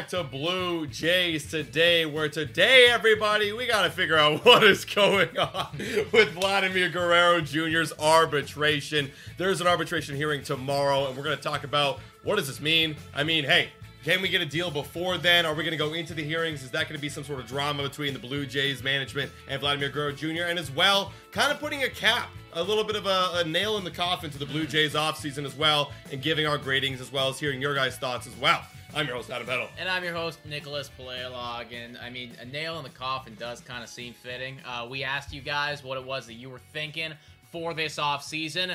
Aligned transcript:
back 0.00 0.08
to 0.08 0.24
Blue 0.24 0.86
Jays 0.86 1.50
today. 1.50 2.06
Where 2.06 2.30
today, 2.30 2.86
everybody, 2.88 3.52
we 3.52 3.66
got 3.66 3.82
to 3.82 3.90
figure 3.90 4.16
out 4.16 4.42
what 4.46 4.64
is 4.64 4.86
going 4.86 5.36
on 5.36 5.76
with 6.10 6.30
Vladimir 6.30 6.88
Guerrero 6.88 7.42
Jr.'s 7.42 7.92
arbitration. 7.98 9.10
There's 9.36 9.60
an 9.60 9.66
arbitration 9.66 10.16
hearing 10.16 10.42
tomorrow, 10.42 11.06
and 11.06 11.14
we're 11.14 11.22
going 11.22 11.36
to 11.36 11.42
talk 11.42 11.64
about 11.64 12.00
what 12.22 12.36
does 12.36 12.46
this 12.46 12.62
mean. 12.62 12.96
I 13.14 13.24
mean, 13.24 13.44
hey. 13.44 13.72
Can 14.02 14.22
we 14.22 14.30
get 14.30 14.40
a 14.40 14.46
deal 14.46 14.70
before 14.70 15.18
then? 15.18 15.44
Are 15.44 15.52
we 15.52 15.62
going 15.62 15.72
to 15.72 15.76
go 15.76 15.92
into 15.92 16.14
the 16.14 16.24
hearings? 16.24 16.62
Is 16.62 16.70
that 16.70 16.84
going 16.84 16.94
to 16.94 17.02
be 17.02 17.10
some 17.10 17.22
sort 17.22 17.38
of 17.38 17.46
drama 17.46 17.82
between 17.82 18.14
the 18.14 18.18
Blue 18.18 18.46
Jays 18.46 18.82
management 18.82 19.30
and 19.46 19.60
Vladimir 19.60 19.90
Guerrero 19.90 20.12
Jr.? 20.12 20.44
And 20.44 20.58
as 20.58 20.70
well, 20.70 21.12
kind 21.32 21.52
of 21.52 21.60
putting 21.60 21.82
a 21.82 21.90
cap 21.90 22.30
a 22.54 22.62
little 22.62 22.82
bit 22.82 22.96
of 22.96 23.04
a, 23.04 23.32
a 23.34 23.44
nail 23.44 23.76
in 23.76 23.84
the 23.84 23.90
coffin 23.90 24.30
to 24.30 24.38
the 24.38 24.46
Blue 24.46 24.64
Jays 24.64 24.94
offseason 24.94 25.44
as 25.44 25.54
well, 25.54 25.92
and 26.10 26.22
giving 26.22 26.46
our 26.46 26.56
gradings 26.56 26.98
as 26.98 27.12
well 27.12 27.28
as 27.28 27.38
hearing 27.38 27.60
your 27.60 27.74
guys' 27.74 27.98
thoughts 27.98 28.26
as 28.26 28.34
well. 28.38 28.62
I'm 28.94 29.06
your 29.06 29.16
host, 29.16 29.30
Adam 29.30 29.46
Peddle. 29.46 29.68
And 29.78 29.88
I'm 29.88 30.02
your 30.02 30.12
host, 30.14 30.38
Nicholas 30.44 30.90
Paleolog. 30.98 31.66
And 31.72 31.96
I 31.98 32.10
mean, 32.10 32.32
a 32.40 32.44
nail 32.44 32.76
in 32.78 32.82
the 32.84 32.90
coffin 32.90 33.36
does 33.38 33.60
kind 33.60 33.82
of 33.84 33.88
seem 33.88 34.12
fitting. 34.14 34.58
Uh, 34.66 34.86
we 34.90 35.04
asked 35.04 35.32
you 35.32 35.40
guys 35.40 35.84
what 35.84 35.96
it 35.96 36.04
was 36.04 36.26
that 36.26 36.34
you 36.34 36.50
were 36.50 36.58
thinking 36.72 37.12
for 37.52 37.72
this 37.72 37.98
off 37.98 38.24
season. 38.24 38.72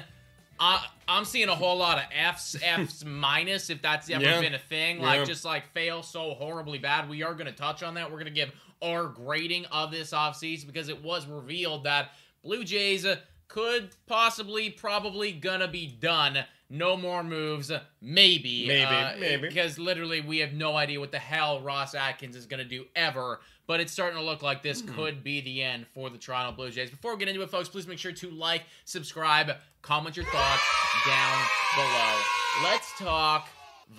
Uh, 0.58 0.82
I'm 1.08 1.26
seeing 1.26 1.50
a 1.50 1.56
whole 1.56 1.78
lot 1.78 1.98
of 1.98 2.06
F's, 2.14 2.56
F's 2.64 3.04
minus, 3.04 3.70
if 3.70 3.82
that's 3.82 4.10
ever 4.10 4.24
Yeah. 4.24 4.40
been 4.40 4.54
a 4.54 4.60
thing. 4.60 5.02
Like, 5.02 5.20
Yeah. 5.20 5.26
just 5.26 5.44
like 5.44 5.72
fail 5.74 6.02
so 6.02 6.34
horribly 6.34 6.78
bad. 6.78 7.10
We 7.10 7.24
are 7.24 7.34
going 7.34 7.48
to 7.48 7.52
touch 7.52 7.84
on 7.84 7.96
that. 7.96 8.06
We're 8.10 8.18
going 8.20 8.26
to 8.26 8.32
give 8.32 8.52
our 8.82 9.08
grading 9.08 9.66
of 9.66 9.92
this 9.92 10.12
offseason 10.12 10.68
because 10.68 10.88
it 10.88 11.04
was 11.04 11.26
revealed 11.28 11.84
that 11.84 12.12
Blue 12.44 12.64
Jays 12.64 13.06
could 13.48 13.90
possibly, 14.08 14.70
probably 14.70 15.32
gonna 15.32 15.68
be 15.68 15.88
done. 15.88 16.40
No 16.70 16.98
more 16.98 17.24
moves, 17.24 17.72
maybe. 18.02 18.66
Maybe, 18.68 18.84
uh, 18.84 19.18
maybe. 19.20 19.48
Because 19.48 19.78
literally, 19.78 20.22
we 20.22 20.40
have 20.40 20.54
no 20.54 20.76
idea 20.76 21.00
what 21.00 21.12
the 21.12 21.20
hell 21.20 21.62
Ross 21.62 21.94
Atkins 21.94 22.36
is 22.36 22.46
gonna 22.48 22.64
do 22.66 22.86
ever. 22.96 23.40
But 23.68 23.80
it's 23.80 23.92
starting 23.92 24.18
to 24.20 24.24
look 24.26 24.42
like 24.42 24.62
this 24.64 24.82
Hmm. 24.82 24.94
could 24.96 25.24
be 25.24 25.42
the 25.42 25.62
end 25.64 25.88
for 25.94 26.10
the 26.10 26.18
Toronto 26.18 26.52
Blue 26.56 26.70
Jays. 26.72 26.90
Before 26.90 27.14
we 27.14 27.20
get 27.20 27.28
into 27.28 27.42
it, 27.42 27.50
folks, 27.50 27.70
please 27.70 27.88
make 27.88 28.00
sure 28.00 28.12
to 28.12 28.30
like, 28.32 28.64
subscribe, 28.86 29.58
comment 29.82 30.16
your 30.16 30.26
thoughts 30.26 30.64
down 31.06 31.38
below. 31.76 32.20
Let's 32.64 32.98
talk 32.98 33.48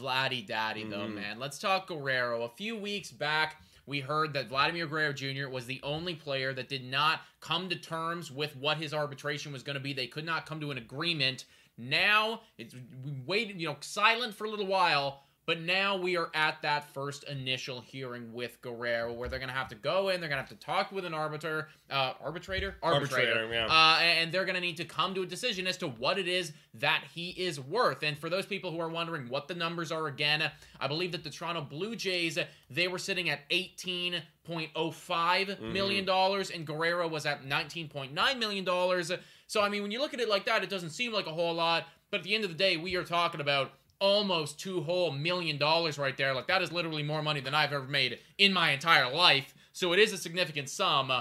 Vladdy 0.01 0.45
Daddy, 0.47 0.85
though, 0.85 0.99
Mm-hmm. 0.99 1.15
man. 1.15 1.39
Let's 1.39 1.59
talk 1.59 1.87
Guerrero. 1.89 2.43
A 2.43 2.49
few 2.49 2.77
weeks 2.77 3.11
back, 3.13 3.63
we 3.87 4.01
heard 4.01 4.33
that 4.35 4.49
Vladimir 4.49 4.87
Guerrero 4.87 5.13
Jr. 5.13 5.49
was 5.49 5.67
the 5.67 5.81
only 5.85 6.15
player 6.15 6.53
that 6.53 6.69
did 6.69 6.85
not 6.85 7.21
come 7.41 7.69
to 7.69 7.77
terms 7.77 8.31
with 8.33 8.57
what 8.57 8.79
his 8.79 8.93
arbitration 8.93 9.53
was 9.53 9.63
going 9.63 9.75
to 9.75 9.81
be. 9.81 9.93
They 9.93 10.09
could 10.09 10.25
not 10.27 10.45
come 10.47 10.59
to 10.61 10.73
an 10.73 10.79
agreement. 10.79 11.45
Now 11.79 12.41
it's 12.59 12.75
we 13.05 13.15
waited, 13.27 13.61
you 13.61 13.69
know, 13.69 13.77
silent 13.81 14.35
for 14.35 14.45
a 14.45 14.51
little 14.51 14.67
while, 14.67 15.23
but 15.47 15.61
now 15.61 15.97
we 15.97 16.17
are 16.17 16.29
at 16.35 16.61
that 16.63 16.93
first 16.93 17.23
initial 17.25 17.81
hearing 17.81 18.33
with 18.33 18.61
Guerrero, 18.63 19.13
where 19.13 19.29
they're 19.29 19.39
going 19.39 19.51
to 19.51 19.55
have 19.55 19.69
to 19.69 19.77
go 19.77 20.09
in, 20.09 20.19
they're 20.21 20.29
going 20.29 20.43
to 20.43 20.49
have 20.49 20.59
to 20.59 20.67
talk 20.67 20.91
with 20.91 21.05
an 21.05 21.15
arbiter, 21.15 21.69
uh, 21.89 22.15
arbitrator, 22.21 22.75
Arbitrator, 22.83 23.49
yeah. 23.53 23.67
uh, 23.67 23.99
and 24.01 24.33
they're 24.33 24.45
going 24.45 24.57
to 24.57 24.61
need 24.61 24.79
to 24.79 24.85
come 24.85 25.15
to 25.15 25.23
a 25.23 25.27
decision 25.27 25.69
as 25.69 25.77
to 25.77 25.87
what 25.87 26.19
it 26.19 26.27
is 26.27 26.53
that 26.75 27.05
he 27.15 27.31
is 27.31 27.61
worth. 27.61 28.03
And 28.03 28.19
for 28.19 28.29
those 28.29 28.45
people 28.45 28.73
who 28.73 28.81
are 28.81 28.89
wondering 28.89 29.29
what 29.29 29.47
the 29.47 29.55
numbers 29.55 29.93
are 29.93 30.09
again, 30.09 30.51
I 30.81 30.89
believe 30.89 31.13
that 31.13 31.23
the 31.23 31.31
Toronto 31.31 31.61
Blue 31.61 31.95
Jays 31.95 32.39
they 32.69 32.89
were 32.89 32.99
sitting 32.99 33.31
at 33.31 33.41
eighteen 33.51 34.23
point 34.45 34.71
oh 34.75 34.91
five 34.91 35.47
Mm-hmm. 35.49 36.05
dollars, 36.07 36.51
and 36.51 36.67
Guerrero 36.67 37.07
was 37.07 37.25
at 37.25 37.45
nineteen 37.45 37.89
point 37.89 38.13
nine 38.13 38.41
million 38.41 38.65
dollars. 38.65 39.13
So 39.47 39.63
I 39.63 39.69
mean, 39.69 39.83
when 39.83 39.91
you 39.91 40.01
look 40.01 40.15
at 40.15 40.21
it 40.21 40.29
like 40.29 40.45
that, 40.47 40.63
it 40.63 40.71
doesn't 40.71 40.91
seem 40.91 41.13
like 41.13 41.27
a 41.27 41.33
whole 41.33 41.55
lot. 41.55 41.87
But 42.11 42.19
at 42.19 42.25
the 42.25 42.35
end 42.35 42.45
of 42.45 42.51
the 42.51 42.57
day, 42.57 42.77
we 42.77 42.97
are 42.97 43.05
talking 43.05 43.41
about 43.41 43.73
almost 43.99 44.61
two 44.61 44.83
whole 44.83 45.11
million 45.11 45.59
dollars 45.59 45.99
right 45.99 46.17
there. 46.17 46.35
Like 46.35 46.49
that 46.49 46.63
is 46.63 46.73
literally 46.73 47.03
more 47.03 47.23
money 47.23 47.41
than 47.41 47.55
I've 47.55 47.73
ever 47.73 47.87
made 47.87 48.19
in 48.39 48.53
my 48.53 48.71
entire 48.73 49.13
life. 49.13 49.55
So 49.73 49.93
it 49.93 49.99
is 49.99 50.13
a 50.13 50.19
significant 50.19 50.69
sum. 50.69 51.13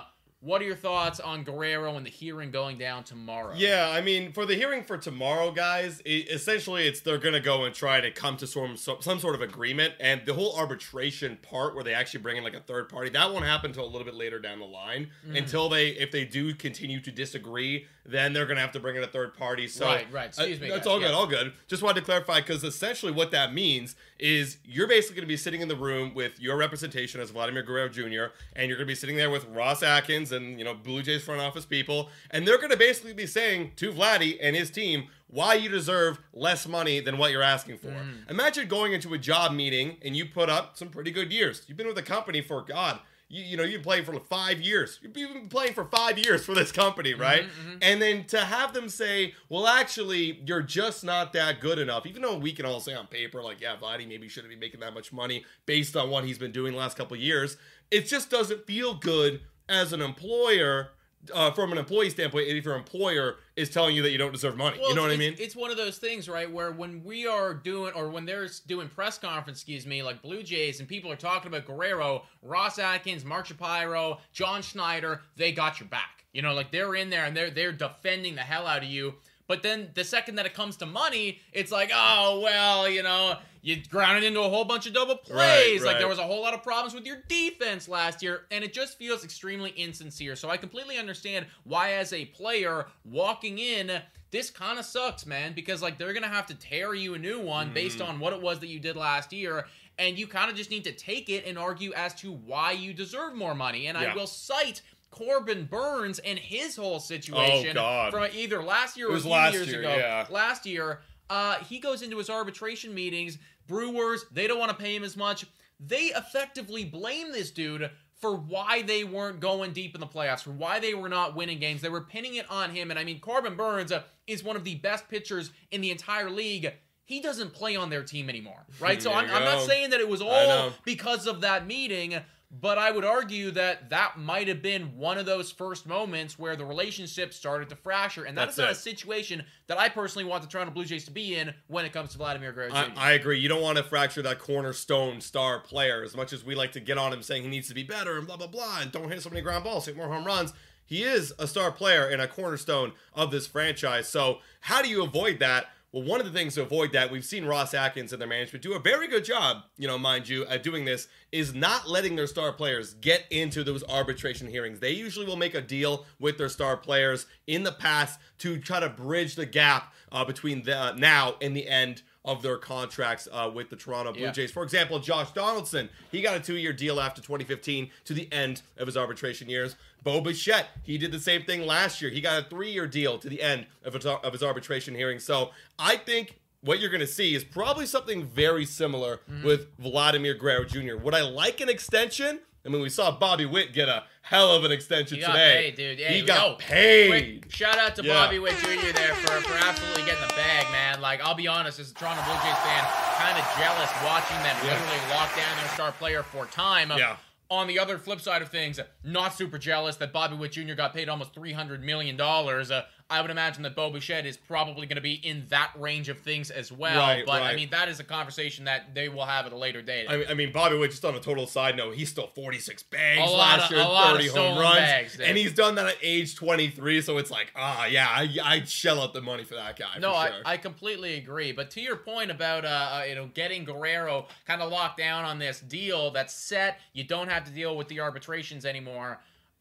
Uh, 0.45 0.49
What 0.49 0.61
are 0.61 0.65
your 0.65 0.75
thoughts 0.75 1.19
on 1.19 1.43
Guerrero 1.43 1.95
and 1.95 2.05
the 2.05 2.09
hearing 2.09 2.51
going 2.51 2.77
down 2.77 3.03
tomorrow? 3.03 3.53
Yeah, 3.55 3.89
I 3.89 4.01
mean, 4.01 4.31
for 4.31 4.45
the 4.45 4.55
hearing 4.55 4.83
for 4.83 4.97
tomorrow, 4.97 5.51
guys, 5.51 6.01
it, 6.05 6.29
essentially 6.29 6.87
it's 6.87 6.99
they're 7.01 7.17
gonna 7.17 7.39
go 7.39 7.65
and 7.65 7.73
try 7.73 8.01
to 8.01 8.11
come 8.11 8.37
to 8.37 8.47
some 8.47 8.77
some 8.77 9.19
sort 9.19 9.35
of 9.35 9.41
agreement, 9.41 9.93
and 9.99 10.21
the 10.25 10.33
whole 10.33 10.55
arbitration 10.57 11.37
part 11.41 11.75
where 11.75 11.83
they 11.83 11.93
actually 11.93 12.21
bring 12.21 12.37
in 12.37 12.43
like 12.43 12.53
a 12.53 12.59
third 12.59 12.89
party 12.89 13.09
that 13.09 13.31
won't 13.31 13.45
happen 13.45 13.71
until 13.71 13.85
a 13.85 13.87
little 13.89 14.05
bit 14.05 14.15
later 14.15 14.39
down 14.39 14.59
the 14.59 14.65
line. 14.65 15.09
Mm. 15.27 15.37
Until 15.37 15.69
they, 15.69 15.89
if 15.89 16.11
they 16.11 16.25
do 16.25 16.53
continue 16.53 16.99
to 17.01 17.11
disagree, 17.11 17.87
then 18.05 18.33
they're 18.33 18.45
gonna 18.45 18.61
have 18.61 18.71
to 18.71 18.79
bring 18.79 18.95
in 18.95 19.03
a 19.03 19.07
third 19.07 19.33
party. 19.35 19.67
So 19.67 19.85
Right, 19.85 20.11
right. 20.11 20.27
Excuse 20.27 20.59
uh, 20.59 20.61
me, 20.61 20.69
That's 20.69 20.79
guys. 20.81 20.87
all 20.87 20.99
good, 20.99 21.11
all 21.11 21.27
good. 21.27 21.53
Just 21.67 21.81
wanted 21.81 22.01
to 22.01 22.05
clarify 22.05 22.39
because 22.39 22.63
essentially 22.63 23.11
what 23.11 23.31
that 23.31 23.53
means 23.53 23.95
is 24.19 24.57
you're 24.63 24.87
basically 24.87 25.15
gonna 25.15 25.27
be 25.27 25.37
sitting 25.37 25.61
in 25.61 25.67
the 25.67 25.75
room 25.75 26.13
with 26.13 26.39
your 26.39 26.55
representation 26.57 27.19
as 27.19 27.31
Vladimir 27.31 27.63
Guerrero 27.63 27.89
Jr. 27.89 28.33
and 28.55 28.69
you're 28.69 28.77
gonna 28.77 28.85
be 28.85 28.95
sitting 28.95 29.15
there 29.15 29.29
with 29.29 29.45
Ross 29.47 29.81
Atkins 29.81 30.31
and 30.35 30.59
you 30.59 30.65
know 30.65 30.73
Blue 30.73 31.01
Jays 31.01 31.23
front 31.23 31.41
office 31.41 31.65
people, 31.65 32.09
and 32.31 32.47
they're 32.47 32.59
gonna 32.59 32.77
basically 32.77 33.13
be 33.13 33.25
saying 33.25 33.71
to 33.77 33.91
Vladdy 33.91 34.37
and 34.41 34.55
his 34.55 34.69
team 34.69 35.07
why 35.27 35.55
you 35.55 35.69
deserve 35.69 36.19
less 36.33 36.67
money 36.67 36.99
than 36.99 37.17
what 37.17 37.31
you're 37.31 37.43
asking 37.43 37.77
for. 37.77 37.89
Mm. 37.89 38.29
Imagine 38.29 38.67
going 38.67 38.93
into 38.93 39.13
a 39.13 39.17
job 39.17 39.51
meeting 39.51 39.97
and 40.03 40.15
you 40.15 40.25
put 40.25 40.49
up 40.49 40.77
some 40.77 40.89
pretty 40.89 41.11
good 41.11 41.31
years. 41.31 41.63
You've 41.67 41.77
been 41.77 41.87
with 41.87 41.95
the 41.95 42.03
company 42.03 42.41
for 42.41 42.61
God. 42.61 42.99
You, 43.27 43.43
you 43.43 43.57
know, 43.57 43.63
you've 43.63 43.81
been 43.81 43.83
playing 43.83 44.05
for 44.05 44.13
like 44.13 44.27
five 44.27 44.61
years. 44.61 44.99
You've 45.01 45.13
been 45.13 45.49
playing 45.49 45.73
for 45.73 45.85
five 45.85 46.19
years 46.19 46.45
for 46.45 46.53
this 46.53 46.71
company, 46.71 47.13
mm-hmm, 47.13 47.21
right? 47.21 47.43
Mm-hmm. 47.43 47.77
And 47.81 48.01
then 48.01 48.25
to 48.25 48.39
have 48.39 48.73
them 48.73 48.87
say, 48.87 49.33
well, 49.49 49.67
actually, 49.67 50.41
you're 50.45 50.61
just 50.61 51.03
not 51.03 51.33
that 51.33 51.59
good 51.59 51.79
enough, 51.79 52.05
even 52.05 52.21
though 52.21 52.37
we 52.37 52.53
can 52.53 52.65
all 52.65 52.79
say 52.79 52.93
on 52.93 53.07
paper, 53.07 53.41
like, 53.41 53.59
yeah, 53.59 53.75
Vladdy 53.81 54.07
maybe 54.07 54.29
shouldn't 54.29 54.53
be 54.53 54.59
making 54.59 54.79
that 54.81 54.93
much 54.93 55.11
money 55.11 55.43
based 55.65 55.97
on 55.97 56.11
what 56.11 56.23
he's 56.23 56.37
been 56.37 56.51
doing 56.51 56.73
the 56.73 56.77
last 56.77 56.97
couple 56.97 57.15
of 57.15 57.21
years. 57.21 57.57
It 57.89 58.05
just 58.05 58.29
doesn't 58.29 58.67
feel 58.67 58.93
good 58.93 59.41
as 59.69 59.93
an 59.93 60.01
employer 60.01 60.89
uh, 61.33 61.51
from 61.51 61.71
an 61.71 61.77
employee 61.77 62.09
standpoint, 62.09 62.47
if 62.47 62.65
your 62.65 62.75
employer 62.75 63.37
is 63.55 63.69
telling 63.69 63.95
you 63.95 64.01
that 64.03 64.11
you 64.11 64.17
don't 64.17 64.31
deserve 64.31 64.57
money. 64.57 64.77
Well, 64.79 64.89
you 64.89 64.95
know 64.95 65.01
what 65.01 65.11
I 65.11 65.17
mean? 65.17 65.35
It's 65.39 65.55
one 65.55 65.71
of 65.71 65.77
those 65.77 65.97
things, 65.97 66.29
right? 66.29 66.51
Where 66.51 66.71
when 66.71 67.03
we 67.03 67.27
are 67.27 67.53
doing, 67.53 67.93
or 67.95 68.09
when 68.09 68.25
they're 68.25 68.47
doing 68.67 68.89
press 68.89 69.17
conference, 69.17 69.59
excuse 69.59 69.85
me, 69.85 70.03
like 70.03 70.21
Blue 70.21 70.43
Jays, 70.43 70.79
and 70.79 70.89
people 70.89 71.11
are 71.11 71.15
talking 71.15 71.47
about 71.47 71.65
Guerrero, 71.65 72.23
Ross 72.41 72.79
Atkins, 72.79 73.25
Mark 73.25 73.47
Shapiro, 73.47 74.19
John 74.33 74.61
Schneider, 74.61 75.21
they 75.35 75.51
got 75.51 75.79
your 75.79 75.89
back. 75.89 76.25
You 76.33 76.41
know, 76.41 76.53
like 76.53 76.71
they're 76.71 76.95
in 76.95 77.09
there 77.09 77.25
and 77.25 77.35
they're 77.35 77.49
they're 77.49 77.71
defending 77.71 78.35
the 78.35 78.41
hell 78.41 78.67
out 78.67 78.83
of 78.83 78.89
you. 78.89 79.15
But 79.47 79.61
then 79.63 79.89
the 79.93 80.03
second 80.03 80.35
that 80.35 80.45
it 80.45 80.53
comes 80.53 80.77
to 80.77 80.85
money, 80.85 81.39
it's 81.53 81.71
like, 81.71 81.91
oh 81.93 82.39
well, 82.43 82.89
you 82.89 83.03
know, 83.03 83.37
you 83.61 83.77
grounded 83.89 84.23
into 84.23 84.41
a 84.41 84.49
whole 84.49 84.65
bunch 84.65 84.87
of 84.87 84.93
double 84.93 85.15
plays. 85.15 85.81
Right, 85.81 85.87
Like 85.87 85.97
there 85.99 86.07
was 86.07 86.19
a 86.19 86.23
whole 86.23 86.41
lot 86.41 86.53
of 86.53 86.63
problems 86.63 86.93
with 86.93 87.05
your 87.05 87.17
defense 87.27 87.87
last 87.87 88.21
year, 88.23 88.41
and 88.51 88.63
it 88.63 88.73
just 88.73 88.97
feels 88.97 89.23
extremely 89.23 89.71
insincere. 89.71 90.35
So 90.35 90.49
I 90.49 90.57
completely 90.57 90.97
understand 90.97 91.45
why, 91.63 91.93
as 91.93 92.11
a 92.13 92.25
player 92.25 92.85
walking 93.03 93.59
in, 93.59 94.01
this 94.31 94.49
kind 94.49 94.77
of 94.79 94.85
sucks, 94.85 95.25
man, 95.25 95.53
because 95.53 95.81
like 95.81 95.97
they're 95.97 96.13
gonna 96.13 96.27
have 96.27 96.47
to 96.47 96.55
tear 96.55 96.93
you 96.93 97.13
a 97.13 97.19
new 97.19 97.39
one 97.39 97.73
based 97.73 97.99
Mm-hmm. 97.99 98.09
on 98.09 98.19
what 98.19 98.33
it 98.33 98.41
was 98.41 98.59
that 98.59 98.67
you 98.67 98.79
did 98.79 98.95
last 98.95 99.31
year. 99.31 99.65
And 99.97 100.19
you 100.19 100.27
kind 100.27 100.51
of 100.51 100.57
just 100.57 100.71
need 100.71 100.83
to 100.83 100.91
take 100.91 101.29
it 101.29 101.45
and 101.47 101.57
argue 101.57 101.93
as 101.93 102.13
to 102.15 102.33
why 102.33 102.73
you 102.73 102.93
deserve 102.93 103.33
more 103.33 103.55
money. 103.55 103.87
And 103.87 103.97
I 103.97 104.13
will 104.13 104.27
cite 104.27 104.81
Corbin 105.15 105.63
Burnes 105.65 106.19
and 106.19 106.37
his 106.37 106.75
whole 106.75 106.99
situation 106.99 107.77
Oh, 107.77 108.09
from 108.11 108.27
either 108.35 108.61
last 108.61 108.97
year 108.97 109.09
or 109.09 109.15
a 109.15 109.19
few 109.19 109.31
last 109.31 109.53
years 109.53 109.67
year, 109.67 109.79
ago. 109.79 109.95
yeah. 109.95 110.25
Last 110.29 110.65
year, 110.65 110.99
uh, 111.29 111.55
he 111.59 111.79
goes 111.79 112.01
into 112.01 112.17
his 112.17 112.29
arbitration 112.29 112.93
meetings. 112.93 113.37
Brewers, 113.65 114.25
they 114.31 114.45
don't 114.45 114.59
want 114.59 114.71
to 114.71 114.77
pay 114.77 114.93
him 114.93 115.03
as 115.05 115.15
much. 115.15 115.45
They 115.79 116.07
effectively 116.07 116.83
blame 116.83 117.31
this 117.31 117.49
dude 117.51 117.89
for 118.19 118.35
why 118.35 118.81
they 118.81 119.03
weren't 119.05 119.39
going 119.39 119.71
deep 119.71 119.95
in 119.95 120.01
the 120.01 120.07
playoffs, 120.07 120.41
for 120.43 120.51
why 120.51 120.79
they 120.79 120.93
were 120.93 121.09
not 121.09 121.33
winning 121.35 121.59
games. 121.59 121.81
They 121.81 121.89
were 121.89 122.01
pinning 122.01 122.35
it 122.35 122.49
on 122.51 122.71
him. 122.71 122.89
And 122.91 122.99
I 122.99 123.05
mean, 123.05 123.19
Corbin 123.21 123.55
Burnes 123.55 123.91
uh, 123.93 124.03
is 124.27 124.43
one 124.43 124.55
of 124.57 124.63
the 124.65 124.75
best 124.75 125.07
pitchers 125.09 125.51
in 125.71 125.79
the 125.81 125.91
entire 125.91 126.29
league. 126.29 126.73
He 127.05 127.21
doesn't 127.21 127.53
play 127.53 127.75
on 127.75 127.89
their 127.89 128.03
team 128.03 128.29
anymore, 128.29 128.65
right? 128.79 129.01
so 129.01 129.13
I'm, 129.13 129.29
I'm 129.29 129.43
not 129.43 129.61
saying 129.61 129.91
that 129.91 129.99
it 129.99 130.09
was 130.09 130.21
all 130.21 130.71
because 130.85 131.27
of 131.27 131.41
that 131.41 131.67
meeting, 131.67 132.15
but 132.61 132.77
I 132.77 132.91
would 132.91 133.03
argue 133.03 133.51
that 133.51 133.89
that 133.89 134.17
might 134.17 134.47
have 134.47 134.61
been 134.61 134.97
one 134.97 135.17
of 135.17 135.25
those 135.25 135.51
first 135.51 135.85
moments 135.85 136.39
where 136.39 136.55
the 136.55 136.65
relationship 136.65 137.33
started 137.33 137.69
to 137.69 137.75
fracture, 137.75 138.23
and 138.23 138.37
that 138.37 138.45
That's 138.45 138.53
is 138.53 138.59
not 138.59 138.69
it. 138.69 138.71
a 138.71 138.75
situation 138.75 139.43
that 139.67 139.77
I 139.77 139.89
personally 139.89 140.25
want 140.25 140.43
the 140.43 140.47
Toronto 140.47 140.71
Blue 140.71 140.85
Jays 140.85 141.05
to 141.05 141.11
be 141.11 141.35
in 141.35 141.53
when 141.67 141.85
it 141.85 141.91
comes 141.91 142.11
to 142.11 142.17
Vladimir 142.17 142.53
Guerrero 142.53 142.69
Jr. 142.69 142.75
I, 142.75 142.91
I 142.95 143.11
agree. 143.13 143.39
You 143.39 143.49
don't 143.49 143.61
want 143.61 143.77
to 143.77 143.83
fracture 143.83 144.21
that 144.21 144.39
cornerstone 144.39 145.21
star 145.21 145.59
player 145.59 146.03
as 146.03 146.15
much 146.15 146.33
as 146.33 146.45
we 146.45 146.55
like 146.55 146.71
to 146.73 146.79
get 146.79 146.97
on 146.97 147.11
him 147.11 147.21
saying 147.21 147.43
he 147.43 147.49
needs 147.49 147.67
to 147.67 147.73
be 147.73 147.83
better 147.83 148.17
and 148.17 148.27
blah, 148.27 148.37
blah, 148.37 148.47
blah, 148.47 148.79
and 148.81 148.91
don't 148.91 149.09
hit 149.09 149.21
so 149.21 149.29
many 149.29 149.41
ground 149.41 149.63
balls, 149.63 149.85
hit 149.85 149.97
more 149.97 150.07
home 150.07 150.25
runs. 150.25 150.53
He 150.85 151.03
is 151.03 151.33
a 151.39 151.47
star 151.47 151.71
player 151.71 152.07
and 152.07 152.21
a 152.21 152.27
cornerstone 152.27 152.93
of 153.13 153.31
this 153.31 153.47
franchise. 153.47 154.07
So, 154.07 154.39
how 154.61 154.81
do 154.81 154.87
you 154.87 155.03
avoid 155.03 155.39
that? 155.39 155.65
Well, 155.95 156.03
one 156.03 156.19
of 156.19 156.25
the 156.25 156.37
things 156.37 156.55
to 156.55 156.61
avoid 156.61 156.91
that, 156.91 157.09
we've 157.09 157.23
seen 157.23 157.45
Ross 157.45 157.73
Atkins 157.73 158.11
and 158.11 158.19
their 158.19 158.27
management 158.27 158.61
do 158.61 158.73
a 158.73 158.79
very 158.79 159.07
good 159.07 159.23
job, 159.23 159.63
you 159.77 159.87
know, 159.87 159.97
mind 159.97 160.27
you, 160.27 160.45
at 160.47 160.61
doing 160.61 160.83
this, 160.83 161.07
is 161.31 161.53
not 161.53 161.87
letting 161.87 162.17
their 162.17 162.27
star 162.27 162.51
players 162.51 162.95
get 162.95 163.23
into 163.29 163.63
those 163.63 163.81
arbitration 163.87 164.49
hearings. 164.49 164.81
They 164.81 164.91
usually 164.91 165.25
will 165.25 165.37
make 165.37 165.55
a 165.55 165.61
deal 165.61 166.05
with 166.19 166.37
their 166.37 166.49
star 166.49 166.75
players 166.75 167.27
in 167.47 167.63
the 167.63 167.71
past 167.71 168.19
to 168.39 168.57
try 168.59 168.81
to 168.81 168.89
bridge 168.89 169.35
the 169.35 169.45
gap 169.45 169.93
uh, 170.11 170.25
between 170.25 170.63
the 170.63 170.91
now 170.97 171.35
and 171.41 171.55
the 171.55 171.65
end 171.65 172.01
of 172.25 172.41
their 172.41 172.57
contracts 172.57 173.27
uh, 173.31 173.49
with 173.53 173.69
the 173.69 173.75
Toronto 173.75 174.11
Blue 174.11 174.23
Yeah. 174.23 174.31
Jays. 174.31 174.51
For 174.51 174.63
example, 174.63 174.99
Josh 174.99 175.31
Donaldson, 175.31 175.89
he 176.11 176.21
got 176.21 176.35
a 176.35 176.39
two-year 176.39 176.73
deal 176.73 176.99
after 176.99 177.21
2015 177.21 177.89
to 178.05 178.13
the 178.13 178.27
end 178.33 178.61
of 178.77 178.87
his 178.87 178.97
arbitration 178.97 179.47
years. 179.49 179.75
Bo 180.03 180.21
Bichette, 180.21 180.67
he 180.83 180.97
did 180.97 181.11
the 181.11 181.19
same 181.19 181.43
thing 181.43 181.65
last 181.65 182.01
year. 182.01 182.11
He 182.11 182.21
got 182.21 182.41
a 182.43 182.49
three-year 182.49 182.87
deal 182.87 183.17
to 183.19 183.29
the 183.29 183.41
end 183.41 183.67
of 183.83 183.93
his, 183.93 184.05
of 184.05 184.33
his 184.33 184.43
arbitration 184.43 184.95
hearing. 184.95 185.19
So 185.19 185.51
I 185.79 185.95
think 185.97 186.39
what 186.61 186.79
you're 186.79 186.89
going 186.89 186.99
to 187.01 187.07
see 187.07 187.35
is 187.35 187.43
probably 187.43 187.85
something 187.85 188.25
very 188.25 188.65
similar 188.65 189.21
Mm-hmm. 189.29 189.45
with 189.45 189.67
Vladimir 189.77 190.33
Guerrero 190.33 190.65
Jr. 190.65 190.97
Would 190.97 191.13
I 191.13 191.21
like 191.21 191.61
an 191.61 191.69
extension? 191.69 192.39
I 192.65 192.69
mean, 192.69 192.81
we 192.81 192.89
saw 192.89 193.11
Bobby 193.11 193.45
Witt 193.45 193.73
get 193.73 193.87
a 193.89 194.03
hell 194.23 194.51
of 194.55 194.63
an 194.63 194.71
extension 194.71 195.17
He 195.17 195.21
got 195.21 195.33
today. 195.33 195.53
paid, 195.71 195.75
dude. 195.75 195.99
Hey, 195.99 196.19
he 196.19 196.25
got 196.25 196.49
yo, 196.49 196.55
paid. 196.57 197.09
Quick 197.41 197.51
shout 197.53 197.77
out 197.77 197.95
to 197.97 198.03
Yeah. 198.03 198.13
Bobby 198.13 198.39
Witt 198.39 198.57
Jr. 198.57 198.91
there 198.91 199.13
for, 199.15 199.39
for 199.41 199.53
absolutely 199.65 200.03
getting 200.03 200.27
the 200.27 200.33
bag, 200.33 200.71
man. 200.71 200.99
Like, 200.99 201.21
I'll 201.21 201.35
be 201.35 201.47
honest, 201.47 201.79
as 201.79 201.91
a 201.91 201.93
Toronto 201.93 202.23
Blue 202.23 202.33
Jays 202.33 202.57
fan, 202.57 202.83
kind 203.17 203.37
of 203.37 203.45
jealous 203.59 203.91
watching 204.03 204.37
them 204.37 204.55
Yeah. 204.63 204.73
literally 204.73 205.13
lock 205.13 205.35
down 205.35 205.57
their 205.57 205.67
star 205.69 205.91
player 205.91 206.23
for 206.23 206.47
time. 206.47 206.91
Yeah. 206.97 207.17
On 207.51 207.67
the 207.67 207.77
other 207.77 207.99
flip 207.99 208.19
side 208.19 208.41
of 208.41 208.49
things, 208.49 208.79
not 209.03 209.35
super 209.35 209.59
jealous 209.59 209.97
that 209.97 210.11
Bobby 210.11 210.35
Witt 210.35 210.53
Jr. 210.53 210.73
got 210.73 210.95
paid 210.95 211.07
almost 211.07 211.35
$300 211.35 211.81
million. 211.81 212.19
Uh, 212.19 212.81
I 213.07 213.21
would 213.21 213.29
imagine 213.29 213.61
that 213.63 213.75
Bo 213.75 213.91
Bichette 213.91 214.25
is 214.25 214.35
probably 214.35 214.87
going 214.87 214.95
to 214.95 215.01
be 215.01 215.13
in 215.13 215.45
that 215.49 215.71
range 215.77 216.09
of 216.09 216.19
things 216.21 216.49
as 216.49 216.71
well. 216.71 216.97
Right, 216.97 217.23
but, 217.23 217.43
I 217.43 217.55
mean, 217.55 217.69
that 217.69 217.87
is 217.87 217.99
a 217.99 218.03
conversation 218.03 218.65
that 218.65 218.95
they 218.95 219.09
will 219.09 219.25
have 219.25 219.45
at 219.45 219.53
a 219.53 219.57
later 219.57 219.83
date. 219.83 220.07
I 220.09 220.17
mean, 220.17 220.25
I 220.27 220.33
mean, 220.33 220.51
Bobby 220.51 220.75
Witt, 220.75 220.89
just 220.89 221.05
on 221.05 221.13
a 221.13 221.19
total 221.19 221.45
side 221.45 221.77
note, 221.77 221.93
he 221.93 222.05
stole 222.05 222.31
46 222.33 222.81
bags 222.83 223.31
last 223.31 223.65
of- 223.65 223.77
year, 223.77 223.85
a 223.85 223.87
lot 223.87 224.13
of 224.13 224.21
30 224.21 224.29
home 224.29 224.57
runs. 224.57 224.77
bags, 224.77 225.19
and 225.19 225.37
he's 225.37 225.53
done 225.53 225.75
that 225.75 225.85
at 225.85 225.97
age 226.01 226.35
23, 226.35 227.01
so 227.01 227.19
it's 227.19 227.29
like, 227.29 227.51
ah, 227.55 227.85
yeah, 227.85 228.07
I, 228.09 228.27
I'd 228.43 228.67
shell 228.67 228.99
out 228.99 229.13
the 229.13 229.21
money 229.21 229.43
for 229.43 229.53
that 229.53 229.77
guy. 229.77 229.99
No, 229.99 230.09
for 230.09 230.17
I, 230.17 230.29
sure. 230.29 230.41
I 230.43 230.57
completely 230.57 231.15
agree. 231.15 231.51
But 231.51 231.69
to 231.71 231.81
your 231.81 231.97
point 231.97 232.31
about 232.31 232.65
uh, 232.65 232.67
uh 232.67 233.03
you 233.07 233.13
know 233.13 233.29
getting 233.33 233.65
Guerrero 233.65 234.25
kind 234.47 234.61
of 234.61 234.71
locked 234.71 234.97
down 234.97 235.25
on 235.25 235.37
this 235.37 235.59
deal 235.59 236.09
that's 236.09 236.33
set, 236.33 236.79
you 236.93 237.03
don't 237.03 237.29
have 237.29 237.43
to 237.45 237.51
deal 237.51 237.77
with 237.77 237.87
the 237.87 237.99
arbitrations 237.99 238.65
anymore. 238.65 239.19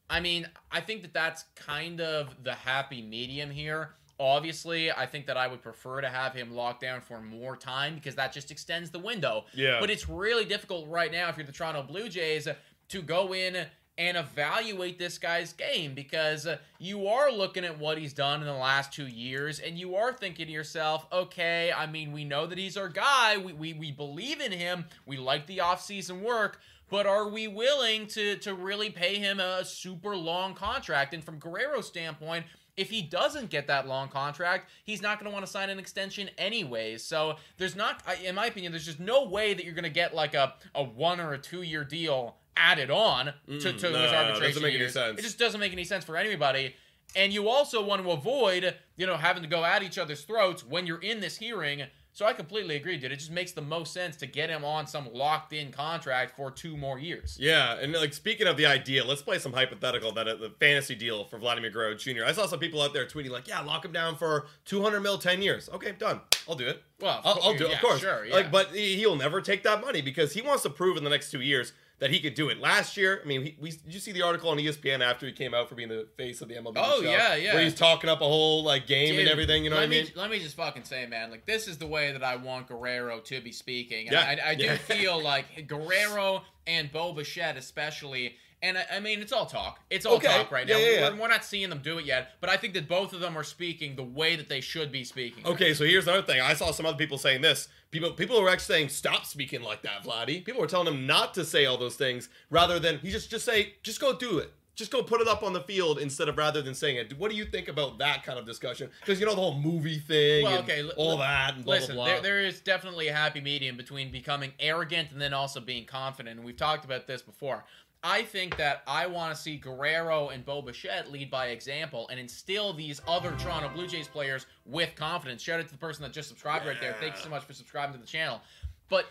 I 0.08 0.20
mean, 0.20 0.48
I 0.70 0.80
think 0.80 1.02
that 1.02 1.12
that's 1.12 1.44
kind 1.54 2.00
of 2.00 2.34
the 2.42 2.54
happy 2.54 3.02
medium 3.02 3.50
here. 3.50 3.90
Obviously, 4.20 4.92
I 4.92 5.06
think 5.06 5.26
that 5.26 5.36
I 5.36 5.48
would 5.48 5.62
prefer 5.62 6.00
to 6.00 6.08
have 6.08 6.34
him 6.34 6.54
locked 6.54 6.82
down 6.82 7.00
for 7.00 7.20
more 7.20 7.56
time 7.56 7.96
because 7.96 8.14
that 8.14 8.32
just 8.32 8.50
extends 8.50 8.90
the 8.90 8.98
window. 8.98 9.46
Yeah. 9.54 9.80
But 9.80 9.90
it's 9.90 10.08
really 10.08 10.44
difficult 10.44 10.88
right 10.88 11.10
now 11.10 11.28
if 11.30 11.36
you're 11.36 11.46
the 11.46 11.52
Toronto 11.52 11.82
Blue 11.82 12.08
Jays 12.08 12.46
to 12.88 13.02
go 13.02 13.34
in 13.34 13.66
and 13.96 14.16
evaluate 14.16 14.98
this 14.98 15.18
guy's 15.18 15.52
game 15.52 15.94
because 15.94 16.48
you 16.78 17.06
are 17.06 17.30
looking 17.30 17.64
at 17.64 17.78
what 17.78 17.96
he's 17.96 18.12
done 18.12 18.40
in 18.40 18.46
the 18.46 18.52
last 18.52 18.92
two 18.92 19.06
years 19.06 19.60
and 19.60 19.78
you 19.78 19.94
are 19.94 20.12
thinking 20.12 20.46
to 20.46 20.52
yourself, 20.52 21.06
okay, 21.12 21.72
I 21.74 21.86
mean, 21.86 22.12
we 22.12 22.24
know 22.24 22.46
that 22.46 22.58
he's 22.58 22.76
our 22.76 22.88
guy. 22.88 23.36
We, 23.36 23.52
we, 23.52 23.72
we 23.72 23.92
believe 23.92 24.40
in 24.40 24.50
him. 24.52 24.86
We 25.06 25.16
like 25.16 25.46
the 25.46 25.58
offseason 25.58 26.22
work. 26.22 26.60
But 26.90 27.06
are 27.06 27.28
we 27.28 27.48
willing 27.48 28.06
to, 28.08 28.36
to 28.36 28.54
really 28.54 28.90
pay 28.90 29.16
him 29.18 29.40
a 29.40 29.64
super 29.64 30.14
long 30.16 30.54
contract? 30.54 31.14
And 31.14 31.24
from 31.24 31.38
Guerrero's 31.38 31.86
standpoint, 31.86 32.46
if 32.76 32.90
he 32.90 33.02
doesn't 33.02 33.50
get 33.50 33.66
that 33.68 33.86
long 33.86 34.08
contract, 34.08 34.68
he's 34.84 35.00
not 35.00 35.18
going 35.18 35.30
to 35.30 35.32
want 35.32 35.46
to 35.46 35.50
sign 35.50 35.70
an 35.70 35.78
extension 35.78 36.28
anyways. 36.38 37.02
So 37.04 37.36
there's 37.56 37.76
not, 37.76 38.02
in 38.24 38.34
my 38.34 38.46
opinion, 38.46 38.72
there's 38.72 38.84
just 38.84 39.00
no 39.00 39.24
way 39.24 39.54
that 39.54 39.64
you're 39.64 39.74
going 39.74 39.84
to 39.84 39.90
get 39.90 40.14
like 40.14 40.34
a, 40.34 40.54
a 40.74 40.82
one 40.82 41.20
or 41.20 41.32
a 41.32 41.38
two 41.38 41.62
year 41.62 41.84
deal 41.84 42.36
added 42.56 42.90
on 42.90 43.26
to, 43.26 43.58
to 43.58 43.68
Mm, 43.68 43.72
his 43.72 43.82
no, 43.82 43.90
arbitration 43.94 44.40
doesn't 44.42 44.62
make 44.62 44.70
any 44.72 44.78
years. 44.80 44.92
sense. 44.92 45.18
It 45.18 45.22
just 45.22 45.38
doesn't 45.38 45.60
make 45.60 45.72
any 45.72 45.84
sense 45.84 46.04
for 46.04 46.16
anybody. 46.16 46.74
And 47.16 47.32
you 47.32 47.48
also 47.48 47.84
want 47.84 48.02
to 48.02 48.10
avoid, 48.10 48.74
you 48.96 49.06
know, 49.06 49.16
having 49.16 49.42
to 49.42 49.48
go 49.48 49.64
at 49.64 49.82
each 49.82 49.98
other's 49.98 50.22
throats 50.22 50.64
when 50.66 50.86
you're 50.86 51.00
in 51.00 51.20
this 51.20 51.36
hearing. 51.36 51.84
So 52.16 52.24
I 52.24 52.32
completely 52.32 52.76
agree, 52.76 52.96
dude. 52.96 53.10
It 53.10 53.16
just 53.18 53.32
makes 53.32 53.50
the 53.50 53.60
most 53.60 53.92
sense 53.92 54.14
to 54.18 54.26
get 54.26 54.48
him 54.48 54.64
on 54.64 54.86
some 54.86 55.12
locked 55.12 55.52
in 55.52 55.72
contract 55.72 56.36
for 56.36 56.48
two 56.48 56.76
more 56.76 56.96
years. 56.96 57.36
Yeah, 57.40 57.74
and 57.80 57.92
like 57.92 58.14
speaking 58.14 58.46
of 58.46 58.56
the 58.56 58.66
idea, 58.66 59.04
let's 59.04 59.20
play 59.20 59.40
some 59.40 59.52
hypothetical 59.52 60.12
that 60.12 60.28
uh, 60.28 60.36
the 60.36 60.50
fantasy 60.60 60.94
deal 60.94 61.24
for 61.24 61.38
Vladimir 61.38 61.70
Guerrero 61.70 61.94
Jr. 61.96 62.24
I 62.24 62.30
saw 62.30 62.46
some 62.46 62.60
people 62.60 62.80
out 62.80 62.92
there 62.94 63.04
tweeting 63.04 63.30
like, 63.30 63.48
"Yeah, 63.48 63.60
lock 63.62 63.84
him 63.84 63.90
down 63.90 64.14
for 64.16 64.46
200 64.64 65.00
mil, 65.00 65.18
10 65.18 65.42
years." 65.42 65.68
Okay, 65.74 65.90
done. 65.98 66.20
I'll 66.48 66.54
do 66.54 66.68
it. 66.68 66.80
Well, 67.00 67.20
I'll, 67.24 67.38
I'll 67.42 67.56
do 67.56 67.64
it. 67.66 67.70
yeah, 67.70 67.74
Of 67.76 67.82
course. 67.82 68.00
sure, 68.00 68.24
yeah. 68.24 68.34
Like, 68.34 68.52
but 68.52 68.68
he- 68.68 68.94
he'll 68.94 69.16
never 69.16 69.40
take 69.40 69.64
that 69.64 69.80
money 69.80 70.00
because 70.00 70.32
he 70.34 70.40
wants 70.40 70.62
to 70.62 70.70
prove 70.70 70.96
in 70.96 71.02
the 71.02 71.10
next 71.10 71.32
two 71.32 71.40
years 71.40 71.72
that 72.00 72.10
he 72.10 72.20
could 72.20 72.34
do 72.34 72.48
it. 72.48 72.58
Last 72.58 72.96
year, 72.96 73.20
I 73.22 73.26
mean, 73.26 73.42
he, 73.42 73.56
we 73.60 73.70
did 73.70 73.94
you 73.94 74.00
see 74.00 74.12
the 74.12 74.22
article 74.22 74.50
on 74.50 74.58
ESPN 74.58 75.00
after 75.00 75.26
he 75.26 75.32
came 75.32 75.54
out 75.54 75.68
for 75.68 75.74
being 75.74 75.88
the 75.88 76.06
face 76.16 76.40
of 76.40 76.48
the 76.48 76.54
MLB? 76.54 76.74
Oh, 76.76 77.02
show, 77.02 77.10
yeah, 77.10 77.34
yeah. 77.36 77.54
Where 77.54 77.62
he's 77.62 77.74
talking 77.74 78.10
up 78.10 78.20
a 78.20 78.24
whole 78.24 78.64
like 78.64 78.86
game 78.86 79.18
and 79.18 79.28
everything. 79.28 79.64
You 79.64 79.70
know 79.70 79.76
what 79.76 79.84
I 79.84 79.88
mean? 79.88 80.06
Me, 80.06 80.12
let 80.16 80.30
me 80.30 80.38
just 80.38 80.56
fucking 80.56 80.84
say, 80.84 81.06
man, 81.06 81.30
like 81.30 81.46
this 81.46 81.68
is 81.68 81.78
the 81.78 81.86
way 81.86 82.12
that 82.12 82.24
I 82.24 82.36
want 82.36 82.68
Guerrero 82.68 83.20
to 83.20 83.40
be 83.40 83.52
speaking. 83.52 84.08
Yeah, 84.10 84.20
I, 84.20 84.50
I 84.50 84.54
do 84.54 84.64
yeah. 84.64 84.76
feel 84.76 85.22
like 85.22 85.66
Guerrero 85.66 86.42
and 86.66 86.90
Bo 86.90 87.12
Bichette, 87.12 87.56
especially. 87.56 88.36
And 88.64 88.78
I, 88.78 88.86
I 88.94 89.00
mean, 89.00 89.20
it's 89.20 89.32
all 89.32 89.46
talk. 89.46 89.80
It's 89.90 90.06
all 90.06 90.14
Okay, 90.16 90.26
talk 90.28 90.50
right 90.50 90.66
now. 90.66 90.76
yeah, 90.76 90.86
yeah, 90.86 91.00
yeah. 91.00 91.10
We're, 91.10 91.20
we're 91.22 91.28
not 91.28 91.44
seeing 91.44 91.68
them 91.68 91.80
do 91.82 91.98
it 91.98 92.06
yet, 92.06 92.32
but 92.40 92.48
I 92.48 92.56
think 92.56 92.72
that 92.74 92.88
both 92.88 93.12
of 93.12 93.20
them 93.20 93.36
are 93.36 93.44
speaking 93.44 93.94
the 93.94 94.02
way 94.02 94.36
that 94.36 94.48
they 94.48 94.60
should 94.60 94.90
be 94.90 95.04
speaking. 95.04 95.46
Okay, 95.46 95.74
so 95.74 95.84
here's 95.84 96.06
another 96.08 96.22
thing. 96.22 96.40
I 96.40 96.54
saw 96.54 96.70
some 96.72 96.86
other 96.86 96.96
people 96.96 97.18
saying 97.18 97.42
this. 97.42 97.68
People 97.90 98.12
people 98.12 98.40
were 98.40 98.48
actually 98.48 98.74
saying, 98.74 98.88
"Stop 98.88 99.26
speaking 99.26 99.62
like 99.62 99.82
that, 99.82 100.02
Vladdy." 100.04 100.44
People 100.44 100.60
were 100.62 100.66
telling 100.66 100.92
him 100.92 101.06
not 101.06 101.34
to 101.34 101.44
say 101.44 101.66
all 101.66 101.76
those 101.78 101.96
things, 101.96 102.28
rather 102.50 102.78
than 102.78 102.98
he 102.98 103.10
just 103.10 103.30
just 103.30 103.44
say, 103.44 103.74
"Just 103.82 104.00
go 104.00 104.16
do 104.16 104.38
it." 104.38 104.52
Just 104.76 104.90
go 104.90 105.04
put 105.04 105.20
it 105.20 105.28
up 105.28 105.44
on 105.44 105.52
the 105.52 105.60
field 105.60 106.00
instead 106.00 106.28
of 106.28 106.36
rather 106.36 106.60
than 106.60 106.74
saying 106.74 106.96
it. 106.96 107.16
What 107.16 107.30
do 107.30 107.36
you 107.36 107.44
think 107.44 107.68
about 107.68 107.98
that 107.98 108.24
kind 108.24 108.40
of 108.40 108.44
discussion? 108.44 108.90
Because 108.98 109.20
you 109.20 109.26
know 109.26 109.36
the 109.36 109.40
whole 109.40 109.54
movie 109.60 110.00
thing 110.00 110.42
Well, 110.42 110.58
and 110.58 110.68
okay, 110.68 110.82
all 110.96 111.12
li- 111.12 111.18
that 111.18 111.54
and 111.54 111.64
blah 111.64 111.74
Listen, 111.74 111.94
blah 111.94 112.06
there, 112.06 112.20
there 112.20 112.40
is 112.40 112.60
definitely 112.60 113.06
a 113.06 113.12
happy 113.14 113.40
medium 113.40 113.76
between 113.76 114.10
becoming 114.10 114.50
arrogant 114.58 115.12
and 115.12 115.20
then 115.20 115.32
also 115.32 115.60
being 115.60 115.84
confident. 115.84 116.38
And 116.38 116.44
we've 116.44 116.56
talked 116.56 116.84
about 116.84 117.06
this 117.06 117.22
before. 117.22 117.64
I 118.06 118.22
think 118.22 118.58
that 118.58 118.82
I 118.86 119.06
want 119.06 119.34
to 119.34 119.40
see 119.40 119.56
Guerrero 119.56 120.28
and 120.28 120.44
Bo 120.44 120.60
Bichette 120.60 121.10
lead 121.10 121.30
by 121.30 121.46
example 121.46 122.06
and 122.10 122.20
instill 122.20 122.74
these 122.74 123.00
other 123.08 123.34
Toronto 123.38 123.70
Blue 123.70 123.86
Jays 123.86 124.06
players 124.06 124.44
with 124.66 124.94
confidence. 124.94 125.40
Shout 125.40 125.58
out 125.58 125.66
to 125.66 125.72
the 125.72 125.78
person 125.78 126.02
that 126.02 126.12
just 126.12 126.28
subscribed 126.28 126.66
right 126.66 126.76
there. 126.82 126.94
Thank 127.00 127.14
you 127.16 127.22
so 127.22 127.30
much 127.30 127.44
for 127.44 127.54
subscribing 127.54 127.94
to 127.94 128.00
the 128.00 128.06
channel. 128.06 128.42
But 128.90 129.06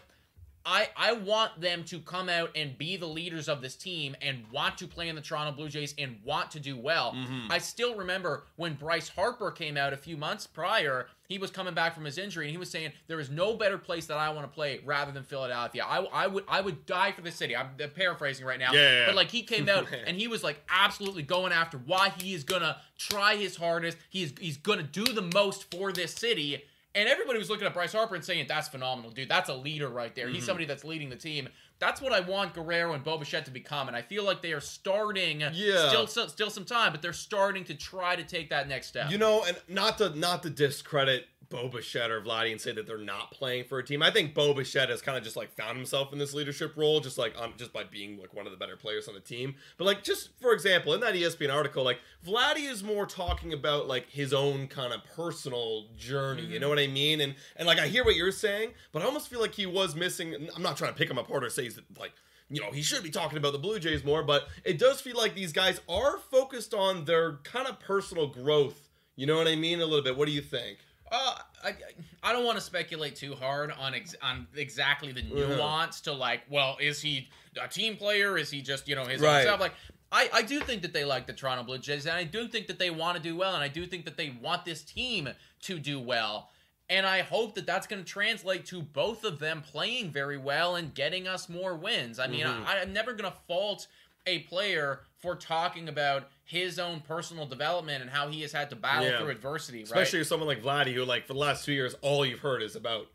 I 0.65 0.89
I 0.96 1.13
want 1.13 1.60
them 1.60 1.84
to 1.86 2.00
come 2.00 2.29
out 2.29 2.51
and 2.55 2.77
be 2.77 2.96
the 2.96 3.08
leaders 3.08 3.50
of 3.50 3.62
this 3.62 3.75
team 3.75 4.15
and 4.22 4.46
want 4.51 4.77
to 4.77 4.88
play 4.88 5.10
in 5.10 5.15
the 5.15 5.22
Toronto 5.22 5.51
Blue 5.51 5.67
Jays 5.67 5.93
and 5.98 6.17
want 6.24 6.51
to 6.51 6.60
do 6.60 6.77
well. 6.77 7.13
Mm-hmm. 7.13 7.51
I 7.51 7.58
still 7.58 7.96
remember 7.96 8.46
when 8.55 8.75
Bryce 8.75 9.10
Harper 9.10 9.51
came 9.51 9.75
out 9.75 9.91
a 9.91 9.98
few 9.98 10.15
months 10.15 10.48
prior, 10.48 11.08
he 11.27 11.38
was 11.38 11.51
coming 11.51 11.74
back 11.74 11.93
from 11.93 12.05
his 12.05 12.17
injury 12.17 12.46
and 12.46 12.51
he 12.51 12.58
was 12.58 12.70
saying 12.70 12.93
there 13.08 13.20
is 13.20 13.29
no 13.29 13.55
better 13.55 13.77
place 13.77 14.05
that 14.05 14.17
I 14.17 14.29
want 14.29 14.50
to 14.50 14.53
play 14.53 14.79
rather 14.86 15.12
than 15.12 15.24
Philadelphia. 15.24 15.84
I, 15.86 16.05
I 16.13 16.27
would 16.27 16.46
I 16.48 16.62
would 16.62 16.86
die 16.86 17.12
for 17.12 17.22
the 17.22 17.32
city. 17.32 17.55
I'm 17.55 17.70
paraphrasing 17.96 18.46
right 18.46 18.60
now. 18.60 18.72
Yeah, 18.72 18.79
yeah, 18.79 19.00
yeah. 19.00 19.05
But 19.08 19.15
like 19.15 19.32
he 19.32 19.43
came 19.43 19.67
out 19.67 19.88
and 20.08 20.15
he 20.15 20.27
was 20.27 20.43
like 20.43 20.63
absolutely 20.70 21.24
going 21.24 21.51
after 21.51 21.77
why 21.77 22.13
he 22.17 22.34
is 22.34 22.43
gonna 22.46 22.77
try 22.98 23.36
his 23.36 23.58
hardest. 23.58 23.98
He's 24.10 24.34
he's 24.39 24.58
gonna 24.58 24.84
do 24.84 25.03
the 25.03 25.22
most 25.22 25.70
for 25.72 25.91
this 25.91 26.13
city. 26.13 26.63
And 26.96 27.10
everybody 27.10 27.40
was 27.40 27.50
looking 27.50 27.66
at 27.66 27.74
Bryce 27.74 27.94
Harper 27.94 28.16
and 28.16 28.24
saying, 28.24 28.46
"That's 28.48 28.68
phenomenal, 28.68 29.12
dude. 29.12 29.30
That's 29.30 29.50
a 29.50 29.56
leader 29.56 29.90
right 29.90 30.14
there. 30.14 30.28
Mm-hmm. 30.28 30.36
He's 30.36 30.46
somebody 30.46 30.66
that's 30.66 30.84
leading 30.84 31.10
the 31.10 31.16
team." 31.16 31.50
That's 31.80 32.00
what 32.00 32.14
I 32.14 32.22
want 32.22 32.54
Guerrero 32.54 32.94
and 32.94 33.04
Bo 33.04 33.18
Bichette 33.18 33.46
to 33.46 33.52
become, 33.52 33.88
and 33.88 33.98
I 33.98 34.02
feel 34.02 34.24
like 34.24 34.42
they 34.42 34.54
are 34.54 34.62
starting. 34.62 35.42
Yeah. 35.42 35.90
still 35.90 36.08
still 36.08 36.50
some 36.50 36.66
time, 36.66 36.92
but 36.92 37.02
they're 37.02 37.14
starting 37.14 37.64
to 37.66 37.74
try 37.74 38.16
to 38.16 38.24
take 38.24 38.50
that 38.52 38.70
next 38.70 38.88
step. 38.88 39.12
You 39.12 39.18
know, 39.18 39.44
and 39.44 39.58
not 39.68 39.98
to 39.98 40.18
not 40.18 40.44
to 40.44 40.50
discredit 40.50 41.28
Bo 41.50 41.68
Bichette 41.68 42.12
or 42.12 42.22
Vladdy 42.22 42.52
and 42.52 42.60
say 42.60 42.72
that 42.72 42.88
they're 42.88 42.98
not 42.98 43.32
playing 43.32 43.66
for 43.66 43.80
a 43.80 43.84
team. 43.84 44.02
I 44.02 44.12
think 44.12 44.34
Bo 44.34 44.54
Bichette 44.54 44.90
has 44.90 45.02
kind 45.02 45.18
of 45.18 45.24
just 45.24 45.36
like 45.36 45.56
found 45.56 45.78
himself 45.78 46.12
in 46.14 46.20
this 46.20 46.34
leadership 46.34 46.76
role, 46.76 47.00
just 47.00 47.18
like 47.18 47.40
on 47.40 47.54
just 47.58 47.74
by 47.74 47.84
being 47.84 48.18
like 48.18 48.34
one 48.34 48.46
of 48.46 48.52
the 48.52 48.58
better 48.58 48.76
players 48.76 49.08
on 49.08 49.14
the 49.14 49.20
team. 49.20 49.56
But 49.78 49.86
like 49.86 50.04
just 50.04 50.30
for 50.42 50.54
example, 50.54 50.94
in 50.94 51.02
that 51.02 51.14
ESPN 51.14 51.54
article, 51.54 51.84
like 51.84 52.00
Vladdy 52.26 52.70
is 52.70 52.84
more 52.84 53.06
talking 53.06 53.54
about 53.54 53.88
like 53.88 54.10
his 54.10 54.34
own 54.34 54.68
kind 54.68 54.94
of 54.94 55.04
personal 55.04 55.88
journey. 55.98 56.44
You 56.44 56.48
mm-hmm. 56.54 56.62
know 56.62 56.70
what 56.70 56.80
I 56.80 56.88
mean? 56.88 57.22
And 57.22 57.36
and 57.56 57.68
like 57.68 57.80
I 57.80 57.88
hear 57.88 58.04
what 58.04 58.16
you're 58.16 58.32
saying, 58.32 58.72
but 58.92 59.02
I 59.02 59.06
almost 59.06 59.28
feel 59.28 59.42
like 59.42 59.56
he 59.56 59.66
was 59.66 59.96
missing. 59.96 60.50
I'm 60.56 60.64
not 60.64 60.78
trying 60.78 60.92
to 60.92 60.98
pick 60.98 61.10
him 61.10 61.18
apart 61.18 61.44
or 61.44 61.50
say 61.50 61.64
he's 61.64 61.80
like 62.00 62.14
you 62.50 62.62
know, 62.62 62.72
he 62.72 62.82
should 62.82 63.04
be 63.04 63.10
talking 63.10 63.38
about 63.38 63.54
the 63.54 63.60
Blue 63.60 63.80
Jays 63.80 64.04
more, 64.04 64.22
but 64.22 64.48
it 64.64 64.78
does 64.78 65.02
feel 65.02 65.18
like 65.18 65.34
these 65.34 65.52
guys 65.52 65.82
are 65.90 66.20
focused 66.20 66.74
on 66.74 67.06
their 67.06 67.38
kind 67.44 67.68
of 67.68 67.80
personal 67.80 68.28
growth. 68.28 68.90
You 69.16 69.26
know 69.26 69.38
what 69.38 69.48
I 69.48 69.56
mean? 69.56 69.80
A 69.80 69.86
little 69.86 70.04
bit. 70.04 70.18
What 70.18 70.28
do 70.28 70.32
you 70.32 70.42
think? 70.42 70.80
Uh, 71.15 71.36
I, 71.63 71.75
I 72.24 72.34
don't 72.34 72.43
want 72.43 72.58
to 72.58 72.63
speculate 72.63 73.15
too 73.15 73.36
hard 73.36 73.72
on 73.72 73.93
ex- 73.93 74.15
on 74.22 74.48
exactly 74.55 75.12
the 75.12 75.22
nuance 75.22 76.01
to 76.01 76.12
like, 76.12 76.41
well, 76.50 76.75
is 76.82 77.01
he 77.01 77.29
a 77.62 77.67
team 77.67 77.96
player? 77.96 78.36
Is 78.38 78.50
he 78.50 78.62
just 78.62 78.88
you 78.88 78.96
know 78.96 79.05
his 79.05 79.22
Right. 79.22 79.41
own 79.41 79.46
self? 79.46 79.60
Like, 79.60 79.74
I 80.12 80.29
I 80.34 80.41
do 80.41 80.60
think 80.60 80.82
that 80.82 80.91
they 80.91 81.05
like 81.05 81.27
the 81.27 81.34
Toronto 81.34 81.63
Blue 81.63 81.77
Jays, 81.77 82.08
and 82.08 82.15
I 82.15 82.24
do 82.24 82.48
think 82.48 82.65
that 82.67 82.79
they 82.79 82.89
want 82.89 83.15
to 83.15 83.22
do 83.22 83.36
well, 83.36 83.53
and 83.53 83.63
I 83.63 83.67
do 83.67 83.86
think 83.86 84.05
that 84.05 84.17
they 84.17 84.32
want 84.41 84.65
this 84.65 84.82
team 84.82 85.29
to 85.62 85.77
do 85.79 86.00
well. 86.00 86.50
And 86.89 87.05
I 87.05 87.22
hope 87.22 87.55
that 87.55 87.65
that's 87.65 87.88
going 87.88 88.03
to 88.03 88.08
translate 88.10 88.65
to 88.67 88.82
both 88.82 89.24
of 89.24 89.39
them 89.39 89.62
playing 89.62 90.12
very 90.12 90.38
well 90.38 90.75
and 90.75 90.93
getting 90.93 91.27
us 91.27 91.48
more 91.48 91.75
wins. 91.75 92.20
I 92.20 92.27
mean, 92.27 92.46
I, 92.46 92.82
I'm 92.82 92.91
never 92.91 93.13
going 93.13 93.32
to 93.32 93.38
fault 93.48 93.88
a 94.27 94.39
player 94.39 95.00
for 95.24 95.38
talking 95.38 95.88
about 95.88 96.27
his 96.44 96.77
own 96.77 97.00
personal 97.00 97.46
development 97.46 98.01
and 98.01 98.12
how 98.12 98.27
he 98.27 98.42
has 98.42 98.51
had 98.51 98.70
to 98.70 98.75
battle 98.75 99.08
Yeah. 99.08 99.20
through 99.20 99.30
adversity, 99.30 99.77
right? 99.80 99.86
Especially 99.86 100.20
with 100.20 100.27
someone 100.27 100.48
like 100.50 100.62
Vladdy, 100.62 100.94
who 100.94 101.06
like 101.06 101.25
for 101.25 101.32
the 101.32 101.39
last 101.39 101.63
two 101.63 101.72
years, 101.72 101.96
all 102.01 102.25
you've 102.25 102.42
heard 102.42 102.62
is 102.62 102.75
about 102.75 103.08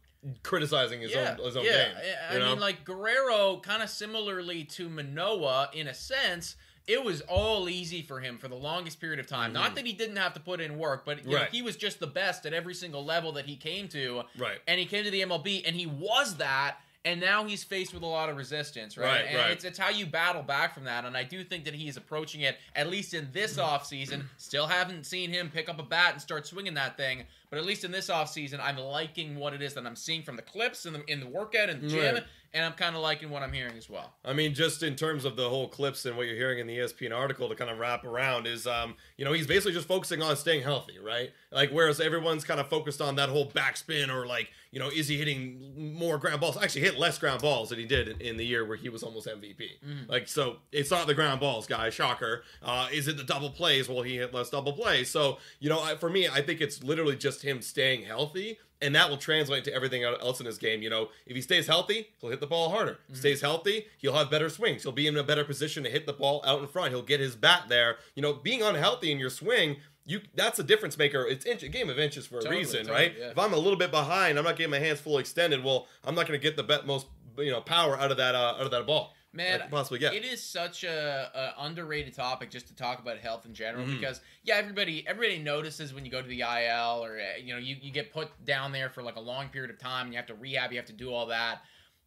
criticizing 0.43 1.03
his 1.03 1.15
own 1.15 1.37
his 1.37 1.55
own 1.57 1.65
yeah. 1.67 1.89
game. 1.89 1.97
I 2.31 2.39
mean, 2.39 2.59
like 2.59 2.83
Guerrero, 2.85 3.59
kind 3.59 3.83
of 3.83 3.91
similarly 3.91 4.65
to 4.65 4.89
Manoah, 4.89 5.69
in 5.75 5.87
a 5.87 5.95
sense, 5.95 6.57
it 6.87 7.05
was 7.05 7.21
all 7.29 7.69
easy 7.69 8.01
for 8.01 8.19
him 8.21 8.39
for 8.39 8.49
the 8.49 8.55
longest 8.57 9.01
period 9.03 9.21
of 9.21 9.27
time. 9.27 9.53
Not 9.53 9.75
that 9.75 9.85
he 9.85 9.93
didn't 9.93 10.17
have 10.17 10.33
to 10.33 10.41
put 10.41 10.63
in 10.63 10.79
work, 10.79 11.05
but 11.05 11.25
you 11.25 11.33
know, 11.33 11.39
Mm-hmm. 11.43 11.53
He 11.55 11.61
was 11.61 11.77
just 11.77 12.01
the 12.01 12.07
best 12.07 12.47
at 12.47 12.55
every 12.55 12.75
single 12.75 13.05
level 13.05 13.33
that 13.33 13.45
he 13.45 13.55
came 13.57 13.87
to. 13.89 14.23
Right. 14.39 14.59
And 14.67 14.81
he 14.81 14.87
came 14.87 15.05
to 15.05 15.11
the 15.11 15.21
MLB, 15.21 15.63
and 15.67 15.77
he 15.77 15.85
was 15.87 16.37
that. 16.39 16.79
And 17.05 17.21
now 17.21 17.45
he's 17.45 17.65
faced 17.65 17.95
with 17.95 18.03
a 18.03 18.07
lot 18.07 18.29
of 18.29 18.37
resistance, 18.37 18.99
right? 18.99 19.07
Right, 19.07 19.25
and 19.29 19.39
right. 19.39 19.51
It's, 19.53 19.65
it's 19.65 19.79
how 19.79 19.89
you 19.89 20.05
battle 20.05 20.43
back 20.43 20.75
from 20.75 20.85
that. 20.85 21.05
And 21.05 21.17
I 21.17 21.23
do 21.23 21.43
think 21.45 21.65
that 21.65 21.75
he 21.75 21.89
is 21.89 21.97
approaching 21.97 22.41
it, 22.43 22.59
at 22.75 22.91
least 22.91 23.15
in 23.15 23.29
this 23.33 23.57
Mm-hmm. 23.57 23.61
offseason. 23.77 24.23
Still 24.37 24.67
haven't 24.67 25.07
seen 25.07 25.31
him 25.31 25.49
pick 25.49 25.69
up 25.69 25.79
a 25.79 25.83
bat 25.85 26.13
and 26.15 26.21
start 26.21 26.47
swinging 26.47 26.75
that 26.75 26.97
thing. 26.97 27.25
But 27.51 27.59
at 27.59 27.65
least 27.65 27.85
in 27.85 27.91
this 27.91 28.09
offseason, 28.09 28.61
I'm 28.63 28.79
liking 28.79 29.37
what 29.37 29.55
it 29.55 29.63
is 29.63 29.75
that 29.75 29.87
I'm 29.87 29.97
seeing 29.97 30.23
from 30.23 30.37
the 30.37 30.43
clips 30.43 30.87
and 30.87 30.95
the, 30.95 31.05
in 31.11 31.21
the 31.21 31.27
workout 31.27 31.71
and 31.71 31.83
the 31.83 31.89
gym. 31.89 32.15
Right. 32.15 32.25
And 32.55 32.65
I'm 32.65 32.73
kind 32.73 32.97
of 32.97 33.03
liking 33.03 33.29
what 33.29 33.43
I'm 33.43 33.53
hearing 33.53 33.77
as 33.77 33.91
well. 33.91 34.15
I 34.25 34.33
mean, 34.33 34.55
just 34.55 34.83
in 34.83 34.97
terms 34.97 35.27
of 35.27 35.37
the 35.37 35.51
whole 35.51 35.69
clips 35.69 36.07
and 36.07 36.17
what 36.17 36.27
you're 36.27 36.35
hearing 36.35 36.59
in 36.59 36.67
the 36.67 36.79
ESPN 36.79 37.15
article 37.15 37.47
to 37.47 37.55
kind 37.55 37.71
of 37.71 37.79
wrap 37.79 38.05
around 38.05 38.47
is, 38.47 38.67
um, 38.67 38.95
you 39.19 39.27
know, 39.27 39.35
he's 39.35 39.47
basically 39.47 39.73
just 39.73 39.87
focusing 39.87 40.23
on 40.23 40.35
staying 40.35 40.63
healthy, 40.63 40.99
right? 40.99 41.31
Like, 41.53 41.71
whereas 41.71 42.01
everyone's 42.01 42.45
kind 42.45 42.59
of 42.59 42.67
focused 42.69 43.03
on 43.03 43.17
that 43.17 43.29
whole 43.29 43.51
backspin 43.51 44.09
or 44.09 44.27
like, 44.27 44.49
you 44.71 44.79
know, 44.79 44.89
is 44.89 45.09
he 45.09 45.19
hitting 45.19 45.95
more 45.95 46.17
ground 46.17 46.41
balls? 46.41 46.57
Actually, 46.57 46.83
hit 46.83 46.99
less 46.99 47.19
ground 47.19 47.43
balls 47.43 47.69
than 47.69 47.79
he 47.79 47.85
did 47.85 48.09
in, 48.09 48.21
in 48.21 48.37
the 48.39 48.47
year 48.47 48.67
where 48.67 48.77
he 48.79 48.89
was 48.89 49.03
almost 49.03 49.27
MVP. 49.27 50.09
Like, 50.09 50.27
so 50.27 50.57
it's 50.73 50.91
not 50.91 51.07
the 51.07 51.15
ground 51.15 51.41
balls, 51.41 51.67
guys. 51.67 51.93
Shocker. 51.93 52.45
Uh, 52.63 52.89
is 52.93 53.09
it 53.09 53.19
the 53.19 53.25
double 53.25 53.51
plays? 53.51 53.89
Well, 53.89 54.03
he 54.03 54.17
hit 54.17 54.33
less 54.33 54.51
double 54.51 54.73
plays. 54.73 55.11
So, 55.11 55.39
you 55.61 55.69
know, 55.69 55.83
I, 55.83 55.97
for 55.97 56.09
me, 56.09 56.29
I 56.29 56.43
think 56.43 56.61
it's 56.61 56.83
literally 56.83 57.17
just 57.17 57.38
him 57.43 57.63
staying 57.63 58.03
healthy 58.05 58.59
and 58.81 58.95
that 58.95 59.11
will 59.11 59.17
translate 59.17 59.65
to 59.65 59.75
everything 59.75 60.05
else 60.05 60.39
in 60.41 60.47
his 60.47 60.57
game. 60.59 60.83
You 60.83 60.91
know, 60.91 61.09
if 61.27 61.35
he 61.35 61.43
stays 61.43 61.67
healthy, 61.67 62.09
he'll 62.21 62.31
hit 62.31 62.39
the 62.41 62.47
ball 62.47 62.71
harder. 62.71 62.99
Stays 63.13 63.41
healthy, 63.41 63.87
he'll 63.99 64.13
have 64.15 64.31
better 64.31 64.49
swings. 64.49 64.85
He'll 64.85 64.93
be 64.93 65.07
in 65.09 65.17
a 65.17 65.25
better 65.25 65.45
position 65.45 65.83
to 65.85 65.91
hit 65.91 66.07
the 66.07 66.13
ball 66.13 66.43
out 66.47 66.61
in 66.61 66.69
front. 66.69 66.91
He'll 66.91 67.03
get 67.03 67.19
his 67.19 67.35
bat 67.35 67.65
there. 67.69 67.97
You 68.15 68.23
know, 68.23 68.35
being 68.35 68.63
unhealthy 68.63 69.11
in 69.11 69.19
your 69.19 69.31
swing, 69.31 69.79
you 70.07 70.21
that's 70.35 70.59
a 70.59 70.63
difference 70.63 70.97
maker. 70.97 71.27
It's 71.27 71.45
inch, 71.45 71.63
a 71.65 71.69
game 71.69 71.91
of 71.91 71.99
inches 71.99 72.27
for 72.27 72.39
a 72.39 72.43
Totally, 72.43 72.59
reason, 72.59 72.87
totally, 72.87 72.95
right? 73.09 73.15
yeah. 73.19 73.31
If 73.31 73.39
I'm 73.39 73.53
a 73.53 73.59
little 73.59 73.79
bit 73.79 73.91
behind, 73.91 74.39
I'm 74.39 74.45
not 74.45 74.57
getting 74.57 74.71
my 74.71 74.79
hands 74.79 75.01
fully 75.01 75.21
extended. 75.21 75.63
Well, 75.65 75.87
I'm 76.05 76.15
not 76.15 76.27
going 76.29 76.39
to 76.39 76.43
get 76.43 76.57
the 76.57 76.63
bet 76.63 76.87
most 76.87 77.07
you 77.37 77.51
know 77.51 77.61
power 77.61 77.99
out 77.99 78.11
of 78.11 78.17
that 78.19 78.35
uh, 78.35 78.55
out 78.59 78.61
of 78.61 78.71
that 78.71 78.87
ball. 78.87 79.13
Man, 79.33 79.61
can 79.61 79.69
possibly 79.71 79.99
get. 79.99 80.15
it 80.15 80.25
is 80.25 80.43
such 80.43 80.85
a, 80.85 81.31
a 81.59 81.65
underrated 81.65 82.15
topic 82.15 82.51
just 82.51 82.67
to 82.69 82.75
talk 82.75 82.99
about 83.01 83.19
health 83.19 83.45
in 83.47 83.53
general 83.55 83.85
Mm-hmm. 83.85 83.97
because 84.01 84.21
yeah, 84.43 84.55
everybody 84.57 85.05
everybody 85.07 85.39
notices 85.39 85.93
when 85.93 86.05
you 86.05 86.11
go 86.11 86.23
to 86.23 86.29
the 86.29 86.41
IL 86.41 87.05
or 87.05 87.19
uh, 87.19 87.37
you 87.43 87.53
know 87.53 87.59
you, 87.61 87.77
you 87.81 87.93
get 87.93 88.13
put 88.13 88.29
down 88.47 88.73
there 88.73 88.89
for 88.89 89.03
like 89.03 89.17
a 89.17 89.21
long 89.21 89.49
period 89.49 89.71
of 89.71 89.79
time 89.79 90.07
and 90.07 90.15
you 90.15 90.17
have 90.19 90.27
to 90.27 90.35
rehab, 90.35 90.71
you 90.73 90.79
have 90.79 90.87
to 90.87 90.93
do 90.95 91.13
all 91.13 91.27
that. 91.27 91.59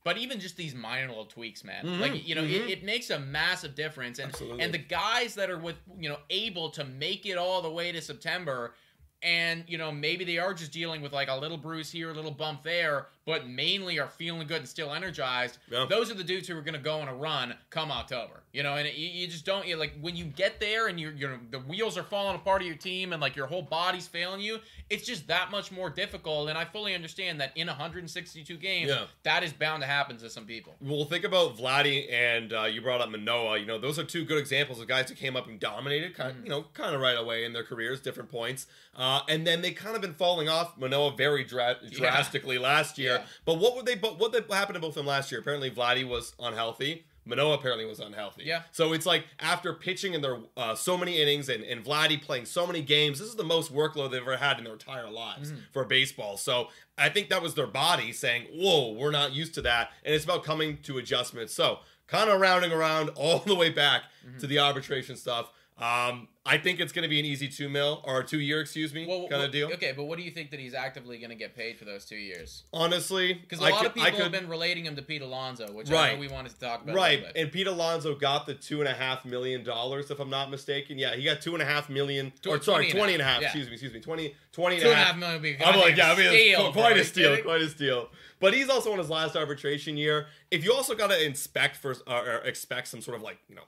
But 0.04 0.18
even 0.18 0.40
just 0.40 0.58
these 0.58 0.74
minor 0.74 1.10
little 1.10 1.26
tweaks, 1.28 1.64
man, 1.64 2.00
like 2.02 2.28
you 2.28 2.34
know, 2.34 2.44
it, 2.44 2.70
it 2.72 2.84
makes 2.84 3.12
a 3.12 3.20
massive 3.20 3.76
difference. 3.76 4.18
And 4.18 4.32
Mm-hmm. 4.32 4.44
Absolutely. 4.44 4.64
and 4.64 4.74
the 4.74 4.80
guys 4.80 5.36
that 5.36 5.52
are 5.52 5.60
with 5.60 5.76
you 6.00 6.10
know 6.10 6.18
able 6.32 6.72
to 6.72 6.84
make 6.84 7.28
it 7.28 7.38
all 7.38 7.62
the 7.62 7.70
way 7.70 7.92
to 7.92 8.02
September, 8.02 8.74
and 9.22 9.64
you 9.68 9.78
know 9.78 9.92
maybe 9.92 10.26
they 10.26 10.40
are 10.40 10.56
just 10.56 10.72
dealing 10.72 11.04
with 11.04 11.14
like 11.14 11.28
a 11.30 11.36
little 11.36 11.58
bruise 11.58 11.92
here, 11.92 12.10
a 12.10 12.14
little 12.14 12.32
bump 12.32 12.64
there, 12.64 13.10
but 13.26 13.48
mainly 13.48 14.00
are 14.00 14.08
feeling 14.08 14.48
good 14.48 14.58
and 14.58 14.68
still 14.68 14.92
energized. 14.94 15.58
Yeah. 15.70 15.86
Those 15.90 16.10
are 16.10 16.16
the 16.16 16.24
dudes 16.24 16.48
who 16.48 16.58
are 16.58 16.62
going 16.62 16.74
to 16.74 16.80
go 16.80 17.00
on 17.00 17.08
a 17.08 17.14
run 17.14 17.54
come 17.70 17.92
October. 17.92 18.42
You 18.52 18.64
know, 18.64 18.76
and 18.76 18.88
it, 18.88 18.96
you, 18.96 19.28
just 19.28 19.46
don't 19.46 19.66
you 19.68 19.78
like 19.78 19.94
when 20.02 20.16
you 20.16 20.26
get 20.26 20.60
there 20.60 20.88
and 20.88 21.00
you're, 21.00 21.14
you're 21.14 21.40
the 21.52 21.60
wheels 21.60 21.98
are 21.98 22.04
falling 22.04 22.36
apart 22.36 22.62
of 22.62 22.68
your 22.68 22.76
team 22.76 23.14
and 23.14 23.22
like 23.22 23.36
your 23.36 23.48
whole 23.48 23.62
body's 23.62 24.08
failing 24.08 24.42
you. 24.42 24.60
It's 24.90 25.06
just 25.06 25.28
that 25.28 25.52
much 25.52 25.72
more 25.72 25.90
difficult. 25.90 26.50
And 26.50 26.58
I 26.58 26.66
fully 26.66 26.94
understand 26.94 27.40
that 27.40 27.52
in 27.56 27.68
162 27.68 28.58
games, 28.58 28.90
Yeah. 28.90 29.06
that 29.24 29.44
is 29.44 29.54
bound 29.54 29.84
to 29.84 29.88
happen 29.88 30.18
to 30.18 30.30
some 30.30 30.46
people. 30.46 30.76
Well, 30.82 31.06
think 31.06 31.24
about 31.24 31.58
Vladdy 31.58 32.12
and 32.12 32.52
uh, 32.52 32.64
you 32.64 32.82
brought 32.82 33.00
up 33.02 33.10
Manoah. 33.10 33.58
You 33.60 33.66
know, 33.68 33.78
those 33.78 33.98
are 34.00 34.04
two 34.04 34.26
good 34.26 34.38
examples 34.40 34.82
of 34.82 34.88
guys 34.88 35.08
who 35.10 35.16
came 35.16 35.36
up 35.38 35.48
and 35.48 35.60
dominated, 35.60 36.16
kind 36.16 36.32
of, 36.38 36.44
you 36.44 36.50
know, 36.50 36.66
kind 36.74 36.94
of 36.94 37.00
right 37.00 37.18
away 37.18 37.46
in 37.46 37.54
their 37.54 37.64
careers, 37.64 38.02
different 38.02 38.30
points. 38.30 38.68
Uh, 38.98 39.22
and 39.30 39.48
then 39.48 39.62
they 39.62 39.72
kind 39.72 39.96
of 39.96 40.02
been 40.02 40.14
falling 40.14 40.50
off. 40.50 40.78
Manoah 40.78 41.16
very 41.16 41.46
dra- 41.46 41.78
drastically 41.90 42.58
last 42.58 42.98
year. 42.98 43.11
Yeah. 43.20 43.26
But 43.46 43.60
what 43.60 43.76
would 43.76 43.86
they? 43.86 43.96
But 43.96 44.20
what 44.20 44.32
they, 44.32 44.42
happened 44.56 44.76
to 44.76 44.80
both 44.80 44.90
of 44.90 44.96
them 44.96 45.06
last 45.06 45.32
year? 45.32 45.42
Apparently, 45.42 45.72
Vladdy 45.72 46.08
was 46.08 46.34
unhealthy. 46.40 47.06
Manoah 47.24 47.54
apparently 47.54 47.86
was 47.86 48.00
unhealthy. 48.00 48.44
Yeah. 48.46 48.64
So 48.72 48.94
it's 48.94 49.06
like 49.06 49.26
after 49.40 49.74
pitching 49.74 50.14
in 50.16 50.22
their 50.22 50.40
uh, 50.58 50.74
so 50.74 50.98
many 50.98 51.22
innings 51.22 51.50
and, 51.50 51.64
and 51.64 51.86
Vladdy 51.86 52.20
playing 52.20 52.46
so 52.46 52.66
many 52.66 52.82
games, 52.82 53.20
this 53.20 53.28
is 53.28 53.36
the 53.36 53.44
most 53.44 53.74
workload 53.74 54.12
they've 54.12 54.22
ever 54.22 54.38
had 54.38 54.58
in 54.58 54.64
their 54.64 54.74
entire 54.74 55.10
lives 55.10 55.54
for 55.72 55.86
baseball. 55.86 56.38
So 56.38 56.70
I 56.98 57.10
think 57.10 57.30
that 57.30 57.42
was 57.42 57.54
their 57.54 57.68
body 57.68 58.12
saying, 58.12 58.48
"Whoa, 58.54 58.94
we're 58.94 59.12
not 59.12 59.34
used 59.34 59.54
to 59.56 59.62
that," 59.62 59.92
and 60.04 60.16
it's 60.16 60.26
about 60.26 60.44
coming 60.44 60.78
to 60.84 60.98
adjustments. 60.98 61.54
So 61.54 61.80
kind 62.08 62.30
of 62.30 62.42
rounding 62.42 62.72
around 62.72 63.10
all 63.10 63.40
the 63.46 63.56
way 63.56 63.70
back 63.70 64.04
to 64.40 64.48
the 64.48 64.60
arbitration 64.60 65.16
stuff. 65.16 65.52
Um, 65.82 66.28
I 66.46 66.58
think 66.58 66.80
it's 66.80 66.92
going 66.92 67.04
to 67.04 67.10
be 67.10 67.20
an 67.20 67.26
easy 67.26 67.48
two 67.48 67.70
mil 67.70 68.02
or 68.04 68.24
two 68.24 68.40
year, 68.40 68.62
excuse 68.62 68.94
me, 68.94 69.06
Well, 69.08 69.28
kind 69.28 69.44
of 69.44 69.52
deal. 69.52 69.72
Okay, 69.74 69.94
but 69.96 70.06
what 70.06 70.18
do 70.18 70.24
you 70.24 70.32
think 70.32 70.50
that 70.52 70.60
he's 70.60 70.74
actively 70.74 71.18
going 71.20 71.30
to 71.30 71.36
get 71.36 71.56
paid 71.56 71.78
for 71.78 71.86
those 71.86 72.06
two 72.06 72.16
years? 72.16 72.64
Honestly, 72.74 73.34
Because 73.34 73.60
a 73.60 73.66
I 73.66 73.70
lot 73.70 73.78
could- 73.80 73.88
of 73.88 73.94
people 73.96 74.12
could, 74.12 74.20
have 74.24 74.32
been 74.32 74.48
relating 74.48 74.86
him 74.86 74.96
to 74.96 75.02
Pete 75.02 75.22
Alonso, 75.22 75.72
which 75.72 75.90
I 75.90 75.94
Right. 75.94 76.14
know 76.14 76.20
we 76.20 76.28
wanted 76.28 76.54
to 76.54 76.60
talk 76.60 76.84
about. 76.84 76.96
right. 76.96 77.12
A 77.14 77.16
little 77.22 77.34
bit. 77.34 77.42
And 77.44 77.52
Pete 77.52 77.68
Alonso 77.68 78.16
got 78.16 78.46
the 78.48 78.54
two 78.56 78.80
and 78.80 78.88
a 78.90 78.94
half 78.94 79.24
million 79.26 79.64
dollars, 79.64 80.10
if 80.12 80.20
I'm 80.20 80.30
not 80.30 80.50
mistaken. 80.52 80.98
Yeah, 80.98 81.16
he 81.16 81.24
got 81.24 81.42
two 81.42 81.54
and 81.54 81.62
a 81.62 81.66
half 81.66 81.90
million. 81.90 82.32
Or 82.48 82.62
sorry, 82.62 82.90
20 82.90 82.92
and 82.92 82.94
a 82.94 82.98
20 83.00 83.14
and 83.14 83.22
a 83.22 83.26
half, 83.26 83.34
half. 83.34 83.42
yeah. 83.42 83.48
Excuse 83.48 83.68
me, 83.68 83.74
excuse 83.74 83.94
me. 83.94 84.00
20, 84.00 84.36
20 84.52 84.76
and 84.76 84.82
Two 84.84 84.88
a 84.90 84.92
and 84.92 85.00
a 85.00 85.04
half. 85.04 85.08
half 85.14 85.18
million 85.18 85.42
would 85.42 85.58
be 85.60 85.64
I'm 85.66 85.80
like, 85.80 85.96
yeah, 85.98 86.12
I 86.12 86.16
mean, 86.18 86.28
steal, 86.28 86.66
it's 86.68 86.74
quite 86.74 86.94
bro. 86.94 87.02
a 87.02 87.06
steal, 87.06 87.38
quite 87.44 87.62
a 87.62 87.70
steal. 87.70 88.10
But 88.40 88.54
he's 88.54 88.70
also 88.70 88.92
on 88.92 88.98
his 88.98 89.10
last 89.10 89.36
arbitration 89.36 89.96
year. 89.98 90.28
If 90.50 90.64
you 90.64 90.74
also 90.74 90.96
got 90.96 91.12
to 91.12 91.24
inspect 91.26 91.78
for, 91.78 91.96
or 92.08 92.38
expect 92.46 92.88
some 92.88 93.02
sort 93.02 93.16
of 93.18 93.22
like, 93.24 93.38
you 93.48 93.56
know, 93.56 93.64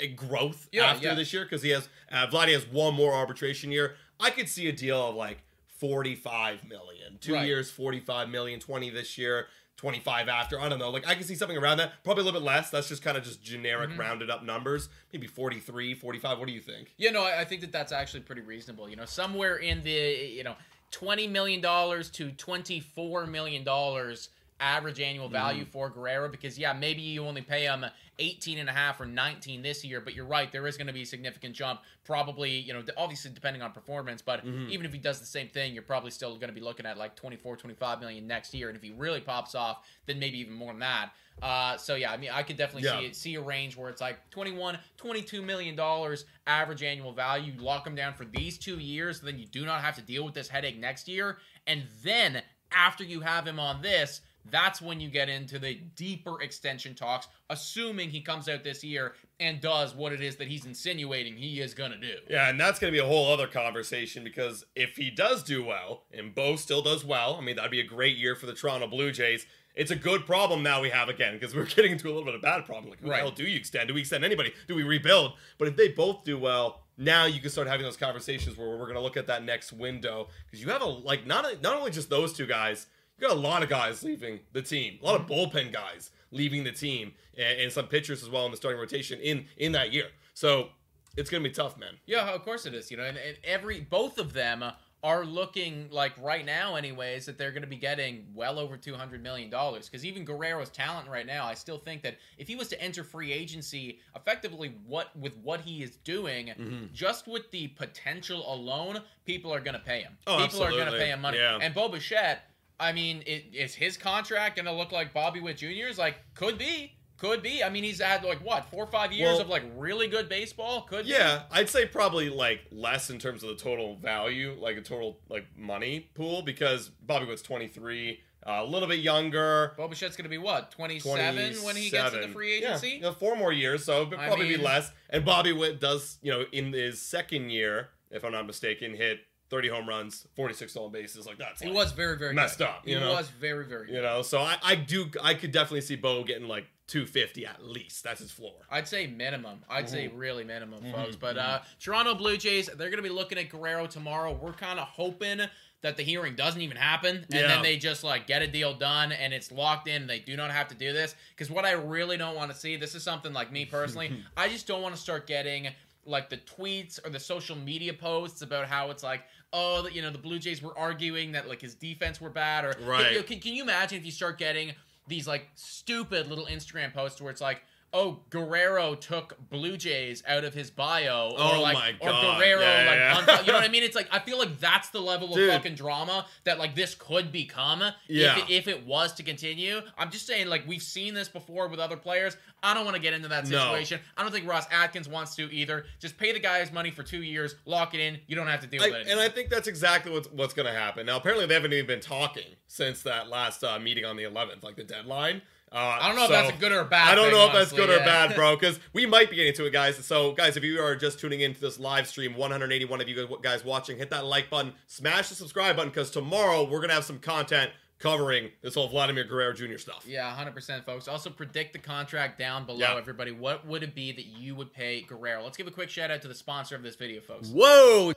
a 0.00 0.08
growth 0.08 0.68
Yeah, 0.72 0.86
after 0.86 1.08
yeah. 1.08 1.14
this 1.14 1.32
year 1.32 1.44
because 1.44 1.62
he 1.62 1.70
has 1.70 1.88
uh, 2.12 2.26
Vladdy 2.26 2.52
has 2.52 2.66
one 2.66 2.94
more 2.94 3.12
arbitration 3.14 3.70
year. 3.72 3.94
I 4.20 4.30
could 4.30 4.48
see 4.48 4.68
a 4.68 4.72
deal 4.72 5.08
of 5.10 5.14
like 5.14 5.38
45 5.80 6.68
million, 6.68 7.18
two 7.20 7.34
Right. 7.34 7.46
years, 7.46 7.70
45 7.70 8.28
million, 8.28 8.60
20 8.60 8.90
this 8.90 9.16
year. 9.18 9.46
25 9.78 10.28
after. 10.30 10.58
I 10.58 10.70
don't 10.70 10.78
know. 10.78 10.88
Like 10.88 11.06
I 11.06 11.14
can 11.14 11.24
see 11.24 11.34
something 11.34 11.58
around 11.58 11.76
that. 11.78 12.02
Probably 12.02 12.22
a 12.22 12.24
little 12.24 12.40
bit 12.40 12.46
less. 12.46 12.70
That's 12.70 12.88
just 12.88 13.02
kind 13.02 13.18
of 13.18 13.24
just 13.24 13.42
generic 13.42 13.90
Mm-hmm. 13.90 14.00
rounded 14.00 14.30
up 14.30 14.42
numbers. 14.42 14.88
Maybe 15.12 15.26
43, 15.26 15.92
45. 15.92 16.38
What 16.38 16.48
do 16.48 16.54
you 16.54 16.62
think? 16.62 16.94
Yeah, 16.96 17.10
no, 17.10 17.24
I 17.24 17.40
I 17.40 17.44
think 17.44 17.60
that 17.60 17.72
that's 17.72 17.92
actually 17.92 18.20
pretty 18.20 18.40
reasonable. 18.40 18.88
You 18.88 18.96
know, 18.96 19.04
somewhere 19.04 19.56
in 19.56 19.82
the 19.84 19.90
you 19.90 20.44
know 20.44 20.56
twenty 20.90 21.26
million 21.28 21.60
dollars 21.60 22.08
to 22.12 22.30
twenty 22.32 22.80
four 22.80 23.26
million 23.26 23.64
dollars 23.64 24.30
average 24.60 25.00
annual 25.00 25.28
value 25.28 25.62
Mm-hmm. 25.62 25.70
for 25.70 25.90
Guerrero 25.90 26.28
because 26.28 26.58
yeah 26.58 26.72
maybe 26.72 27.02
you 27.02 27.24
only 27.26 27.42
pay 27.42 27.64
him 27.64 27.84
18 28.18 28.58
and 28.58 28.68
a 28.70 28.72
half 28.72 28.98
or 29.00 29.04
19 29.04 29.60
this 29.62 29.84
year 29.84 30.00
but 30.00 30.14
you're 30.14 30.24
right 30.24 30.50
there 30.50 30.66
is 30.66 30.78
going 30.78 30.86
to 30.86 30.92
be 30.94 31.02
a 31.02 31.06
significant 31.06 31.54
jump 31.54 31.80
probably 32.04 32.50
you 32.60 32.72
know 32.72 32.82
obviously 32.96 33.30
depending 33.32 33.60
on 33.62 33.72
performance 33.72 34.22
but 34.22 34.44
Mm-hmm. 34.46 34.70
even 34.70 34.86
if 34.86 34.92
he 34.92 34.98
does 34.98 35.20
the 35.20 35.26
same 35.26 35.48
thing 35.48 35.74
you're 35.74 35.82
probably 35.82 36.10
still 36.10 36.34
going 36.36 36.48
to 36.48 36.54
be 36.54 36.60
looking 36.62 36.86
at 36.86 36.96
like 36.96 37.16
24 37.16 37.56
25 37.56 38.00
million 38.00 38.26
next 38.26 38.54
year 38.54 38.68
and 38.68 38.76
if 38.76 38.82
he 38.82 38.92
really 38.92 39.20
pops 39.20 39.54
off 39.54 39.84
then 40.06 40.18
maybe 40.18 40.38
even 40.38 40.54
more 40.54 40.72
than 40.72 40.80
that 40.80 41.10
uh, 41.42 41.76
so 41.76 41.94
yeah 41.96 42.10
i 42.10 42.16
mean 42.16 42.30
i 42.32 42.42
could 42.42 42.56
definitely 42.56 42.88
Yeah. 42.88 42.98
see 43.00 43.06
it 43.06 43.16
see 43.16 43.34
a 43.34 43.40
range 43.42 43.76
where 43.76 43.90
it's 43.90 44.00
like 44.00 44.18
21 44.30 44.78
22 44.96 45.42
million 45.42 45.76
dollars 45.76 46.24
average 46.46 46.82
annual 46.82 47.12
value 47.12 47.52
you 47.52 47.60
lock 47.60 47.86
him 47.86 47.94
down 47.94 48.14
for 48.14 48.24
these 48.24 48.56
two 48.56 48.78
years 48.78 49.20
then 49.20 49.38
you 49.38 49.44
do 49.46 49.66
not 49.66 49.82
have 49.82 49.96
to 49.96 50.02
deal 50.02 50.24
with 50.24 50.32
this 50.34 50.48
headache 50.48 50.78
next 50.78 51.08
year 51.08 51.36
and 51.66 51.82
then 52.02 52.42
after 52.72 53.04
you 53.04 53.20
have 53.20 53.46
him 53.46 53.60
on 53.60 53.82
this 53.82 54.20
that's 54.50 54.80
when 54.82 55.00
you 55.00 55.08
get 55.08 55.28
into 55.28 55.58
the 55.58 55.74
deeper 55.94 56.40
extension 56.42 56.94
talks 56.94 57.28
assuming 57.50 58.10
he 58.10 58.20
comes 58.20 58.48
out 58.48 58.62
this 58.64 58.82
year 58.84 59.14
and 59.40 59.60
does 59.60 59.94
what 59.94 60.12
it 60.12 60.20
is 60.20 60.36
that 60.36 60.48
he's 60.48 60.64
insinuating 60.66 61.36
he 61.36 61.60
is 61.60 61.74
going 61.74 61.90
to 61.90 61.98
do 61.98 62.14
Yeah, 62.28 62.48
and 62.48 62.60
that's 62.60 62.78
going 62.78 62.92
to 62.92 62.96
be 62.96 63.02
a 63.04 63.06
whole 63.08 63.32
other 63.32 63.46
conversation 63.46 64.24
because 64.24 64.64
if 64.74 64.96
he 64.96 65.10
does 65.10 65.42
do 65.42 65.64
well 65.64 66.02
and 66.12 66.34
Bo 66.34 66.56
still 66.56 66.82
does 66.82 67.04
well, 67.04 67.36
I 67.36 67.40
mean, 67.44 67.56
that'd 67.56 67.70
be 67.70 67.80
a 67.80 67.84
great 67.84 68.16
year 68.16 68.34
for 68.34 68.46
the 68.46 68.54
Toronto 68.54 68.86
Blue 68.86 69.12
Jays. 69.12 69.46
It's 69.74 69.90
a 69.90 69.96
good 69.96 70.24
problem 70.24 70.62
now 70.62 70.80
we 70.80 70.88
have 70.90 71.08
again 71.08 71.34
because 71.34 71.54
we're 71.54 71.64
getting 71.76 71.92
into 71.92 72.06
a 72.08 72.10
little 72.10 72.24
bit 72.24 72.34
of 72.34 72.40
a 72.40 72.42
bad 72.42 72.64
problem. 72.64 72.90
Like, 72.90 73.00
who 73.00 73.08
Right. 73.10 73.16
the 73.18 73.22
hell 73.24 73.30
do 73.30 73.44
you 73.44 73.56
extend? 73.56 73.88
Do 73.88 73.94
we 73.94 74.00
extend 74.00 74.24
anybody? 74.24 74.52
Do 74.68 74.74
we 74.74 74.82
rebuild? 74.82 75.32
But 75.58 75.68
if 75.68 75.76
they 75.76 75.88
both 75.88 76.24
do 76.24 76.38
well, 76.38 76.80
now 76.96 77.26
you 77.26 77.40
can 77.40 77.50
start 77.50 77.68
having 77.68 77.84
those 77.84 77.96
conversations 77.98 78.56
where 78.56 78.68
we're 78.70 78.78
going 78.78 78.94
to 78.94 79.00
look 79.02 79.18
at 79.18 79.26
that 79.26 79.44
next 79.44 79.72
window 79.74 80.28
because 80.46 80.62
you 80.64 80.70
have 80.70 80.80
a 80.80 80.86
like 80.86 81.26
not 81.26 81.44
not 81.62 81.76
only 81.76 81.90
just 81.90 82.08
those 82.08 82.32
two 82.32 82.46
guys, 82.46 82.86
you 83.18 83.26
got 83.28 83.36
a 83.36 83.40
lot 83.40 83.62
of 83.62 83.68
guys 83.68 84.02
leaving 84.02 84.40
the 84.52 84.62
team, 84.62 84.98
a 85.02 85.04
lot 85.06 85.20
of 85.20 85.26
bullpen 85.26 85.72
guys 85.72 86.10
leaving 86.30 86.64
the 86.64 86.72
team, 86.72 87.12
and, 87.38 87.60
and 87.60 87.72
some 87.72 87.86
pitchers 87.86 88.22
as 88.22 88.28
well 88.30 88.44
in 88.44 88.50
the 88.50 88.56
starting 88.56 88.80
rotation 88.80 89.18
in 89.20 89.46
in 89.56 89.72
that 89.72 89.92
year. 89.92 90.06
So 90.34 90.68
it's 91.16 91.30
going 91.30 91.42
to 91.42 91.48
be 91.48 91.54
tough, 91.54 91.78
man. 91.78 91.94
Yeah, 92.06 92.28
of 92.34 92.42
course 92.44 92.66
it 92.66 92.74
is. 92.74 92.90
You 92.90 92.96
know, 92.98 93.04
and, 93.04 93.16
and 93.16 93.36
every 93.44 93.80
both 93.80 94.18
of 94.18 94.32
them 94.32 94.62
are 95.02 95.24
looking 95.24 95.88
like 95.92 96.12
right 96.20 96.44
now, 96.44 96.74
anyways, 96.74 97.26
that 97.26 97.38
they're 97.38 97.52
going 97.52 97.62
to 97.62 97.68
be 97.68 97.76
getting 97.76 98.26
well 98.34 98.58
over 98.58 98.76
two 98.76 98.94
hundred 98.94 99.22
million 99.22 99.48
dollars. 99.48 99.88
Because 99.88 100.04
even 100.04 100.24
Guerrero's 100.24 100.68
talent 100.70 101.08
right 101.08 101.26
now, 101.26 101.46
I 101.46 101.54
still 101.54 101.78
think 101.78 102.02
that 102.02 102.16
if 102.38 102.48
he 102.48 102.56
was 102.56 102.68
to 102.68 102.82
enter 102.82 103.04
free 103.04 103.32
agency, 103.32 104.00
effectively, 104.16 104.74
what 104.86 105.16
with 105.16 105.36
what 105.38 105.60
he 105.60 105.82
is 105.82 105.96
doing, 106.04 106.46
Mm-hmm. 106.48 106.86
just 106.92 107.28
with 107.28 107.50
the 107.50 107.68
potential 107.68 108.52
alone, 108.52 109.00
people 109.24 109.52
are 109.54 109.60
going 109.60 109.74
to 109.74 109.80
pay 109.80 110.00
him. 110.00 110.16
Oh, 110.26 110.38
people 110.38 110.62
are 110.64 110.70
going 110.70 110.90
to 110.90 110.98
pay 110.98 111.08
him 111.10 111.20
money. 111.20 111.38
Yeah. 111.38 111.58
And 111.60 111.72
Bo 111.74 111.88
Bichette, 111.88 112.42
I 112.78 112.92
mean, 112.92 113.22
it, 113.26 113.46
is 113.52 113.74
his 113.74 113.96
contract 113.96 114.56
going 114.56 114.66
to 114.66 114.72
look 114.72 114.92
like 114.92 115.14
Bobby 115.14 115.40
Witt 115.40 115.56
Jr.'s? 115.58 115.98
Like, 115.98 116.16
could 116.34 116.58
be. 116.58 116.92
Could 117.18 117.42
be. 117.42 117.64
I 117.64 117.70
mean, 117.70 117.82
he's 117.82 118.00
had 118.02 118.22
like 118.24 118.44
what 118.44 118.66
four 118.66 118.84
or 118.84 118.86
five 118.90 119.10
years 119.10 119.32
Well- 119.32 119.40
of 119.42 119.48
like 119.48 119.62
really 119.74 120.06
good 120.06 120.28
baseball. 120.28 120.82
Could 120.82 121.06
be. 121.06 121.12
Yeah, 121.12 121.42
I'd 121.50 121.70
say 121.70 121.86
probably 121.86 122.28
like 122.28 122.60
less 122.70 123.08
in 123.08 123.18
terms 123.18 123.42
of 123.42 123.48
the 123.48 123.54
total 123.56 123.96
value, 123.96 124.54
like 124.60 124.76
a 124.76 124.82
total 124.82 125.18
like 125.30 125.46
money 125.56 126.10
pool, 126.14 126.42
because 126.42 126.90
Bobby 126.90 127.24
Witt's 127.24 127.40
23, 127.40 128.20
uh, 128.46 128.50
a 128.62 128.64
little 128.66 128.86
bit 128.86 128.98
younger. 129.00 129.72
Bo 129.78 129.88
Bichette's 129.88 130.14
going 130.14 130.24
to 130.24 130.28
be 130.28 130.36
what 130.36 130.70
27, 130.72 131.64
when 131.64 131.74
he 131.76 131.88
gets 131.88 132.12
into 132.14 132.26
27. 132.28 132.32
free 132.34 132.60
Yeah, 132.60 132.68
agency. 132.68 132.90
you 132.90 133.00
know, 133.00 133.12
four 133.12 133.34
more 133.34 133.50
years, 133.52 133.82
so 133.86 134.02
it'd 134.02 134.12
I 134.18 134.26
probably 134.26 134.48
be 134.48 134.58
less. 134.58 134.92
And 135.08 135.24
Bobby 135.24 135.52
Witt 135.52 135.80
does, 135.80 136.18
you 136.20 136.30
know, 136.30 136.44
in 136.52 136.70
his 136.74 137.00
second 137.00 137.48
year, 137.48 137.88
if 138.10 138.24
I'm 138.26 138.32
not 138.32 138.46
mistaken, 138.46 138.94
hit 138.94 139.20
30 139.50 139.68
home 139.68 139.88
runs, 139.88 140.26
46 140.36 140.72
stolen 140.72 140.92
bases. 140.92 141.26
Like 141.26 141.38
that's 141.38 141.60
He 141.62 141.68
like, 141.68 141.76
was 141.76 141.92
very 141.92 142.16
very 142.18 142.34
messed 142.34 142.58
good. 142.58 142.66
up, 142.68 142.82
He 142.84 142.92
you 142.92 143.00
know? 143.00 143.10
was 143.12 143.28
very 143.30 143.64
very. 143.64 143.92
you 143.92 144.02
know. 144.02 144.22
So 144.22 144.40
I, 144.40 144.56
I 144.62 144.74
do, 144.74 145.06
I 145.22 145.34
could 145.34 145.52
definitely 145.52 145.82
see 145.82 145.96
Bo 145.96 146.24
getting 146.24 146.48
like 146.48 146.66
250 146.88 147.46
at 147.46 147.64
least. 147.64 148.04
That's 148.04 148.20
his 148.20 148.30
floor. 148.30 148.54
I'd 148.70 148.86
say 148.88 149.06
minimum. 149.06 149.60
I'd 149.68 149.88
say 149.88 150.06
Mm-hmm. 150.08 150.16
really 150.18 150.44
minimum, 150.44 150.84
folks. 150.92 151.16
But 151.16 151.36
uh, 151.38 151.60
Toronto 151.80 152.14
Blue 152.14 152.36
Jays, 152.36 152.66
they're 152.66 152.90
going 152.90 152.96
to 152.96 153.02
be 153.02 153.08
looking 153.08 153.38
at 153.38 153.48
Guerrero 153.48 153.86
tomorrow. 153.86 154.32
We're 154.40 154.52
kind 154.52 154.78
of 154.78 154.86
hoping 154.86 155.40
that 155.82 155.96
the 155.96 156.02
hearing 156.02 156.34
doesn't 156.34 156.60
even 156.62 156.76
happen, 156.76 157.16
and 157.16 157.26
Yeah. 157.28 157.46
then 157.48 157.62
they 157.62 157.76
just 157.76 158.02
like 158.02 158.26
get 158.26 158.40
a 158.42 158.46
deal 158.46 158.72
done, 158.74 159.12
and 159.12 159.32
it's 159.34 159.52
locked 159.52 159.88
in. 159.88 160.02
And 160.02 160.10
they 160.10 160.20
do 160.20 160.36
not 160.36 160.50
have 160.50 160.68
to 160.68 160.74
do 160.74 160.92
this 160.92 161.14
because 161.30 161.50
what 161.50 161.64
I 161.64 161.72
really 161.72 162.16
don't 162.16 162.34
want 162.34 162.50
to 162.52 162.56
see. 162.56 162.76
This 162.76 162.94
is 162.94 163.02
something 163.02 163.32
like 163.32 163.52
me 163.52 163.64
personally. 163.66 164.22
I 164.36 164.48
just 164.48 164.66
don't 164.66 164.80
want 164.82 164.94
to 164.94 165.00
start 165.00 165.26
getting 165.26 165.68
like 166.06 166.30
the 166.30 166.38
tweets 166.38 167.04
or 167.04 167.10
the 167.10 167.20
social 167.20 167.56
media 167.56 167.92
posts 167.92 168.42
about 168.42 168.66
how 168.66 168.90
it's 168.90 169.02
like. 169.02 169.22
Oh, 169.52 169.86
you 169.86 170.02
know 170.02 170.10
the 170.10 170.18
Blue 170.18 170.38
Jays 170.40 170.60
were 170.60 170.76
arguing 170.76 171.32
that 171.32 171.48
like 171.48 171.62
his 171.62 171.74
defense 171.74 172.20
were 172.20 172.28
bad, 172.28 172.64
or 172.64 172.74
Right. 172.84 173.14
know, 173.14 173.22
can, 173.22 173.38
can 173.38 173.54
you 173.54 173.62
imagine 173.62 173.96
if 173.96 174.04
you 174.04 174.10
start 174.10 174.38
getting 174.38 174.72
these 175.06 175.26
like 175.26 175.48
stupid 175.54 176.26
little 176.26 176.46
Instagram 176.46 176.92
posts 176.92 177.20
where 177.22 177.30
it's 177.30 177.40
like, 177.40 177.62
oh, 177.92 178.20
Guerrero 178.30 178.94
took 178.94 179.36
Blue 179.48 179.76
Jays 179.76 180.22
out 180.26 180.44
of 180.44 180.52
his 180.52 180.70
bio, 180.70 181.30
or 181.30 181.36
Oh 181.38 181.62
like, 181.62 181.74
my 181.74 181.90
or 182.00 182.10
Guerrero, 182.38 182.60
Yeah, 182.60 183.14
like, 183.16 183.26
yeah, 183.28 183.40
you 183.40 183.46
know 183.46 183.54
what 183.54 183.64
I 183.64 183.68
mean? 183.68 183.82
It's 183.82 183.96
like 183.96 184.08
I 184.12 184.18
feel 184.18 184.38
like 184.38 184.58
that's 184.60 184.90
the 184.90 185.00
level 185.00 185.34
of 185.34 185.50
fucking 185.50 185.74
drama 185.76 186.26
that 186.44 186.58
like 186.58 186.74
this 186.74 186.94
could 186.94 187.32
become 187.32 187.82
Yeah. 188.08 188.36
if, 188.38 188.44
it, 188.44 188.50
if 188.52 188.68
it 188.68 188.86
was 188.86 189.12
to 189.14 189.22
continue. 189.22 189.80
I'm 189.96 190.10
just 190.10 190.26
saying, 190.26 190.48
like 190.48 190.66
we've 190.66 190.82
seen 190.82 191.14
this 191.14 191.28
before 191.28 191.68
with 191.68 191.80
other 191.80 191.96
players. 191.96 192.36
I 192.62 192.74
don't 192.74 192.84
want 192.84 192.96
to 192.96 193.02
get 193.02 193.12
into 193.14 193.28
that 193.28 193.48
No. 193.48 193.58
situation. 193.58 194.00
I 194.16 194.22
don't 194.22 194.32
think 194.32 194.48
Ross 194.48 194.66
Atkins 194.72 195.08
wants 195.08 195.34
to 195.36 195.50
either. 195.54 195.84
Just 196.00 196.18
pay 196.18 196.32
the 196.32 196.40
guy 196.40 196.60
his 196.60 196.72
money 196.72 196.90
for 196.90 197.02
two 197.02 197.22
years, 197.22 197.54
lock 197.64 197.94
it 197.94 198.00
in. 198.00 198.18
You 198.26 198.36
don't 198.36 198.48
have 198.48 198.60
to 198.60 198.66
deal 198.66 198.82
I, 198.82 198.86
with 198.88 198.94
it. 198.96 199.08
and 199.08 199.20
I 199.20 199.28
think 199.28 199.50
that's 199.50 199.68
exactly 199.68 200.12
what's 200.12 200.28
what's 200.32 200.54
going 200.54 200.66
to 200.66 200.72
happen. 200.78 201.06
Now, 201.06 201.16
apparently, 201.16 201.46
they 201.46 201.54
haven't 201.54 201.72
even 201.72 201.86
been 201.86 202.00
talking 202.00 202.56
since 202.66 203.02
that 203.04 203.28
last 203.28 203.62
uh, 203.64 203.78
meeting 203.78 204.04
on 204.04 204.16
the 204.16 204.24
11th, 204.24 204.62
like 204.62 204.76
the 204.76 204.84
deadline. 204.84 205.42
Uh, 205.76 205.98
I 206.00 206.08
don't 206.08 206.16
know 206.16 206.24
if 206.24 206.30
that's 206.30 206.56
a 206.56 206.58
good 206.58 206.72
or 206.72 206.80
a 206.80 206.84
bad 206.86 207.06
I 207.06 207.14
don't 207.14 207.26
thing, 207.26 207.34
know 207.34 207.46
if 207.48 207.52
that's 207.52 207.70
honestly, 207.70 207.76
good 207.76 208.00
or 208.00 208.04
bad, 208.04 208.34
bro, 208.34 208.56
because 208.58 208.80
we 208.94 209.04
might 209.04 209.28
be 209.28 209.36
getting 209.36 209.52
to 209.52 209.66
it, 209.66 209.74
guys. 209.74 210.02
So, 210.06 210.32
guys, 210.32 210.56
if 210.56 210.64
you 210.64 210.80
are 210.80 210.96
just 210.96 211.20
tuning 211.20 211.40
into 211.42 211.60
this 211.60 211.78
live 211.78 212.06
stream, 212.06 212.34
181 212.34 213.02
of 213.02 213.06
you 213.06 213.38
guys 213.42 213.62
watching, 213.62 213.98
hit 213.98 214.08
that 214.08 214.24
like 214.24 214.48
button, 214.48 214.72
smash 214.86 215.28
the 215.28 215.34
subscribe 215.34 215.76
button, 215.76 215.90
because 215.90 216.10
tomorrow 216.10 216.62
we're 216.64 216.78
going 216.78 216.88
to 216.88 216.94
have 216.94 217.04
some 217.04 217.18
content 217.18 217.72
covering 217.98 218.50
this 218.62 218.74
whole 218.74 218.88
Vladimir 218.88 219.24
Guerrero 219.24 219.52
Jr. 219.52 219.78
stuff. 219.78 220.04
Yeah, 220.06 220.30
100%, 220.36 220.84
folks. 220.84 221.08
Also, 221.08 221.30
predict 221.30 221.72
the 221.72 221.78
contract 221.78 222.38
down 222.38 222.66
below, 222.66 222.78
Yeah. 222.80 222.96
everybody. 222.96 223.30
What 223.30 223.66
would 223.66 223.82
it 223.82 223.94
be 223.94 224.12
that 224.12 224.26
you 224.26 224.54
would 224.54 224.72
pay 224.72 225.00
Guerrero? 225.02 225.42
Let's 225.42 225.56
give 225.56 225.66
a 225.66 225.70
quick 225.70 225.88
shout 225.90 226.10
out 226.10 226.22
to 226.22 226.28
the 226.28 226.34
sponsor 226.34 226.76
of 226.76 226.82
this 226.82 226.96
video, 226.96 227.20
folks. 227.20 227.48
Whoa! 227.48 228.12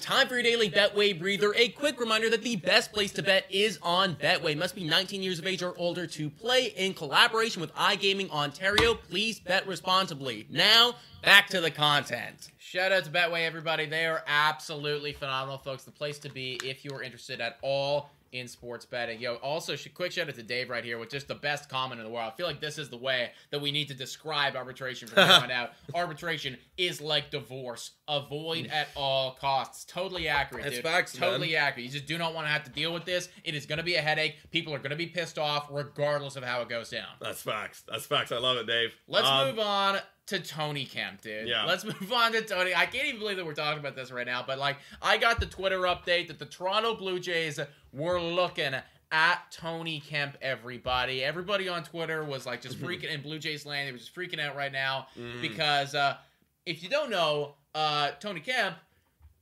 Time 0.00 0.28
for 0.28 0.34
your 0.34 0.44
daily 0.44 0.70
Betway 0.70 1.18
breather. 1.18 1.52
A 1.56 1.68
quick 1.70 1.98
reminder 1.98 2.30
that 2.30 2.42
the 2.42 2.54
best 2.56 2.92
place 2.92 3.10
to 3.12 3.22
bet 3.22 3.46
is 3.50 3.78
on 3.82 4.14
Betway. 4.14 4.56
Must 4.56 4.76
be 4.76 4.84
19 4.84 5.22
years 5.24 5.40
of 5.40 5.46
age 5.46 5.60
or 5.62 5.76
older 5.76 6.06
to 6.06 6.30
play 6.30 6.66
in 6.66 6.94
collaboration 6.94 7.60
with 7.60 7.74
iGaming 7.74 8.30
Ontario. 8.30 8.94
Please 8.94 9.40
bet 9.40 9.66
responsibly. 9.66 10.46
Now, 10.48 10.94
back 11.22 11.48
to 11.48 11.60
the 11.60 11.72
content. 11.72 12.50
Shout 12.58 12.92
out 12.92 13.04
to 13.04 13.10
Betway, 13.10 13.44
everybody. 13.44 13.86
They 13.86 14.06
are 14.06 14.22
absolutely 14.28 15.12
phenomenal, 15.12 15.58
folks. 15.58 15.82
The 15.82 15.90
place 15.90 16.20
to 16.20 16.28
be 16.28 16.60
if 16.64 16.84
you 16.84 16.92
are 16.92 17.02
interested 17.02 17.40
at 17.40 17.58
all 17.60 18.10
in 18.32 18.48
sports 18.48 18.84
betting. 18.84 19.20
Yo, 19.20 19.34
also, 19.36 19.74
quick 19.94 20.12
shout 20.12 20.28
out 20.28 20.34
to 20.34 20.42
Dave 20.42 20.68
right 20.70 20.84
here 20.84 20.98
with 20.98 21.10
just 21.10 21.28
the 21.28 21.34
best 21.34 21.68
comment 21.68 22.00
in 22.00 22.06
the 22.06 22.12
world. 22.12 22.30
I 22.32 22.36
feel 22.36 22.46
like 22.46 22.60
this 22.60 22.78
is 22.78 22.88
the 22.88 22.96
way 22.96 23.30
that 23.50 23.60
we 23.60 23.70
need 23.72 23.88
to 23.88 23.94
describe 23.94 24.56
arbitration 24.56 25.08
from 25.08 25.24
here 25.26 25.32
on 25.42 25.50
out. 25.50 25.72
Arbitration 25.94 26.56
is 26.76 27.00
like 27.00 27.30
divorce. 27.30 27.92
Avoid 28.08 28.66
at 28.66 28.88
all 28.94 29.32
costs. 29.32 29.84
Totally 29.84 30.28
accurate, 30.28 30.64
That's 30.64 30.76
dude. 30.76 30.84
facts, 30.84 31.18
man. 31.18 31.30
Totally 31.30 31.56
accurate. 31.56 31.86
You 31.86 31.92
just 31.92 32.06
do 32.06 32.18
not 32.18 32.34
want 32.34 32.46
to 32.46 32.52
have 32.52 32.64
to 32.64 32.70
deal 32.70 32.92
with 32.92 33.04
this. 33.04 33.28
It 33.44 33.54
is 33.54 33.66
going 33.66 33.78
to 33.78 33.84
be 33.84 33.96
a 33.96 34.02
headache. 34.02 34.36
People 34.50 34.74
are 34.74 34.78
going 34.78 34.90
to 34.90 34.96
be 34.96 35.06
pissed 35.06 35.38
off 35.38 35.68
regardless 35.70 36.36
of 36.36 36.44
how 36.44 36.60
it 36.62 36.68
goes 36.68 36.90
down. 36.90 37.06
That's 37.20 37.42
facts. 37.42 37.82
That's 37.88 38.06
facts. 38.06 38.32
I 38.32 38.38
love 38.38 38.56
it, 38.58 38.66
Dave. 38.66 38.94
Let's 39.08 39.26
Um, 39.28 39.48
move 39.48 39.58
on 39.58 39.98
to 40.26 40.40
Tony 40.40 40.84
Kemp, 40.84 41.22
dude. 41.22 41.48
Yeah. 41.48 41.64
Let's 41.64 41.84
move 42.00 42.12
on 42.12 42.32
to 42.32 42.42
Tony. 42.42 42.74
I 42.74 42.86
can't 42.86 43.06
even 43.06 43.20
believe 43.20 43.36
that 43.36 43.46
we're 43.46 43.54
talking 43.54 43.78
about 43.78 43.94
this 43.94 44.10
right 44.10 44.26
now, 44.26 44.44
but 44.46 44.58
like 44.58 44.76
I 45.00 45.16
got 45.16 45.40
the 45.40 45.46
Twitter 45.46 45.80
update 45.80 46.28
that 46.28 46.38
the 46.38 46.46
Toronto 46.46 46.94
Blue 46.94 47.18
Jays 47.20 47.58
were 47.92 48.20
looking 48.20 48.74
at 49.12 49.38
Tony 49.52 50.00
Kemp, 50.00 50.36
everybody. 50.42 51.22
Everybody 51.22 51.68
on 51.68 51.84
Twitter 51.84 52.24
was 52.24 52.44
like 52.44 52.60
just 52.60 52.78
freaking 52.82 53.10
in 53.12 53.22
Blue 53.22 53.38
Jays 53.38 53.64
land. 53.64 53.88
They 53.88 53.92
were 53.92 53.98
just 53.98 54.14
freaking 54.14 54.40
out 54.40 54.56
right 54.56 54.72
now 54.72 55.06
because 55.40 55.94
uh 55.94 56.16
if 56.64 56.82
you 56.82 56.88
don't 56.88 57.10
know, 57.10 57.54
uh 57.74 58.10
Tony 58.20 58.40
Kemp, 58.40 58.76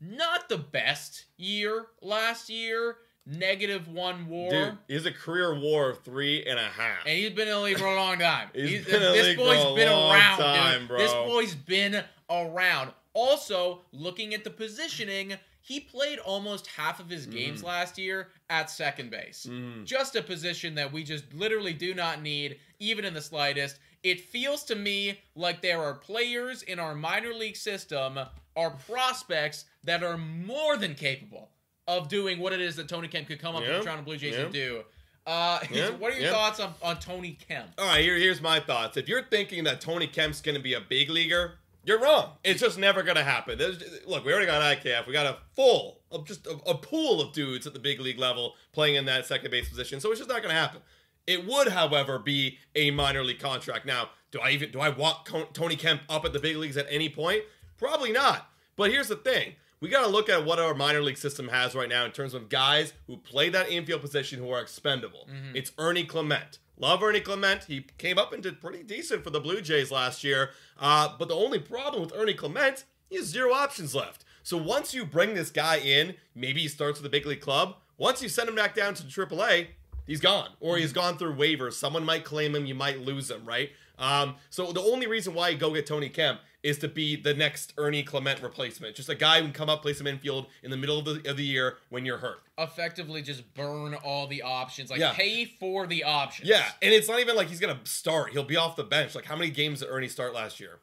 not 0.01 0.49
the 0.49 0.59
best 0.59 1.25
year 1.39 1.87
last 2.03 2.51
year. 2.51 2.97
Negative 3.27 3.89
one 3.89 4.27
WAR. 4.29 4.51
Dude, 4.51 4.79
he's 4.87 5.07
a 5.07 5.13
career 5.13 5.55
WAR 5.59 5.91
of 5.91 6.03
three 6.05 6.45
and 6.45 6.59
a 6.59 6.63
half. 6.63 7.07
And 7.07 7.17
he's 7.19 7.31
been 7.31 7.49
in 7.49 7.55
the 7.55 7.61
league 7.61 7.79
for 7.79 7.87
a 7.87 7.97
long 7.97 8.19
time. 8.19 8.51
He's 8.55 8.69
He's- 8.71 8.85
been 8.85 9.01
this 9.01 9.35
boy's 9.37 9.75
been 9.77 9.89
around, 9.89 10.39
time, 10.39 10.87
bro. 10.87 10.99
This 10.99 11.13
boy's 11.13 11.55
been 11.55 12.05
around. 12.29 12.93
Also, 13.15 13.81
looking 13.93 14.35
at 14.35 14.45
the 14.45 14.51
positioning, 14.51 15.39
he 15.63 15.81
played 15.81 16.19
almost 16.19 16.67
half 16.67 17.01
of 17.01 17.09
his 17.09 17.25
games 17.25 17.63
Mm. 17.63 17.67
last 17.67 17.97
year 17.97 18.29
at 18.51 18.71
second 18.71 19.11
base. 19.11 19.49
Just 19.85 20.17
a 20.17 20.23
position 20.23 20.75
that 20.75 20.93
we 20.93 21.03
just 21.03 21.25
literally 21.33 21.73
do 21.73 21.95
not 21.95 22.21
need, 22.21 22.59
even 22.79 23.07
in 23.07 23.15
the 23.15 23.23
slightest. 23.23 23.79
It 24.03 24.21
feels 24.21 24.65
to 24.65 24.75
me 24.75 25.21
like 25.35 25.63
there 25.63 25.83
are 25.83 25.95
players 25.95 26.63
in 26.63 26.79
our 26.79 26.95
minor 26.95 27.33
league 27.33 27.57
system, 27.57 28.19
our 28.55 28.71
prospects, 28.73 29.65
that 29.85 30.03
are 30.03 30.19
more 30.19 30.77
than 30.77 30.95
capable 30.95 31.49
of 31.87 32.09
doing 32.09 32.39
what 32.41 32.53
it 32.53 32.61
is 32.61 32.77
that 32.77 32.89
Tony 32.89 33.09
Kemp 33.09 33.29
could 33.29 33.41
come 33.41 33.57
up 33.57 33.63
Yeah, 33.63 33.73
to 33.73 33.79
the 33.79 33.85
Toronto 33.85 34.03
Blue 34.05 34.17
Jays 34.17 34.35
yeah. 34.35 34.41
and 34.43 34.53
do. 34.53 34.83
Uh, 35.27 35.59
Yeah, 35.71 35.91
what 35.91 36.13
are 36.13 36.17
your 36.17 36.27
yeah. 36.27 36.33
thoughts 36.33 36.61
on, 36.61 36.75
on 36.83 36.99
Tony 36.99 37.39
Kemp? 37.49 37.69
All 37.79 37.87
right, 37.87 38.03
here, 38.03 38.17
here's 38.17 38.41
my 38.41 38.61
thoughts. 38.61 38.97
If 38.97 39.09
you're 39.09 39.25
thinking 39.25 39.65
that 39.65 39.81
Tony 39.81 40.07
Kemp's 40.07 40.41
going 40.41 40.57
to 40.57 40.63
be 40.63 40.75
a 40.75 40.81
big 40.81 41.11
leaguer, 41.11 41.59
you're 41.85 42.01
wrong. 42.01 42.31
It's 42.43 42.61
just 42.61 42.79
never 42.79 43.03
going 43.03 43.17
to 43.17 43.25
happen. 43.25 43.59
There's, 43.59 43.83
look, 44.07 44.25
we 44.25 44.33
already 44.33 44.47
got 44.47 44.63
IKF. 44.63 45.07
We 45.07 45.13
got 45.13 45.27
a 45.27 45.37
full, 45.55 46.01
of 46.11 46.27
just 46.27 46.47
a, 46.47 46.53
a 46.67 46.75
pool 46.75 47.21
of 47.21 47.33
dudes 47.33 47.67
at 47.67 47.75
the 47.75 47.79
big 47.81 48.01
league 48.01 48.19
level 48.19 48.55
playing 48.73 48.95
in 48.95 49.05
that 49.07 49.27
second 49.27 49.51
base 49.51 49.69
position. 49.69 50.01
So 50.01 50.11
it's 50.11 50.21
just 50.21 50.31
not 50.31 50.43
going 50.43 50.55
to 50.55 50.61
happen. 50.61 50.81
It 51.27 51.47
would, 51.47 51.69
however, 51.69 52.19
be 52.19 52.59
a 52.75 52.91
minor 52.91 53.23
league 53.25 53.39
contract. 53.39 53.87
Now, 53.87 54.11
do 54.31 54.41
I 54.41 54.51
even 54.51 54.71
do 54.71 54.81
I 54.81 54.89
want 54.91 55.27
Tony 55.55 55.77
Kemp 55.77 56.03
up 56.09 56.25
at 56.25 56.33
the 56.33 56.39
big 56.39 56.57
leagues 56.57 56.77
at 56.77 56.87
any 56.91 57.09
point? 57.09 57.43
Probably 57.79 58.13
not. 58.13 58.51
But 58.77 58.91
here's 58.91 59.09
the 59.09 59.17
thing. 59.17 59.55
We 59.85 59.91
got 59.91 60.07
to 60.07 60.09
look 60.09 60.31
at 60.31 60.47
what 60.47 60.59
our 60.59 60.73
minor 60.73 61.03
league 61.03 61.19
system 61.19 61.49
has 61.49 61.75
right 61.75 61.91
now 61.91 62.07
in 62.07 62.11
terms 62.11 62.33
of 62.33 62.49
guys 62.49 62.95
who 63.07 63.19
play 63.19 63.51
that 63.51 63.69
infield 63.71 64.01
position 64.01 64.39
who 64.39 64.49
are 64.51 64.63
expendable. 64.63 65.29
It's 65.53 65.73
Ernie 65.77 66.07
Clement. 66.07 66.59
Love 66.79 67.03
Ernie 67.03 67.21
Clement. 67.21 67.65
He 67.65 67.85
came 67.99 68.17
up 68.17 68.33
and 68.33 68.43
did 68.43 68.63
pretty 68.63 68.83
decent 68.83 69.23
for 69.23 69.29
the 69.29 69.41
Blue 69.41 69.61
Jays 69.61 69.91
last 69.91 70.25
year. 70.25 70.53
Uh, 70.81 71.11
but 71.19 71.29
the 71.29 71.35
only 71.35 71.59
problem 71.59 72.01
with 72.01 72.15
Ernie 72.17 72.33
Clement, 72.33 72.85
he 73.11 73.17
has 73.17 73.27
zero 73.27 73.53
options 73.53 73.95
left. 73.95 74.25
So 74.43 74.57
once 74.57 74.95
you 74.95 75.05
bring 75.05 75.35
this 75.35 75.51
guy 75.51 75.77
in, 75.77 76.15
maybe 76.35 76.63
he 76.63 76.69
starts 76.69 76.99
with 76.99 77.05
a 77.05 77.11
big 77.11 77.27
league 77.27 77.43
club. 77.43 77.77
Once 77.99 78.23
you 78.23 78.31
send 78.31 78.49
him 78.49 78.55
back 78.55 78.75
down 78.75 78.95
to 78.95 79.03
the 79.03 79.11
AAA, 79.11 79.67
he's 80.07 80.21
gone 80.23 80.49
or 80.61 80.79
he's 80.79 80.95
gone 80.95 81.19
through 81.19 81.35
waivers. 81.35 81.75
Someone 81.75 82.07
might 82.07 82.25
claim 82.25 82.55
him, 82.55 82.65
you 82.65 82.75
might 82.75 83.01
lose 83.01 83.31
him, 83.31 83.45
right? 83.45 83.69
Um, 83.99 84.37
so 84.51 84.73
the 84.73 84.81
only 84.81 85.07
reason 85.07 85.35
why 85.35 85.51
you 85.51 85.59
go 85.59 85.73
get 85.73 85.87
Tony 85.87 86.09
Kemp 86.09 86.41
is 86.63 86.79
to 86.79 86.89
be 86.89 87.15
the 87.15 87.35
next 87.35 87.75
Ernie 87.77 88.03
Clement 88.03 88.41
replacement, 88.43 88.97
just 88.97 89.09
a 89.11 89.15
guy 89.15 89.37
who 89.39 89.45
can 89.45 89.53
come 89.53 89.69
up, 89.69 89.83
play 89.83 89.93
some 89.93 90.07
infield 90.07 90.47
in 90.63 90.71
the 90.71 90.77
middle 90.79 90.99
of 90.99 91.05
the, 91.05 91.31
of 91.31 91.37
the 91.37 91.45
year 91.45 91.77
when 91.91 92.07
you're 92.07 92.17
hurt. 92.19 92.39
Effectively, 92.59 93.21
just 93.21 93.53
burn 93.55 93.95
all 93.95 94.27
the 94.27 94.43
options. 94.43 94.91
Like 94.91 94.99
Yeah. 95.01 95.13
pay 95.13 95.45
for 95.45 95.87
the 95.87 96.05
options. 96.05 96.49
Yeah, 96.49 96.65
and 96.81 96.93
it's 96.93 97.09
not 97.09 97.21
even 97.21 97.37
like 97.37 97.49
he's 97.49 97.61
gonna 97.61 97.81
start; 97.85 98.33
he'll 98.33 98.45
be 98.45 98.57
off 98.57 98.77
the 98.77 98.85
bench. 98.85 99.15
Like 99.15 99.27
how 99.27 99.37
many 99.37 99.51
games 99.51 99.81
did 99.81 99.89
Ernie 99.91 100.09
start 100.09 100.33
last 100.35 100.59
year? 100.59 100.79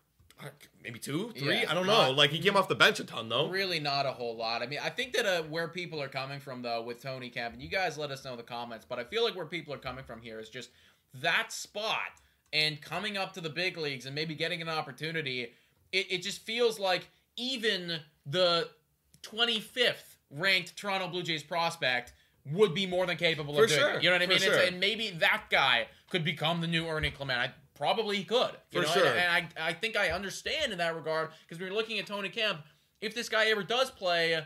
Maybe 0.83 0.97
two, 0.97 1.31
three. 1.37 1.59
Yeah, 1.61 1.69
I 1.69 1.75
don't 1.75 1.85
know. 1.85 2.09
like 2.11 2.31
he 2.31 2.39
came 2.39 2.57
off 2.57 2.67
the 2.67 2.73
bench 2.75 2.99
a 2.99 3.03
ton 3.03 3.29
though. 3.29 3.47
Really, 3.49 3.79
not 3.79 4.05
a 4.07 4.11
whole 4.11 4.35
lot. 4.35 4.61
I 4.63 4.67
mean, 4.67 4.79
I 4.83 4.89
think 4.89 5.13
that 5.13 5.25
uh, 5.25 5.43
where 5.43 5.67
people 5.67 6.01
are 6.01 6.07
coming 6.07 6.39
from, 6.39 6.61
though, 6.63 6.81
with 6.81 7.01
Tony 7.01 7.29
Kemp, 7.29 7.53
and 7.53 7.61
you 7.61 7.69
guys 7.69 7.97
let 7.97 8.09
us 8.09 8.25
know 8.25 8.31
in 8.31 8.37
the 8.37 8.43
comments, 8.43 8.83
but 8.87 8.97
I 8.97 9.03
feel 9.03 9.23
like 9.23 9.35
where 9.35 9.45
people 9.45 9.71
are 9.73 9.77
coming 9.79 10.03
from 10.03 10.19
here 10.21 10.39
is 10.39 10.49
just 10.49 10.71
that 11.15 11.51
spot 11.51 12.19
and 12.53 12.81
coming 12.81 13.17
up 13.17 13.33
to 13.33 13.41
the 13.41 13.49
big 13.49 13.77
leagues 13.77 14.05
and 14.05 14.15
maybe 14.15 14.35
getting 14.35 14.61
an 14.61 14.69
opportunity. 14.69 15.53
It, 15.91 16.07
it 16.09 16.23
just 16.23 16.41
feels 16.41 16.79
like 16.79 17.07
even 17.37 17.99
the 18.25 18.69
25th 19.23 20.15
ranked 20.29 20.75
Toronto 20.77 21.07
Blue 21.07 21.23
Jays 21.23 21.43
prospect 21.43 22.13
would 22.51 22.73
be 22.73 22.85
more 22.85 23.05
than 23.05 23.17
capable 23.17 23.53
For 23.55 23.63
of 23.63 23.69
doing 23.69 23.79
sure, 23.79 23.89
it. 23.91 24.03
You 24.03 24.09
know 24.09 24.15
what 24.15 24.23
I 24.23 24.27
mean? 24.27 24.39
Sure. 24.39 24.57
and 24.57 24.79
maybe 24.79 25.11
that 25.19 25.43
guy 25.49 25.87
could 26.09 26.23
become 26.23 26.61
the 26.61 26.67
new 26.67 26.87
Ernie 26.87 27.11
Clement. 27.11 27.39
I, 27.39 27.51
probably 27.75 28.17
he 28.17 28.23
could. 28.23 28.51
You 28.71 28.81
For 28.81 28.87
know? 28.87 28.93
sure. 28.93 29.07
And, 29.07 29.19
and 29.19 29.47
I, 29.57 29.69
I 29.69 29.73
think 29.73 29.95
I 29.95 30.09
understand 30.09 30.71
in 30.71 30.77
that 30.79 30.95
regard 30.95 31.29
because 31.41 31.59
when 31.59 31.67
you're 31.67 31.75
looking 31.75 31.99
at 31.99 32.07
Tony 32.07 32.29
Kemp, 32.29 32.59
if 32.99 33.13
this 33.15 33.29
guy 33.29 33.47
ever 33.47 33.63
does 33.63 33.91
play, 33.91 34.39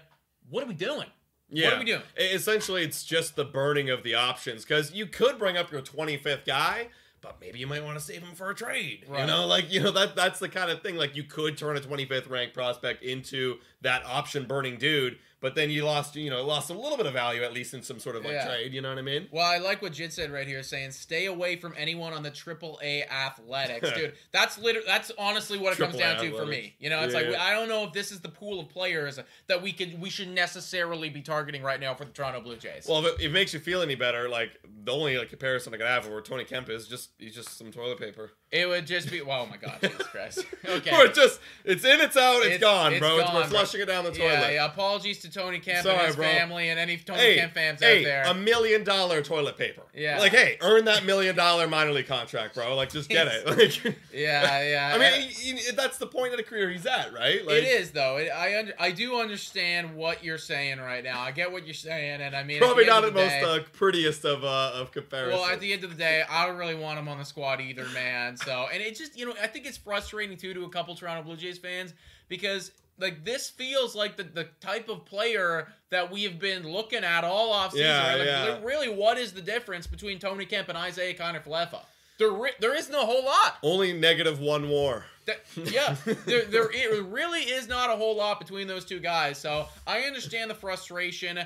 what 0.49 0.63
are 0.63 0.67
we 0.67 0.73
doing? 0.73 1.07
Yeah. 1.49 1.67
What 1.67 1.73
are 1.75 1.79
we 1.79 1.85
doing? 1.85 2.01
Essentially, 2.17 2.83
it's 2.83 3.03
just 3.03 3.35
the 3.35 3.45
burning 3.45 3.89
of 3.89 4.03
the 4.03 4.15
options 4.15 4.63
because 4.63 4.93
you 4.93 5.05
could 5.05 5.37
bring 5.37 5.57
up 5.57 5.71
your 5.71 5.81
25th 5.81 6.45
guy, 6.45 6.87
but 7.25 7.41
maybe 7.41 7.57
you 7.57 7.65
might 7.65 7.83
want 7.83 7.97
to 7.97 8.03
save 8.03 8.21
him 8.21 8.35
for 8.35 8.51
a 8.51 8.55
trade. 8.55 9.03
Right. 9.07 9.21
You 9.21 9.27
know, 9.27 9.47
like 9.47 9.73
you 9.73 9.81
know 9.81 9.91
that 9.91 10.15
that's 10.15 10.37
the 10.37 10.47
kind 10.47 10.69
of 10.69 10.83
thing. 10.83 10.95
Like 10.95 11.15
you 11.15 11.23
could 11.23 11.57
turn 11.57 11.75
a 11.75 11.79
25th 11.79 12.29
ranked 12.29 12.53
prospect 12.53 13.03
into 13.03 13.57
that 13.81 14.05
option 14.05 14.45
burning 14.45 14.77
dude, 14.77 15.17
but 15.41 15.53
then 15.55 15.69
you 15.69 15.85
lost 15.85 16.15
you 16.15 16.29
know 16.29 16.43
lost 16.45 16.69
a 16.69 16.73
little 16.73 16.97
bit 16.97 17.05
of 17.05 17.13
value 17.13 17.43
at 17.43 17.53
least 17.53 17.73
in 17.73 17.83
some 17.83 17.99
sort 17.99 18.15
of 18.15 18.23
like 18.23 18.33
Yeah. 18.33 18.47
trade. 18.47 18.73
You 18.73 18.81
know 18.81 18.89
what 18.89 18.97
I 18.97 19.01
mean? 19.03 19.27
Well, 19.31 19.45
I 19.45 19.57
like 19.59 19.81
what 19.81 19.93
Jit 19.93 20.11
said 20.13 20.31
right 20.31 20.47
here, 20.47 20.63
saying 20.63 20.91
stay 20.91 21.25
away 21.27 21.55
from 21.57 21.73
anyone 21.77 22.13
on 22.13 22.23
the 22.23 22.31
triple 22.31 22.79
A 22.83 23.03
athletics, 23.03 23.91
dude. 23.95 24.13
That's 24.31 24.57
literally 24.57 24.87
that's 24.87 25.11
honestly 25.17 25.57
what 25.59 25.73
it 25.73 25.77
comes 25.79 25.97
down 25.97 26.21
to 26.23 26.31
for 26.35 26.45
me. 26.45 26.75
You 26.79 26.89
know, 26.89 27.01
it's 27.01 27.13
Yeah, 27.13 27.19
like 27.21 27.29
yeah. 27.31 27.43
I 27.43 27.51
don't 27.51 27.69
know 27.69 27.83
if 27.83 27.93
this 27.93 28.11
is 28.11 28.21
the 28.21 28.29
pool 28.29 28.59
of 28.59 28.69
players 28.69 29.19
that 29.47 29.61
we 29.61 29.71
could 29.71 30.01
we 30.01 30.09
should 30.09 30.29
necessarily 30.29 31.09
be 31.09 31.21
targeting 31.21 31.61
right 31.61 31.79
now 31.79 31.93
for 31.93 32.05
the 32.05 32.11
Toronto 32.11 32.41
Blue 32.41 32.55
Jays. 32.57 32.87
Well, 32.89 33.05
if 33.05 33.19
it, 33.19 33.31
makes 33.31 33.53
you 33.53 33.59
feel 33.59 33.81
any 33.81 33.95
better, 33.95 34.27
like 34.29 34.59
the 34.83 34.91
only 34.91 35.17
like 35.17 35.29
comparison 35.29 35.73
I 35.73 35.77
could 35.77 35.85
have 35.85 36.07
where 36.07 36.21
Tony 36.21 36.43
Kemp 36.45 36.69
is 36.69 36.87
just 36.87 37.11
he's 37.19 37.35
just 37.35 37.57
some 37.57 37.71
toilet 37.71 37.99
paper. 37.99 38.31
it 38.51 38.67
would 38.67 38.87
just 38.87 39.11
be. 39.11 39.21
Oh 39.21 39.45
my 39.45 39.57
God, 39.57 39.77
Jesus 39.81 40.07
Christ. 40.11 40.45
Okay. 40.65 40.95
Or 40.95 41.05
it's 41.05 41.17
just 41.17 41.39
it's 41.65 41.83
in, 41.83 41.99
it's 41.99 42.15
out, 42.17 42.37
it's, 42.37 42.45
It's- 42.55 42.59
gone, 42.61 42.93
it's 42.93 42.99
bro. 42.99 43.17
It's, 43.19 43.25
gone, 43.25 43.35
we're 43.35 43.49
bro. 43.49 43.59
Flushing 43.65 43.81
it 43.81 43.85
down 43.85 44.03
the 44.03 44.11
toilet. 44.11 44.31
Yeah, 44.33 44.49
yeah. 44.51 44.65
Apologies 44.65 45.19
to 45.19 45.31
Tony 45.31 45.59
Kemp 45.59 45.83
Sorry, 45.83 45.97
and 45.97 46.07
his 46.07 46.15
bro. 46.15 46.25
family 46.25 46.69
and 46.69 46.79
any 46.79 46.97
Tony 46.97 47.19
hey, 47.19 47.35
Kemp 47.37 47.53
fans 47.53 47.81
hey, 47.81 47.99
out 47.99 48.03
there. 48.03 48.23
a 48.27 48.33
million 48.33 48.83
dollar 48.83 49.21
toilet 49.21 49.57
paper. 49.57 49.83
Yeah. 49.93 50.19
Like, 50.19 50.31
hey, 50.31 50.57
earn 50.61 50.85
that 50.85 51.05
million 51.05 51.35
dollar 51.35 51.67
minor 51.67 51.91
league 51.91 52.07
contract, 52.07 52.55
bro. 52.55 52.75
Like, 52.75 52.91
just 52.91 53.09
get 53.09 53.27
it. 53.27 53.45
Like, 53.55 53.95
yeah, 54.13 54.63
yeah. 54.63 54.91
I 54.93 54.97
mean, 54.97 55.29
he- 55.29 55.55
he- 55.55 55.71
that's 55.71 55.97
the 55.97 56.07
point 56.07 56.31
of 56.31 56.37
the 56.37 56.43
career 56.43 56.69
he's 56.69 56.85
at, 56.85 57.13
right? 57.13 57.45
Like, 57.45 57.57
it 57.57 57.63
is 57.63 57.91
though. 57.91 58.17
It, 58.17 58.29
I 58.29 58.59
under, 58.59 58.73
I 58.79 58.91
do 58.91 59.19
understand 59.19 59.95
what 59.95 60.23
you're 60.23 60.37
saying 60.37 60.79
right 60.79 61.03
now. 61.03 61.21
I 61.21 61.31
get 61.31 61.51
what 61.51 61.65
you're 61.65 61.73
saying, 61.73 62.21
and 62.21 62.35
I 62.35 62.43
mean, 62.43 62.59
Probably 62.59 62.85
not 62.85 63.01
the 63.01 63.07
the 63.07 63.13
most 63.13 63.29
day- 63.29 63.43
uh, 63.43 63.59
prettiest 63.73 64.25
of 64.25 64.43
uh, 64.43 64.71
of 64.75 64.91
comparisons. 64.91 65.41
Well, 65.41 65.49
at 65.49 65.59
the 65.59 65.71
end 65.73 65.83
of 65.83 65.89
the 65.89 65.95
day, 65.95 66.23
I 66.29 66.45
don't 66.45 66.57
really 66.57 66.75
want 66.75 66.99
him 66.99 67.07
on 67.07 67.17
the 67.17 67.25
squad 67.25 67.61
either, 67.61 67.85
man. 67.89 68.35
So, 68.37 68.67
and 68.73 68.81
it 68.81 68.95
just, 68.95 69.17
you 69.17 69.25
know, 69.25 69.33
I 69.41 69.47
think 69.47 69.65
it's 69.65 69.77
frustrating 69.77 70.37
too 70.37 70.53
to 70.53 70.63
a 70.65 70.69
couple 70.69 70.95
Toronto 70.95 71.23
Blue 71.23 71.37
Jays 71.37 71.57
fans 71.57 71.93
because 72.27 72.71
like 72.97 73.25
this 73.25 73.49
feels 73.49 73.95
like 73.95 74.17
the, 74.17 74.23
the 74.23 74.45
type 74.61 74.89
of 74.89 75.05
player 75.05 75.67
that 75.89 76.11
we 76.11 76.23
have 76.23 76.39
been 76.39 76.67
looking 76.67 77.03
at 77.03 77.23
all 77.23 77.53
offseason. 77.53 77.79
Yeah, 77.79 78.07
right? 78.07 78.17
Like, 78.17 78.27
yeah. 78.27 78.59
Really, 78.63 78.89
what 78.89 79.17
is 79.17 79.33
the 79.33 79.41
difference 79.41 79.87
between 79.87 80.19
Tony 80.19 80.45
Kemp 80.45 80.69
and 80.69 80.77
Isiah 80.87 81.13
Kiner-Falefa? 81.13 81.81
There, 82.17 82.31
re- 82.31 82.51
there 82.59 82.75
isn't 82.75 82.93
a 82.93 82.99
whole 82.99 83.25
lot. 83.25 83.57
Only 83.61 83.91
negative 83.93 84.39
one 84.39 84.69
WAR. 84.69 85.05
That, 85.25 85.41
yeah, 85.55 85.95
there, 86.25 86.45
there 86.45 86.69
it 86.71 87.03
really 87.05 87.41
is 87.41 87.67
not 87.67 87.89
a 87.89 87.95
whole 87.95 88.15
lot 88.15 88.39
between 88.39 88.67
those 88.67 88.85
two 88.85 88.99
guys. 88.99 89.39
So 89.39 89.67
I 89.87 90.01
understand 90.01 90.51
the 90.51 90.55
frustration. 90.55 91.39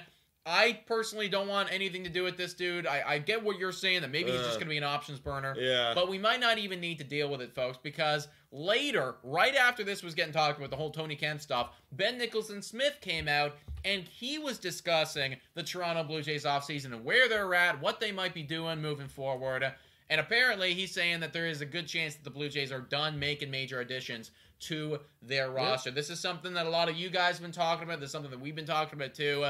I 0.50 0.82
personally 0.88 1.30
don't 1.30 1.48
want 1.48 1.72
anything 1.72 2.04
to 2.06 2.10
do 2.10 2.24
with 2.24 2.36
this 2.38 2.56
dude. 2.56 2.88
I, 2.88 3.04
I 3.06 3.18
get 3.20 3.44
what 3.44 3.60
you're 3.60 3.72
saying 3.72 4.02
that 4.02 4.10
maybe 4.12 4.32
he's 4.32 4.40
just 4.42 4.52
Uh, 4.56 4.60
going 4.60 4.66
to 4.66 4.70
be 4.72 4.78
an 4.78 4.84
options 4.84 5.20
burner. 5.20 5.56
yeah. 5.58 5.92
But 5.94 6.10
we 6.10 6.18
might 6.18 6.40
not 6.40 6.58
even 6.58 6.80
need 6.80 6.98
to 6.98 7.04
deal 7.04 7.30
with 7.30 7.42
it, 7.42 7.54
folks, 7.54 7.78
because 7.82 8.28
later, 8.52 9.16
right 9.24 9.56
after 9.56 9.84
this 9.84 10.02
was 10.02 10.16
getting 10.16 10.34
talked 10.34 10.58
about, 10.58 10.72
the 10.72 10.76
whole 10.76 10.90
Tony 10.90 11.16
Kemp 11.16 11.40
stuff, 11.40 11.70
Ben 11.92 12.18
Nicholson 12.18 12.62
Smith 12.64 12.98
came 13.00 13.28
out 13.28 13.56
and 13.86 14.04
he 14.04 14.40
was 14.40 14.58
discussing 14.58 15.38
the 15.54 15.64
Toronto 15.64 16.04
Blue 16.04 16.22
Jays 16.24 16.46
offseason 16.46 16.86
and 16.86 17.06
where 17.06 17.30
they're 17.30 17.54
at, 17.54 17.80
what 17.80 18.00
they 18.00 18.12
might 18.12 18.34
be 18.34 18.44
doing 18.44 18.82
moving 18.82 19.08
forward. 19.08 19.72
And 20.10 20.20
apparently, 20.20 20.74
he's 20.74 20.92
saying 20.92 21.20
that 21.20 21.34
there 21.34 21.46
is 21.46 21.62
a 21.62 21.66
good 21.68 21.86
chance 21.88 22.16
that 22.16 22.24
the 22.24 22.32
Blue 22.32 22.50
Jays 22.50 22.72
are 22.72 22.82
done 22.82 23.20
making 23.20 23.52
major 23.52 23.80
additions 23.82 24.32
to 24.62 25.00
their 25.22 25.52
roster. 25.52 25.92
This 25.92 26.10
is 26.10 26.20
something 26.20 26.54
that 26.56 26.66
a 26.66 26.70
lot 26.70 26.90
of 26.90 26.96
you 26.98 27.10
guys 27.10 27.36
have 27.36 27.44
been 27.44 27.52
talking 27.52 27.84
about. 27.84 28.00
This 28.00 28.08
is 28.08 28.12
something 28.12 28.32
that 28.32 28.42
we've 28.42 28.56
been 28.56 28.66
talking 28.66 29.00
about 29.00 29.14
too. 29.14 29.46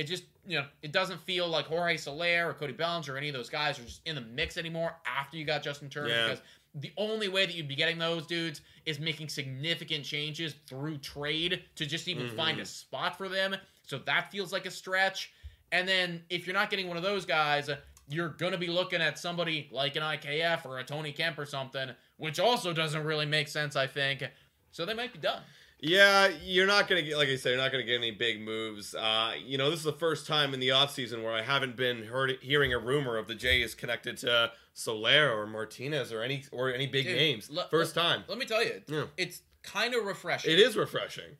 It 0.00 0.04
just, 0.04 0.24
you 0.46 0.58
know, 0.58 0.64
it 0.80 0.92
doesn't 0.92 1.20
feel 1.20 1.46
like 1.46 1.66
Jorge 1.66 1.98
Soler 1.98 2.48
or 2.48 2.54
Cody 2.54 2.72
Bellinger 2.72 3.12
or 3.12 3.18
any 3.18 3.28
of 3.28 3.34
those 3.34 3.50
guys 3.50 3.78
are 3.78 3.82
just 3.84 4.00
in 4.06 4.14
the 4.14 4.22
mix 4.22 4.56
anymore 4.56 4.96
after 5.04 5.36
you 5.36 5.44
got 5.44 5.62
Justin 5.62 5.90
Turner 5.90 6.08
Yeah. 6.08 6.22
because 6.28 6.42
the 6.74 6.90
only 6.96 7.28
way 7.28 7.44
that 7.44 7.54
you'd 7.54 7.68
be 7.68 7.74
getting 7.74 7.98
those 7.98 8.26
dudes 8.26 8.62
is 8.86 8.98
making 8.98 9.28
significant 9.28 10.06
changes 10.06 10.54
through 10.66 10.96
trade 10.98 11.64
to 11.74 11.84
just 11.84 12.08
even 12.08 12.28
mm-hmm. 12.28 12.36
find 12.36 12.60
a 12.60 12.64
spot 12.64 13.18
for 13.18 13.28
them. 13.28 13.54
So 13.82 13.98
that 13.98 14.32
feels 14.32 14.54
like 14.54 14.64
a 14.64 14.70
stretch. 14.70 15.34
And 15.70 15.86
then 15.86 16.22
if 16.30 16.46
you're 16.46 16.54
not 16.54 16.70
getting 16.70 16.88
one 16.88 16.96
of 16.96 17.02
those 17.02 17.26
guys, 17.26 17.68
you're 18.08 18.30
going 18.30 18.52
to 18.52 18.58
be 18.58 18.68
looking 18.68 19.02
at 19.02 19.18
somebody 19.18 19.68
like 19.70 19.96
an 19.96 20.02
IKF 20.02 20.64
or 20.64 20.78
a 20.78 20.84
Tony 20.84 21.12
Kemp 21.12 21.38
or 21.38 21.44
something, 21.44 21.90
which 22.16 22.40
also 22.40 22.72
doesn't 22.72 23.04
really 23.04 23.26
make 23.26 23.48
sense, 23.48 23.76
I 23.76 23.86
think. 23.86 24.24
So 24.72 24.86
they 24.86 24.94
might 24.94 25.12
be 25.12 25.18
done. 25.18 25.42
Yeah, 25.82 26.30
you're 26.44 26.66
not 26.66 26.88
gonna 26.88 27.02
get, 27.02 27.16
like 27.16 27.28
I 27.28 27.36
said, 27.36 27.50
you're 27.50 27.58
not 27.58 27.72
gonna 27.72 27.84
get 27.84 27.94
any 27.96 28.10
big 28.10 28.40
moves. 28.42 28.94
Uh, 28.94 29.32
you 29.44 29.56
know, 29.58 29.70
this 29.70 29.78
is 29.80 29.84
the 29.84 29.92
first 29.92 30.26
time 30.26 30.52
in 30.54 30.60
the 30.60 30.68
offseason 30.68 31.22
where 31.22 31.32
I 31.32 31.42
haven't 31.42 31.76
been 31.76 32.04
heard 32.04 32.38
hearing 32.42 32.72
a 32.74 32.78
rumor 32.78 33.16
of 33.16 33.26
the 33.28 33.34
Jays 33.34 33.74
connected 33.74 34.16
to 34.18 34.52
Soler 34.74 35.30
or 35.32 35.46
Martinez 35.46 36.12
or 36.12 36.22
any 36.22 36.44
or 36.52 36.72
any 36.72 36.86
big 36.86 37.06
Dude, 37.06 37.16
names. 37.16 37.50
le- 37.50 37.66
first 37.70 37.96
le- 37.96 38.02
time. 38.02 38.24
Let 38.28 38.38
me 38.38 38.44
tell 38.46 38.62
you, 38.62 38.82
Yeah. 38.88 39.04
it's 39.16 39.40
kind 39.62 39.94
of 39.94 40.04
refreshing. 40.04 40.52
It 40.52 40.58
is 40.58 40.76
refreshing. 40.76 41.36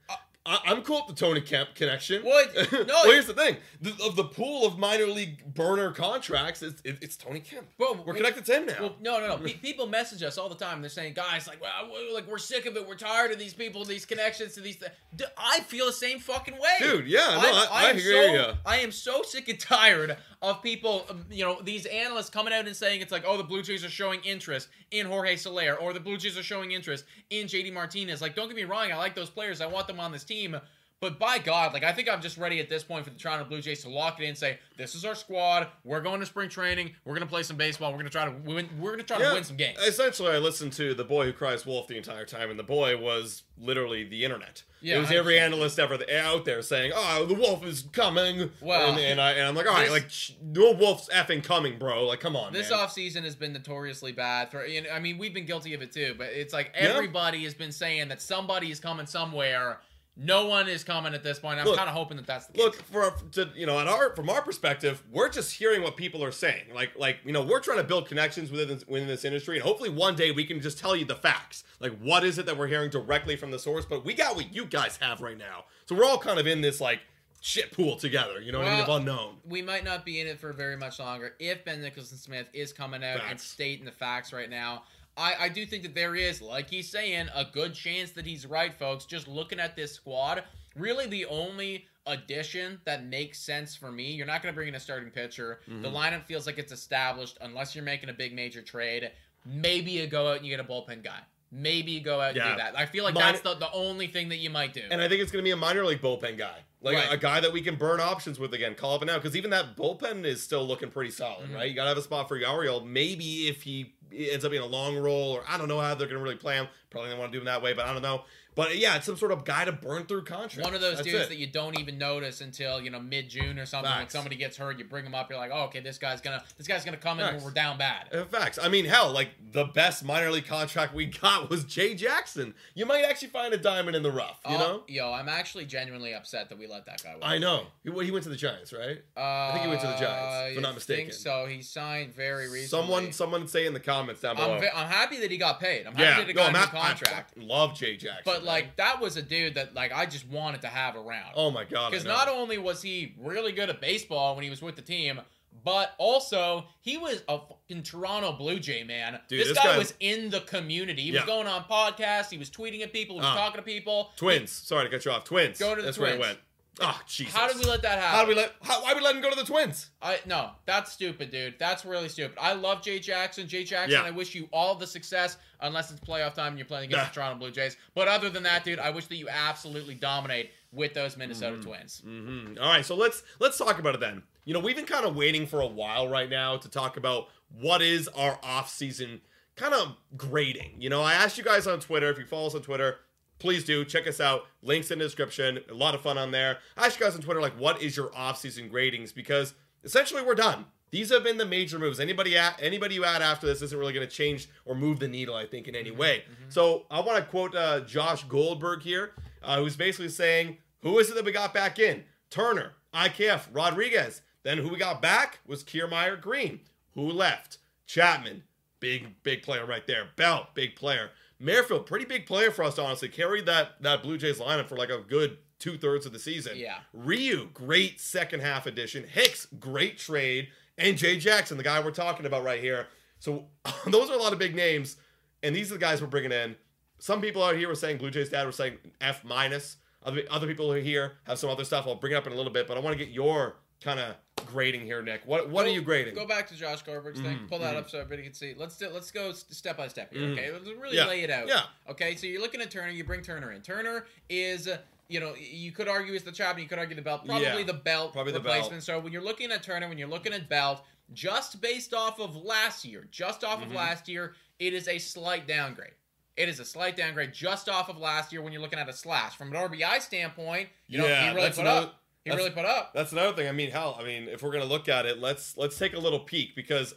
I, 0.47 0.59
I'm 0.65 0.81
cool 0.83 1.05
with 1.07 1.15
the 1.19 1.27
Tony 1.27 1.43
Kemp 1.43 1.75
connection. 1.75 2.23
Well, 2.25 2.47
it- 2.55 2.73
no, 2.73 2.85
well, 2.87 3.05
here's 3.13 3.27
the 3.27 3.35
thing: 3.35 3.57
the, 3.83 3.91
of 4.05 4.17
the 4.17 4.25
pool 4.25 4.67
of 4.67 4.79
minor 4.79 5.05
league 5.07 5.53
burner 5.55 5.93
contracts, 5.93 6.63
it's, 6.63 6.81
it, 6.83 6.97
it's 7.03 7.17
Tony 7.17 7.41
Kemp. 7.41 7.67
Well, 7.79 8.03
we're 8.07 8.15
connected 8.15 8.47
to 8.47 8.55
him 8.57 8.67
now. 8.67 8.75
Well, 8.81 8.97
no, 9.03 9.21
no, 9.21 9.29
no. 9.29 9.37
Pe- 9.45 9.53
people 9.55 9.87
message 9.87 10.23
us 10.23 10.39
all 10.39 10.49
the 10.49 10.55
time. 10.55 10.81
They're 10.81 10.89
saying, 10.89 11.13
guys, 11.13 11.47
like, 11.47 11.61
well, 11.61 11.71
we- 11.93 12.15
like 12.15 12.27
we're 12.27 12.39
sick 12.39 12.65
of 12.65 12.75
it. 12.77 12.89
We're 12.89 12.95
tired 12.97 13.33
of 13.33 13.39
these 13.39 13.53
people, 13.53 13.85
these 13.85 14.07
connections 14.07 14.55
to 14.55 14.61
these. 14.63 14.77
Th-. 14.77 14.91
D- 15.15 15.25
I 15.37 15.61
feel 15.61 15.85
the 15.87 15.93
same 15.93 16.19
fucking 16.19 16.55
way, 16.55 16.77
Dude, 16.81 17.07
yeah, 17.07 17.19
no, 17.21 17.41
I'm- 17.41 17.55
I- 17.55 17.69
I 17.87 17.91
am 17.91 17.99
hear 17.99 18.27
so, 18.29 18.35
ya. 18.35 18.55
I 18.65 18.77
am 18.79 18.93
so 18.93 19.23
sick 19.23 19.49
and 19.49 19.61
tired 19.61 20.17
of 20.43 20.63
people, 20.63 21.05
um, 21.11 21.27
you 21.31 21.45
know, 21.45 21.61
these 21.63 21.85
analysts 21.87 22.31
coming 22.31 22.53
out 22.53 22.67
and 22.67 22.75
saying 22.75 23.01
it's 23.03 23.13
like, 23.13 23.25
oh, 23.27 23.37
the 23.37 23.45
Blue 23.45 23.63
Jays 23.63 23.85
are 23.85 23.91
showing 23.91 24.21
interest 24.25 24.69
in 24.91 25.07
Jorge 25.07 25.37
Soler, 25.37 25.75
or 25.75 25.93
the 25.93 26.01
Blue 26.01 26.17
Jays 26.17 26.39
are 26.39 26.43
showing 26.43 26.73
interest 26.73 27.05
in 27.29 27.47
JD 27.47 27.73
Martinez. 27.73 28.23
Like, 28.23 28.35
don't 28.35 28.49
get 28.49 28.57
me 28.57 28.65
wrong, 28.65 28.91
I 28.91 28.97
like 28.97 29.15
those 29.15 29.31
players. 29.31 29.61
I 29.61 29.67
want 29.67 29.87
them 29.87 30.01
on 30.01 30.13
this 30.13 30.25
team. 30.25 30.57
But 31.01 31.19
by 31.19 31.39
God, 31.39 31.73
like 31.73 31.83
I 31.83 31.93
think 31.93 32.11
I'm 32.13 32.21
just 32.21 32.37
ready 32.37 32.61
at 32.61 32.69
this 32.69 32.85
point 32.85 33.05
for 33.05 33.11
the 33.11 33.19
Toronto 33.19 33.47
Blue 33.47 33.63
Jays 33.63 33.83
to 33.85 33.89
lock 33.89 34.21
it 34.21 34.25
in 34.25 34.29
and 34.31 34.39
say, 34.39 34.59
"This 34.77 34.95
is 34.95 35.07
our 35.07 35.15
squad. 35.15 35.69
We're 35.83 36.03
going 36.03 36.21
to 36.21 36.27
spring 36.27 36.51
training. 36.51 36.91
We're 37.07 37.15
going 37.15 37.27
to 37.27 37.31
play 37.31 37.43
some 37.43 37.57
baseball. 37.57 37.91
We're 37.91 37.97
going 38.01 38.07
to 38.07 38.13
try 38.13 38.27
to 38.27 38.33
win. 38.33 38.69
We're 38.79 38.91
going 38.91 38.99
to 39.01 39.07
try 39.07 39.17
to 39.17 39.33
win 39.33 39.43
some 39.45 39.57
games." 39.57 39.79
Essentially, 39.79 40.31
I 40.31 40.37
listened 40.37 40.75
to 40.75 40.93
the 40.93 41.05
boy 41.05 41.25
who 41.25 41.33
cries 41.33 41.65
wolf 41.65 41.87
the 41.89 41.97
entire 41.97 42.27
time, 42.27 42.51
and 42.51 42.59
the 42.59 42.63
boy 42.65 42.99
was 42.99 43.45
literally 43.59 44.05
the 44.05 44.25
internet. 44.27 44.63
Yeah, 44.83 44.97
it 44.97 45.01
was 45.01 45.11
every 45.11 45.35
100%. 45.35 45.41
analyst 45.41 45.79
ever 45.79 45.99
out 46.13 46.45
there 46.45 46.61
saying, 46.61 46.93
"Oh, 46.95 47.25
the 47.25 47.35
wolf 47.35 47.65
is 47.65 47.85
coming." 47.93 48.51
Well, 48.61 48.91
and, 48.91 48.99
and 49.01 49.21
I 49.23 49.33
and 49.33 49.49
I'm 49.49 49.55
like, 49.55 49.67
"All 49.67 49.73
right, 49.73 49.91
like 49.91 50.11
no 50.43 50.73
wolf's 50.73 51.09
effing 51.09 51.43
coming, 51.43 51.79
bro. 51.79 52.05
Like, 52.07 52.21
come 52.21 52.37
on, 52.37 52.53
This 52.53 52.69
man." 52.71 52.79
offseason 52.81 53.25
has 53.25 53.35
been 53.35 53.55
notoriously 53.55 54.13
bad 54.13 54.51
for 54.51 54.67
you 54.67 54.83
know, 54.83 54.91
I 54.91 54.99
mean, 54.99 55.17
we've 55.17 55.33
been 55.33 55.47
guilty 55.47 55.73
of 55.73 55.81
it 55.81 55.93
too, 55.93 56.15
but 56.19 56.27
it's 56.29 56.53
like 56.53 56.73
Yeah. 56.75 56.89
everybody 56.91 57.43
has 57.45 57.55
been 57.55 57.73
saying 57.73 58.09
that 58.09 58.21
somebody 58.21 58.71
is 58.71 58.81
coming 58.81 59.07
somewhere. 59.07 59.79
No 60.23 60.45
one 60.47 60.69
is 60.69 60.85
coming 60.85 61.15
at 61.15 61.23
this 61.23 61.39
point. 61.39 61.59
I'm 61.61 61.67
kind 61.67 61.89
of 61.89 61.95
hoping 61.95 62.19
that 62.19 62.27
that's 62.27 62.47
the 62.47 62.53
case. 62.53 62.63
Look, 62.63 62.83
for 62.83 63.15
to, 63.33 63.49
you 63.57 63.65
know, 63.65 63.79
at 63.79 63.89
our 63.89 64.15
from 64.15 64.29
our 64.29 64.43
perspective, 64.43 65.03
we're 65.11 65.31
just 65.31 65.55
hearing 65.55 65.83
what 65.83 65.97
people 65.97 66.23
are 66.23 66.31
saying. 66.31 66.75
Like, 66.75 66.91
like 66.99 67.21
you 67.25 67.33
know, 67.33 67.43
we're 67.43 67.61
trying 67.61 67.79
to 67.79 67.85
build 67.85 68.07
connections 68.07 68.51
within 68.51 68.69
this, 68.69 68.87
within 68.87 69.09
this 69.09 69.25
industry, 69.25 69.57
and 69.57 69.65
hopefully 69.65 69.89
one 69.89 70.17
day 70.17 70.31
we 70.31 70.45
can 70.45 70.61
just 70.61 70.79
tell 70.79 70.95
you 70.95 71.07
the 71.07 71.15
facts. 71.15 71.65
Like, 71.81 71.99
what 72.01 72.23
is 72.23 72.39
it 72.39 72.45
that 72.47 72.59
we're 72.59 72.67
hearing 72.67 72.91
directly 72.91 73.35
from 73.37 73.51
the 73.51 73.59
source? 73.59 73.87
But 73.87 74.05
we 74.05 74.13
got 74.13 74.37
what 74.37 74.55
you 74.55 74.67
guys 74.67 74.99
have 74.99 75.23
right 75.23 75.39
now, 75.39 75.65
so 75.87 75.95
we're 75.95 76.05
all 76.05 76.19
kind 76.19 76.39
of 76.39 76.47
in 76.47 76.61
this 76.61 76.83
like 76.83 77.01
shit 77.41 77.73
pool 77.73 77.97
together. 77.97 78.41
You 78.43 78.53
know 78.53 78.59
what 78.59 78.69
I 78.69 78.73
mean? 78.73 78.83
Of 78.83 78.89
unknown. 78.91 79.37
we 79.49 79.63
might 79.63 79.85
not 79.85 80.05
be 80.05 80.21
in 80.21 80.27
it 80.27 80.39
for 80.39 80.53
very 80.53 80.77
much 80.77 80.99
longer 80.99 81.35
if 81.39 81.65
Ben 81.65 81.81
Nicholson 81.81 82.19
Smith 82.19 82.47
is 82.53 82.73
coming 82.75 83.03
out 83.03 83.21
and 83.29 83.41
stating 83.41 83.87
the 83.87 83.93
facts 83.93 84.33
right 84.35 84.51
now. 84.51 84.83
I, 85.21 85.35
I 85.45 85.49
do 85.51 85.67
think 85.67 85.83
that 85.83 85.95
there 85.95 86.17
is, 86.17 86.41
like 86.41 86.71
he's 86.71 86.89
saying, 86.89 87.29
a 87.35 87.45
good 87.45 87.75
chance 87.75 88.11
that 88.13 88.25
he's 88.27 88.47
right, 88.47 88.73
folks. 88.73 89.05
Just 89.05 89.29
looking 89.29 89.61
at 89.61 89.77
this 89.77 89.93
squad, 89.93 90.45
really 90.75 91.07
the 91.07 91.27
only 91.27 91.87
addition 92.07 92.81
that 92.87 93.05
makes 93.05 93.39
sense 93.39 93.77
for 93.77 93.93
me. 93.93 94.11
You're 94.13 94.27
not 94.27 94.43
going 94.43 94.53
to 94.53 94.57
bring 94.57 94.69
in 94.69 94.75
a 94.75 94.81
starting 94.81 95.11
pitcher. 95.11 95.61
Mm-hmm. 95.69 95.83
The 95.83 95.91
lineup 95.91 96.25
feels 96.25 96.47
like 96.47 96.59
it's 96.59 96.73
established 96.73 97.37
unless 97.43 97.75
you're 97.75 97.85
making 97.85 98.09
a 98.09 98.15
big 98.15 98.35
major 98.35 98.63
trade. 98.63 99.11
Maybe 99.45 99.91
you 99.93 100.07
go 100.07 100.29
out 100.31 100.39
and 100.39 100.47
you 100.47 100.57
get 100.57 100.65
a 100.65 100.69
bullpen 100.69 101.05
guy. 101.05 101.21
Maybe 101.53 101.93
you 101.93 102.01
go 102.01 102.21
out 102.21 102.29
and 102.29 102.37
Yeah. 102.37 102.53
do 102.53 102.57
that. 102.59 102.79
I 102.79 102.87
feel 102.87 103.05
like 103.05 103.15
that's 103.15 103.41
the, 103.41 103.55
the 103.55 103.71
only 103.73 104.07
thing 104.07 104.29
that 104.31 104.37
you 104.39 104.51
might 104.51 104.73
do. 104.73 104.83
And 104.91 105.01
I 105.01 105.09
think 105.09 105.21
it's 105.21 105.33
going 105.33 105.43
to 105.43 105.47
be 105.47 105.51
a 105.51 105.57
minor 105.57 105.85
league 105.85 106.01
bullpen 106.01 106.39
guy, 106.39 106.61
like 106.83 106.97
Right. 106.97 107.13
a, 107.13 107.17
guy 107.17 107.41
that 107.41 107.53
we 107.53 107.61
can 107.63 107.77
burn 107.77 108.01
options 108.01 108.39
with 108.39 108.55
again. 108.55 108.75
Call 108.75 108.95
up 108.95 109.03
and 109.03 109.11
out 109.11 109.23
because 109.23 109.37
even 109.37 109.51
that 109.51 109.77
bullpen 109.77 110.25
is 110.25 110.43
still 110.43 110.67
looking 110.67 110.91
pretty 110.91 111.11
solid, 111.11 111.45
Mm-hmm. 111.47 111.55
right? 111.55 111.69
You 111.69 111.75
got 111.75 111.85
to 111.85 111.89
have 111.91 111.99
a 111.99 112.03
spot 112.03 112.29
for 112.29 112.39
Yariel. 112.41 112.85
Maybe 112.87 113.49
if 113.49 113.63
he 113.63 113.93
ends 114.13 114.45
up 114.45 114.51
being 114.51 114.63
a 114.63 114.67
long 114.67 114.97
roll, 114.97 115.33
or 115.33 115.43
I 115.49 115.57
don't 115.59 115.69
know 115.69 115.79
how 115.81 115.95
they're 115.95 116.09
going 116.09 116.19
to 116.19 116.23
really 116.25 116.37
play 116.37 116.57
him. 116.57 116.67
Probably 116.91 117.11
they 117.11 117.17
want 117.19 117.31
to 117.33 117.37
do 117.37 117.41
him 117.41 117.47
that 117.47 117.63
way, 117.63 117.73
but 117.75 117.87
I 117.87 117.93
don't 117.93 118.03
know. 118.03 118.25
But 118.61 118.77
yeah, 118.77 118.97
it's 118.97 119.07
some 119.07 119.17
sort 119.17 119.33
of 119.33 119.47
guy 119.47 119.65
to 119.65 119.73
burn 119.73 120.05
through 120.05 120.25
contracts. 120.25 120.59
One 120.59 120.75
of 120.75 120.83
those 120.83 120.97
That's 120.97 121.09
dudes 121.09 121.25
it. 121.25 121.29
that 121.31 121.39
you 121.39 121.47
don't 121.47 121.81
even 121.81 121.97
notice 121.97 122.43
until 122.43 122.79
you 122.79 122.91
know 122.91 123.01
mid 123.01 123.31
June 123.31 123.59
or 123.59 123.65
something. 123.65 123.91
When 123.91 124.09
somebody 124.11 124.37
gets 124.37 124.59
hurt, 124.59 124.79
you 124.79 124.85
bring 124.85 125.07
him 125.07 125.15
up. 125.15 125.31
You're 125.31 125.39
like, 125.39 125.51
oh, 125.51 125.63
okay, 125.65 125.81
this 125.81 125.97
guy's 125.97 126.21
gonna 126.21 126.45
this 126.59 126.67
guy's 126.67 126.85
gonna 126.85 126.99
come 126.99 127.21
in 127.21 127.37
when 127.37 127.43
we're 127.43 127.53
down 127.53 127.79
bad. 127.79 128.13
Uh, 128.13 128.25
Facts. 128.27 128.59
I 128.63 128.69
mean, 128.69 128.85
hell, 128.85 129.13
like 129.13 129.31
the 129.53 129.65
best 129.65 130.05
minor 130.05 130.31
league 130.31 130.45
contract 130.45 130.93
we 130.93 131.07
got 131.23 131.49
was 131.49 131.65
Jay 131.65 131.95
Jackson. 131.95 132.53
You 132.75 132.85
might 132.85 133.03
actually 133.03 133.29
find 133.29 133.55
a 133.55 133.57
diamond 133.57 133.97
in 133.97 134.03
the 134.03 134.13
rough. 134.13 134.41
You 134.47 134.57
Oh, 134.57 134.59
know? 134.59 134.83
yo, 134.89 135.11
I'm 135.11 135.31
actually 135.31 135.65
genuinely 135.65 136.13
upset 136.13 136.51
that 136.51 136.59
we 136.59 136.67
let 136.67 136.85
that 136.85 137.03
guy. 137.03 137.13
Walk. 137.15 137.21
I 137.23 137.39
know. 137.39 137.65
He, 137.83 137.91
he 138.05 138.11
went 138.11 138.25
to 138.25 138.29
the 138.29 138.37
Giants, 138.37 138.75
right? 138.75 138.99
Uh, 139.17 139.53
think 139.53 139.63
he 139.65 139.69
went 139.69 139.81
to 139.81 139.87
the 139.87 139.97
Giants, 139.97 140.51
if 140.53 140.57
I'm 140.59 140.63
not 140.63 140.75
mistaken. 140.75 141.13
So 141.13 141.47
he 141.47 141.63
signed 141.63 142.15
very 142.15 142.45
recently. 142.51 142.67
Someone, 142.67 143.13
someone 143.13 143.49
say 143.49 143.65
in 143.65 143.73
the 143.73 143.81
comments 143.81 144.21
down 144.21 144.37
below. 144.37 144.57
I'm, 144.57 144.63
I'm 144.77 144.87
happy 144.87 145.19
that 145.21 145.31
he 145.31 145.39
got 145.39 145.61
paid. 145.61 145.87
I'm 145.87 145.95
happy 145.95 146.03
yeah, 146.03 146.17
that 146.19 146.27
he 146.27 146.35
no, 146.35 146.43
got 146.43 146.49
I'm 146.51 146.55
a 146.55 146.59
new 146.59 146.65
hap- 146.67 146.75
I 146.75 146.89
contract. 146.89 147.39
love 147.39 147.75
Jay 147.75 147.97
Jackson. 147.97 148.23
But. 148.27 148.50
Like 148.53 148.77
that 148.77 149.01
was 149.01 149.17
a 149.17 149.23
dude 149.23 149.55
that 149.55 149.75
like 149.75 149.93
I 149.93 150.07
just 150.07 150.27
wanted 150.29 150.63
to 150.63 150.69
have 150.69 150.97
around. 150.97 151.33
oh 151.37 151.51
my 151.51 151.65
god, 151.65 151.91
Because 151.91 152.05
not 152.05 152.29
only 152.29 152.59
was 152.59 152.83
he 152.83 153.15
really 153.19 153.53
good 153.53 153.71
at 153.71 153.81
baseball 153.81 154.35
when 154.35 154.45
he 154.45 154.51
was 154.51 154.61
with 154.63 154.77
the 154.77 154.83
team, 154.83 155.21
but 155.65 155.93
also 155.99 156.65
he 156.81 156.97
was 156.97 157.23
a 157.29 157.39
fucking 157.39 157.83
Toronto 157.83 158.33
Blue 158.33 158.59
Jay 158.59 158.83
man. 158.85 159.19
Dude, 159.29 159.41
this, 159.41 159.49
this 159.49 159.59
guy, 159.59 159.65
guy- 159.73 159.79
was 159.79 159.95
in 160.01 160.31
the 160.31 160.41
community. 160.41 161.03
He 161.03 161.11
Yeah. 161.11 161.21
was 161.21 161.27
going 161.27 161.47
on 161.47 161.65
podcasts. 161.65 162.31
He 162.31 162.39
was 162.39 162.51
tweeting 162.51 162.83
at 162.83 162.93
people. 162.93 163.17
He 163.17 163.21
was 163.21 163.29
Ah. 163.29 163.35
talking 163.37 163.57
to 163.59 163.63
people. 163.63 164.13
Twins. 164.17 164.51
Sorry 164.53 164.85
to 164.85 164.91
cut 164.91 165.05
you 165.05 165.11
off. 165.11 165.25
Twins. 165.25 165.59
Go 165.59 165.75
to 165.75 165.81
the 165.81 165.87
That's 165.87 165.99
where 165.99 166.13
he 166.15 166.19
went. 166.19 166.39
Oh, 166.81 166.99
Jesus. 167.07 167.35
How 167.35 167.49
did 167.49 167.57
we 167.59 167.65
let 167.65 167.83
that 167.83 167.99
happen? 167.99 168.17
How 168.17 168.25
did 168.25 168.29
we 168.29 168.35
let? 168.37 168.53
How, 168.63 168.83
why 168.83 168.95
we 168.95 169.01
let 169.01 169.15
him 169.17 169.21
go 169.23 169.29
to 169.29 169.37
the 169.37 169.45
Twins? 169.45 169.91
I 170.01 170.19
no, 170.25 170.51
that's 170.67 170.93
stupid, 170.93 171.31
dude. 171.31 171.57
That's 171.59 171.85
really 171.85 172.09
stupid. 172.09 172.39
I 172.41 172.55
love 172.55 172.81
Jay 172.83 172.99
Jackson. 173.01 173.49
Jay 173.49 173.65
Jackson, 173.65 174.01
Yeah. 174.01 174.07
I 174.07 174.11
wish 174.11 174.35
you 174.35 174.49
all 174.53 174.75
the 174.77 174.87
success, 174.87 175.37
unless 175.61 175.91
it's 175.91 176.01
playoff 176.01 176.35
time 176.35 176.49
and 176.49 176.59
you're 176.59 176.67
playing 176.67 176.85
against 176.85 177.13
the 177.13 177.21
Toronto 177.21 177.39
Blue 177.39 177.51
Jays. 177.51 177.77
But 177.95 178.09
other 178.09 178.31
than 178.31 178.45
that, 178.45 178.65
dude, 178.65 178.79
I 178.79 178.91
wish 178.91 179.07
that 179.07 179.17
you 179.17 179.29
absolutely 179.29 179.95
dominate 179.95 180.53
with 180.73 180.95
those 180.95 181.17
Minnesota 181.17 181.57
Mm-hmm. 181.57 181.69
Twins. 181.69 182.03
Mhm. 182.07 182.61
All 182.61 182.69
right, 182.69 182.85
so 182.87 182.95
let's 182.95 183.25
let's 183.41 183.59
talk 183.59 183.79
about 183.79 183.95
it 183.95 184.01
then. 184.01 184.23
You 184.45 184.55
know, 184.55 184.61
we've 184.61 184.77
been 184.77 184.87
kind 184.87 185.05
of 185.05 185.15
waiting 185.17 185.47
for 185.47 185.61
a 185.61 185.67
while 185.67 186.09
right 186.09 186.31
now 186.31 186.57
to 186.57 186.69
talk 186.69 186.97
about 186.97 187.29
what 187.61 187.83
is 187.83 188.09
our 188.09 188.39
off-season 188.43 189.21
kind 189.57 189.75
of 189.75 189.97
grading. 190.17 190.77
You 190.79 190.89
know, 190.89 191.03
I 191.03 191.13
asked 191.15 191.37
you 191.37 191.45
guys 191.45 191.67
on 191.67 191.81
Twitter 191.81 192.09
if 192.11 192.19
you 192.19 192.25
follow 192.25 192.47
us 192.47 192.55
on 192.55 192.63
Twitter, 192.63 192.99
please 193.41 193.65
do 193.65 193.85
check 193.85 194.07
us 194.07 194.21
out. 194.21 194.43
Links 194.63 194.91
in 194.93 194.99
the 194.99 195.05
description. 195.05 195.59
A 195.69 195.75
lot 195.75 195.97
of 195.97 196.03
fun 196.03 196.17
on 196.17 196.31
there. 196.31 196.59
I 196.77 196.87
asked 196.87 197.01
you 197.01 197.07
guys 197.07 197.17
on 197.17 197.23
Twitter 197.23 197.41
like, 197.41 197.59
what 197.59 197.83
is 197.83 197.97
your 197.97 198.15
off-season 198.15 198.71
gradings? 198.71 199.13
Because 199.13 199.55
essentially 199.83 200.23
we're 200.23 200.37
done. 200.37 200.67
These 200.91 201.11
have 201.11 201.23
been 201.23 201.39
the 201.39 201.47
major 201.47 201.79
moves. 201.79 202.01
Anybody 202.01 202.37
at, 202.37 202.61
anybody 202.61 202.97
you 202.97 203.05
add 203.05 203.23
after 203.23 203.47
this 203.47 203.63
isn't 203.63 203.79
really 203.79 203.93
going 203.93 204.07
to 204.07 204.13
change 204.13 204.49
or 204.65 204.75
move 204.75 204.99
the 204.99 205.09
needle, 205.09 205.35
I 205.35 205.47
think, 205.47 205.69
in 205.69 205.77
any 205.77 205.91
way. 205.91 206.25
So 206.49 206.85
I 206.91 207.01
want 207.01 207.19
to 207.19 207.25
quote 207.31 207.55
uh, 207.55 207.81
Josh 207.81 208.25
Goldberg 208.25 208.83
here, 208.83 209.13
uh, 209.43 209.59
who's 209.61 209.77
basically 209.77 210.09
saying, 210.09 210.59
"Who 210.81 210.99
is 210.99 211.09
it 211.09 211.15
that 211.15 211.25
we 211.25 211.31
got 211.31 211.55
back 211.55 211.79
in? 211.79 212.03
Turner, 212.29 212.73
IKF, 212.93 213.47
Rodriguez. 213.53 214.23
Then 214.43 214.59
who 214.59 214.69
we 214.69 214.79
got 214.79 215.01
back 215.01 215.39
was 215.47 215.63
Kiermaier 215.63 216.21
Green. 216.21 216.61
Who 216.95 217.03
left? 217.03 217.59
Chapman, 217.87 218.43
big 218.81 219.23
big 219.23 219.43
player 219.43 219.65
right 219.65 219.87
there. 219.87 220.09
Belt, 220.17 220.55
big 220.55 220.75
player. 220.75 221.11
Merrifield, 221.41 221.87
pretty 221.87 222.05
big 222.05 222.27
player 222.27 222.51
for 222.51 222.63
us, 222.63 222.79
honestly. 222.79 223.09
Carried 223.09 223.47
that 223.47 223.83
that 223.83 224.03
Blue 224.03 224.19
Jays 224.19 224.39
lineup 224.39 224.69
for 224.69 224.77
like 224.77 224.91
a 224.91 224.99
good 224.99 225.39
two 225.59 225.79
thirds 225.79 226.07
of 226.07 226.13
the 226.13 226.19
season. 226.19 226.53
Yeah. 226.57 226.79
Ryu, 226.93 227.49
great 227.53 228.01
second 228.01 228.41
half 228.41 228.67
addition. 228.67 229.05
Hicks, 229.05 229.47
great 229.59 229.99
trade. 229.99 230.49
And 230.79 230.97
Jay 230.97 231.19
Jackson, 231.19 231.57
the 231.57 231.63
guy 231.63 231.83
we're 231.83 231.91
talking 231.91 232.27
about 232.27 232.45
right 232.45 232.61
here. 232.61 232.89
So 233.19 233.47
those 233.87 234.11
are 234.11 234.15
a 234.15 234.23
lot 234.23 234.33
of 234.33 234.39
big 234.39 234.55
names. 234.55 234.97
And 235.43 235.57
these 235.57 235.71
are 235.71 235.75
the 235.75 235.81
guys 235.81 236.01
we're 236.01 236.09
bringing 236.09 236.33
in. 236.33 236.57
Some 236.99 237.21
people 237.21 237.43
out 237.43 237.57
here 237.57 237.69
were 237.69 237.75
saying 237.75 237.99
Blue 237.99 238.11
Jays 238.11 238.29
dad 238.29 238.45
were 238.45 238.53
saying 238.53 238.79
F 239.01 239.25
minus. 239.25 239.77
Other, 240.03 240.23
other 240.31 240.47
people 240.47 240.73
here 240.73 241.13
have 241.25 241.39
some 241.39 241.51
other 241.51 241.65
stuff. 241.65 241.87
I'll 241.87 241.95
bring 241.95 242.13
it 242.13 242.17
up 242.17 242.27
in 242.27 242.33
a 242.33 242.37
little 242.37 242.53
bit, 242.53 242.67
but 242.67 242.77
I 242.77 242.81
want 242.81 242.97
to 242.99 243.05
get 243.05 243.13
your 243.13 243.57
kind 243.83 244.01
of 244.01 244.17
grading 244.51 244.83
here, 244.83 245.03
Nick. 245.03 245.23
What 245.25 245.49
what 245.49 245.65
Go- 245.65 245.71
are 245.71 245.73
you 245.75 245.83
grading? 245.83 246.15
Go 246.15 246.27
back 246.27 246.49
to 246.49 246.55
Josh 246.55 246.83
Goldberg's 246.83 247.21
thing. 247.21 247.39
Mhm, 247.39 247.49
Pull 247.49 247.59
that 247.61 247.77
up 247.77 247.89
so 247.91 247.99
everybody 247.99 248.23
can 248.25 248.35
see. 248.35 248.55
Let's 248.57 248.77
do, 248.77 248.89
let's 248.91 249.11
go 249.11 249.33
step 249.33 249.77
by 249.77 249.89
step 249.89 250.13
here. 250.13 250.31
Okay, 250.31 250.51
let's 250.51 250.67
really 250.69 250.97
Yeah, 250.97 251.07
lay 251.07 251.23
it 251.23 251.31
out. 251.31 251.49
yeah. 251.49 251.63
Okay, 251.89 252.17
so 252.17 252.27
you're 252.27 252.41
looking 252.41 252.61
at 252.61 252.71
Turner. 252.71 252.91
You 252.91 253.05
bring 253.05 253.23
Turner 253.23 253.53
in. 253.53 253.63
Turner 253.63 254.07
is. 254.29 254.69
uh, 254.69 254.79
You 255.09 255.19
know, 255.19 255.35
you 255.35 255.73
could 255.73 255.89
argue 255.89 256.13
is 256.15 256.23
the 256.23 256.31
Chapman, 256.31 256.63
you 256.63 256.69
could 256.69 256.79
argue 256.79 256.95
the 256.95 257.03
belt, 257.03 257.27
probably 257.27 257.45
Yeah, 257.45 257.63
the 257.65 257.73
belt 257.73 258.13
probably 258.13 258.33
the 258.33 258.39
replacement. 258.39 258.71
belt. 258.75 258.83
So 258.85 259.01
when 259.01 259.13
you're 259.13 259.21
looking 259.25 259.51
at 259.51 259.61
Turner, 259.61 259.89
when 259.89 259.99
you're 259.99 260.07
looking 260.07 260.33
at 260.33 260.49
belt, 260.49 260.85
just 261.13 261.61
based 261.61 261.93
off 261.93 262.21
of 262.21 262.37
last 262.37 262.85
year, 262.85 263.09
just 263.11 263.43
off 263.43 263.59
Mm-hmm. 263.59 263.71
of 263.71 263.77
last 263.77 264.09
year, 264.09 264.37
it 264.61 264.73
is 264.73 264.87
a 264.87 264.99
slight 265.01 265.49
downgrade. 265.49 265.95
It 266.37 266.49
is 266.49 266.61
a 266.61 266.65
slight 266.65 266.97
downgrade 266.97 267.33
just 267.33 267.69
off 267.69 267.89
of 267.89 267.99
last 267.99 268.31
year 268.33 268.41
when 268.41 268.53
you're 268.53 268.63
looking 268.63 268.79
at 268.79 268.89
a 268.89 268.93
slash. 268.93 269.35
From 269.37 269.49
an 269.53 269.57
RBI 269.57 269.99
standpoint, 270.01 270.69
you 270.87 270.99
know, 270.99 271.09
he 271.09 271.29
really 271.35 271.49
put 271.51 271.59
another- 271.59 271.87
up. 271.89 272.00
He 272.25 272.31
That's- 272.31 272.45
really 272.45 272.55
put 272.55 272.67
up. 272.67 272.93
That's 272.95 273.13
another 273.13 273.35
thing. 273.35 273.49
I 273.49 273.53
mean, 273.53 273.71
hell, 273.71 273.97
I 273.99 274.05
mean, 274.05 274.29
if 274.29 274.43
we're 274.43 274.53
gonna 274.53 274.65
look 274.67 274.89
at 274.89 275.07
it, 275.07 275.19
let's 275.19 275.57
let's 275.57 275.79
take 275.79 275.95
a 275.95 275.99
little 275.99 276.21
peek 276.21 276.55
because 276.55 276.95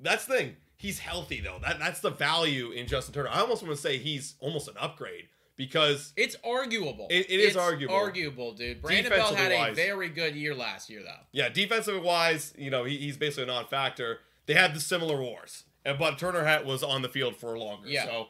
that's 0.00 0.26
the 0.26 0.36
thing. 0.36 0.56
He's 0.76 0.98
healthy 0.98 1.40
though. 1.40 1.58
That 1.62 1.78
that's 1.78 2.00
the 2.00 2.10
value 2.10 2.70
in 2.72 2.86
Justin 2.86 3.14
Turner. 3.14 3.30
I 3.30 3.40
almost 3.40 3.62
want 3.62 3.74
to 3.74 3.80
say 3.80 3.96
he's 3.96 4.34
almost 4.40 4.68
an 4.68 4.74
upgrade 4.78 5.28
because 5.56 6.12
It's 6.16 6.36
arguable. 6.44 7.06
It- 7.08 7.30
it 7.30 7.40
is 7.40 7.46
It's 7.48 7.56
arguable. 7.56 7.94
Arguable, 7.94 8.52
dude. 8.52 8.82
Brandon 8.82 9.10
Belt 9.10 9.34
had 9.34 9.52
a 9.52 9.72
very 9.74 10.10
good 10.10 10.36
year 10.36 10.54
last 10.54 10.90
year, 10.90 11.02
though. 11.02 11.20
yeah, 11.32 11.48
defensive 11.48 12.02
wise, 12.02 12.52
you 12.58 12.68
know, 12.70 12.84
he, 12.84 12.98
he's 12.98 13.16
basically 13.16 13.44
a 13.44 13.46
non-factor. 13.46 14.18
They 14.44 14.52
had 14.52 14.74
the 14.74 14.80
similar 14.80 15.18
wars, 15.18 15.64
and 15.86 15.98
but 15.98 16.18
Turner 16.18 16.44
hat 16.44 16.66
was 16.66 16.82
on 16.82 17.00
the 17.00 17.08
field 17.08 17.36
for 17.36 17.58
longer. 17.58 17.88
Yeah. 17.88 18.04
So 18.04 18.26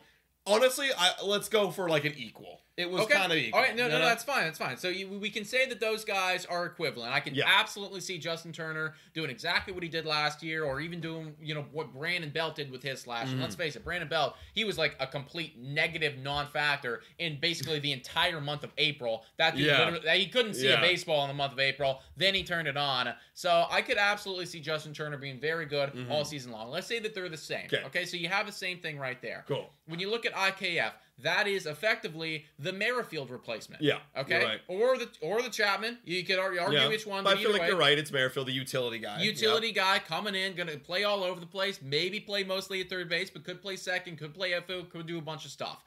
honestly, 0.47 0.89
I, 0.97 1.11
let's 1.25 1.49
go 1.49 1.73
for 1.73 1.89
like 1.89 2.05
an 2.05 2.15
equal. 2.17 2.61
It 2.77 2.91
was 2.91 3.07
kind 3.07 3.33
of 3.33 3.39
equal. 3.39 3.59
All 3.59 3.65
right, 3.67 3.75
no, 3.75 3.85
you 3.87 3.91
no, 3.93 3.99
no, 4.01 4.05
that's 4.05 4.23
fine. 4.23 4.45
That's 4.45 4.59
fine. 4.59 4.77
So 4.77 4.89
you, 4.89 5.09
we 5.09 5.31
can 5.31 5.45
say 5.47 5.67
that 5.67 5.81
those 5.81 6.05
guys 6.05 6.45
are 6.45 6.67
equivalent. 6.67 7.11
I 7.13 7.21
can 7.21 7.35
Yeah. 7.35 7.45
absolutely 7.47 8.01
see 8.03 8.19
Justin 8.19 8.53
Turner 8.53 8.95
doing 9.15 9.31
exactly 9.31 9.73
what 9.73 9.83
he 9.83 9.89
did 9.89 10.05
last 10.05 10.43
year, 10.43 10.63
or 10.65 10.81
even 10.81 11.01
doing, 11.01 11.35
you 11.41 11.55
know, 11.55 11.65
what 11.73 11.93
Brandon 11.95 12.29
Belt 12.29 12.55
did 12.55 12.71
with 12.71 12.83
his 12.83 13.07
last 13.07 13.29
Mm-hmm. 13.31 13.41
Let's 13.41 13.55
face 13.55 13.77
it, 13.77 13.85
Brandon 13.85 14.09
Belt, 14.09 14.37
he 14.53 14.65
was 14.65 14.77
like 14.77 14.95
a 15.01 15.07
complete 15.07 15.57
negative 15.59 16.19
non-factor 16.19 17.01
in 17.19 17.39
basically 17.41 17.79
the 17.79 17.93
entire 17.93 18.41
month 18.43 18.63
of 18.63 18.73
April. 18.77 19.25
That 19.39 19.57
Yeah. 19.57 19.97
he 20.15 20.27
couldn't 20.27 20.55
see 20.55 20.69
Yeah. 20.69 20.79
a 20.79 20.83
baseball 20.83 21.23
in 21.23 21.29
the 21.29 21.35
month 21.35 21.55
of 21.55 21.61
April. 21.61 22.03
Then 22.19 22.35
he 22.35 22.45
turned 22.45 22.69
it 22.69 22.77
on. 22.77 23.15
So 23.33 23.67
I 23.71 23.81
could 23.81 23.97
absolutely 23.97 24.45
see 24.47 24.61
Justin 24.61 24.93
Turner 24.93 25.17
being 25.17 25.41
very 25.41 25.65
good 25.65 26.07
all 26.11 26.27
season 26.27 26.53
long. 26.53 26.71
Let's 26.71 26.87
say 26.87 26.99
that 26.99 27.15
they're 27.15 27.31
the 27.31 27.37
same. 27.39 27.67
Mm-hmm. 27.69 27.75
Okay. 27.77 27.85
okay, 27.87 28.05
so 28.05 28.19
you 28.19 28.29
have 28.29 28.45
the 28.45 28.53
same 28.53 28.79
thing 28.81 28.99
right 28.99 29.21
there. 29.23 29.45
Cool. 29.49 29.71
When 29.87 29.99
you 29.99 30.11
look 30.11 30.27
at 30.27 30.35
IKF, 30.35 30.93
that 31.19 31.47
is 31.47 31.67
effectively 31.67 32.45
the 32.59 32.73
Merrifield 32.73 33.31
replacement. 33.31 33.81
Yeah, 33.83 33.99
Okay. 34.17 34.39
you're 34.41 34.49
right. 34.49 34.61
Or 34.69 34.99
the 34.99 35.09
or 35.21 35.41
the 35.43 35.49
Chapman. 35.51 35.99
You 36.05 36.25
could 36.25 36.39
argue, 36.39 36.61
argue 36.61 36.79
Yeah. 36.79 36.89
which 36.89 37.07
one. 37.07 37.25
But 37.25 37.31
But 37.31 37.39
I 37.39 37.43
feel 37.43 37.53
like 37.53 37.63
way, 37.63 37.69
you're 37.69 37.77
right. 37.77 37.99
It's 37.99 38.13
Merrifield, 38.13 38.49
the 38.49 38.53
utility 38.53 38.99
guy. 38.99 39.23
Utility 39.23 39.73
guy 39.73 39.99
coming 39.99 40.35
in, 40.35 40.55
gonna 40.55 40.77
play 40.77 41.05
all 41.05 41.25
over 41.25 41.41
the 41.41 41.47
place. 41.47 41.81
Maybe 41.83 42.21
play 42.21 42.45
mostly 42.45 42.81
at 42.81 42.91
third 42.91 43.09
base, 43.09 43.31
but 43.31 43.45
could 43.45 43.63
play 43.63 43.77
second, 43.77 44.19
could 44.19 44.35
play 44.35 44.53
FO, 44.53 44.83
could 44.85 45.07
do 45.07 45.19
a 45.19 45.23
bunch 45.23 45.45
of 45.45 45.51
stuff. 45.51 45.83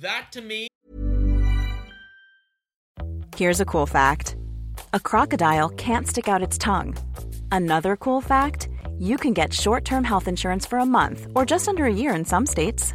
That 0.00 0.28
to 0.32 0.40
me 0.42 0.68
Here's 3.36 3.60
a 3.60 3.64
cool 3.66 3.86
fact 3.86 4.36
a 4.94 5.00
crocodile 5.00 5.68
can't 5.70 6.06
stick 6.08 6.28
out 6.28 6.40
its 6.42 6.56
tongue. 6.56 6.96
Another 7.52 7.96
cool 7.96 8.20
fact 8.20 8.68
you 8.98 9.16
can 9.18 9.34
get 9.34 9.52
short 9.52 9.84
term 9.84 10.04
health 10.04 10.26
insurance 10.28 10.64
for 10.64 10.78
a 10.78 10.86
month 10.86 11.26
or 11.34 11.44
just 11.44 11.68
under 11.68 11.84
a 11.84 11.92
year 11.92 12.14
in 12.14 12.24
some 12.24 12.46
states. 12.46 12.94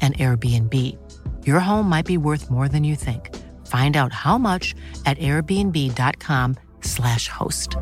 an 0.00 0.12
Airbnb. 0.14 0.72
Your 1.44 1.58
home 1.58 1.88
might 1.88 2.06
be 2.06 2.18
worth 2.18 2.48
more 2.50 2.68
than 2.68 2.84
you 2.84 2.94
think. 2.94 3.34
Find 3.66 3.96
out 3.96 4.12
how 4.12 4.38
much 4.38 4.76
at 5.06 5.18
airbnb.com/slash 5.18 7.28
host. 7.28 7.76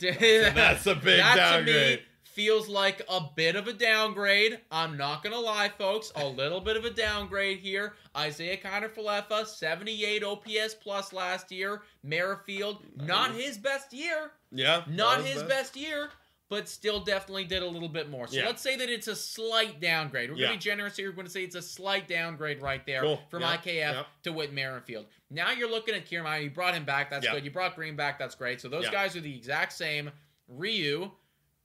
that's 0.00 0.86
a 0.86 0.96
big 0.96 1.20
that 1.20 1.36
downgrade. 1.36 1.98
To 1.98 2.02
me 2.02 2.06
feels 2.32 2.68
like 2.68 3.02
a 3.08 3.20
bit 3.36 3.56
of 3.56 3.68
a 3.68 3.72
downgrade. 3.72 4.58
I'm 4.70 4.96
not 4.96 5.22
gonna 5.22 5.38
lie, 5.38 5.70
folks. 5.78 6.12
A 6.16 6.26
little 6.26 6.60
bit 6.60 6.76
of 6.76 6.84
a 6.84 6.90
downgrade 6.90 7.58
here. 7.58 7.94
Isiah 8.18 8.56
Kiner-Falefa, 8.56 9.46
78 9.46 10.24
OPS 10.24 10.74
plus 10.74 11.12
last 11.12 11.52
year. 11.52 11.82
Merrifield, 12.02 12.84
not 12.96 13.32
his 13.32 13.58
best 13.58 13.92
year. 13.92 14.32
Yeah. 14.50 14.82
Not 14.88 15.18
that 15.18 15.24
was 15.24 15.32
his 15.32 15.42
best 15.42 15.76
year, 15.76 16.10
but 16.52 16.68
still 16.68 17.00
definitely 17.00 17.44
did 17.46 17.62
a 17.62 17.66
little 17.66 17.88
bit 17.88 18.10
more. 18.10 18.26
So 18.28 18.36
Yeah. 18.36 18.44
let's 18.44 18.60
say 18.60 18.76
that 18.76 18.90
it's 18.90 19.08
a 19.08 19.16
slight 19.16 19.80
downgrade. 19.80 20.28
We're 20.30 20.36
Yeah. 20.36 20.48
going 20.48 20.58
to 20.58 20.62
be 20.66 20.70
generous 20.70 20.94
here. 20.98 21.08
We're 21.08 21.14
going 21.16 21.26
to 21.26 21.32
say 21.32 21.44
it's 21.44 21.54
a 21.54 21.62
slight 21.62 22.06
downgrade 22.06 22.60
right 22.60 22.84
there 22.84 23.00
Cool. 23.00 23.22
from. 23.30 23.42
IKF 23.42 23.64
Yeah. 23.94 24.04
to 24.24 24.32
Whit 24.34 24.52
Merrifield. 24.52 25.06
Now 25.30 25.52
you're 25.52 25.70
looking 25.70 25.94
at 25.94 26.04
Kiermaier. 26.06 26.44
You 26.44 26.50
brought 26.50 26.74
him 26.74 26.84
back. 26.84 27.08
That's 27.08 27.26
good. 27.26 27.42
You 27.42 27.50
brought 27.50 27.74
Green 27.74 27.96
back. 27.96 28.18
That's 28.18 28.34
great. 28.34 28.60
So 28.60 28.68
those 28.68 28.86
guys 28.90 29.16
are 29.16 29.22
the 29.22 29.34
exact 29.34 29.72
same. 29.72 30.10
Ryu, 30.46 31.10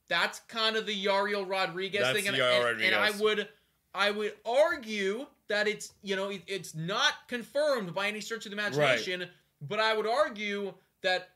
that's 0.07 0.39
kind 0.47 0.77
of 0.77 0.85
the 0.85 1.05
Yariel 1.05 1.45
Rodriguez 1.45 2.03
That's 2.03 2.17
thing. 2.17 2.29
And, 2.29 2.37
Yariel 2.37 2.71
and- 2.71 2.81
and 2.81 2.95
I 2.95 3.11
would, 3.11 3.49
I 3.93 4.09
would 4.11 4.37
argue 4.45 5.27
that 5.49 5.67
it's 5.67 5.91
you 6.01 6.15
know 6.15 6.29
it- 6.29 6.43
it's 6.47 6.73
not 6.73 7.27
confirmed 7.27 7.93
by 7.93 8.07
any 8.07 8.21
stretch 8.21 8.45
of 8.45 8.51
the 8.51 8.55
imagination, 8.55 9.29
but 9.59 9.81
I 9.81 9.93
would 9.93 10.07
argue 10.07 10.73
that 11.01 11.31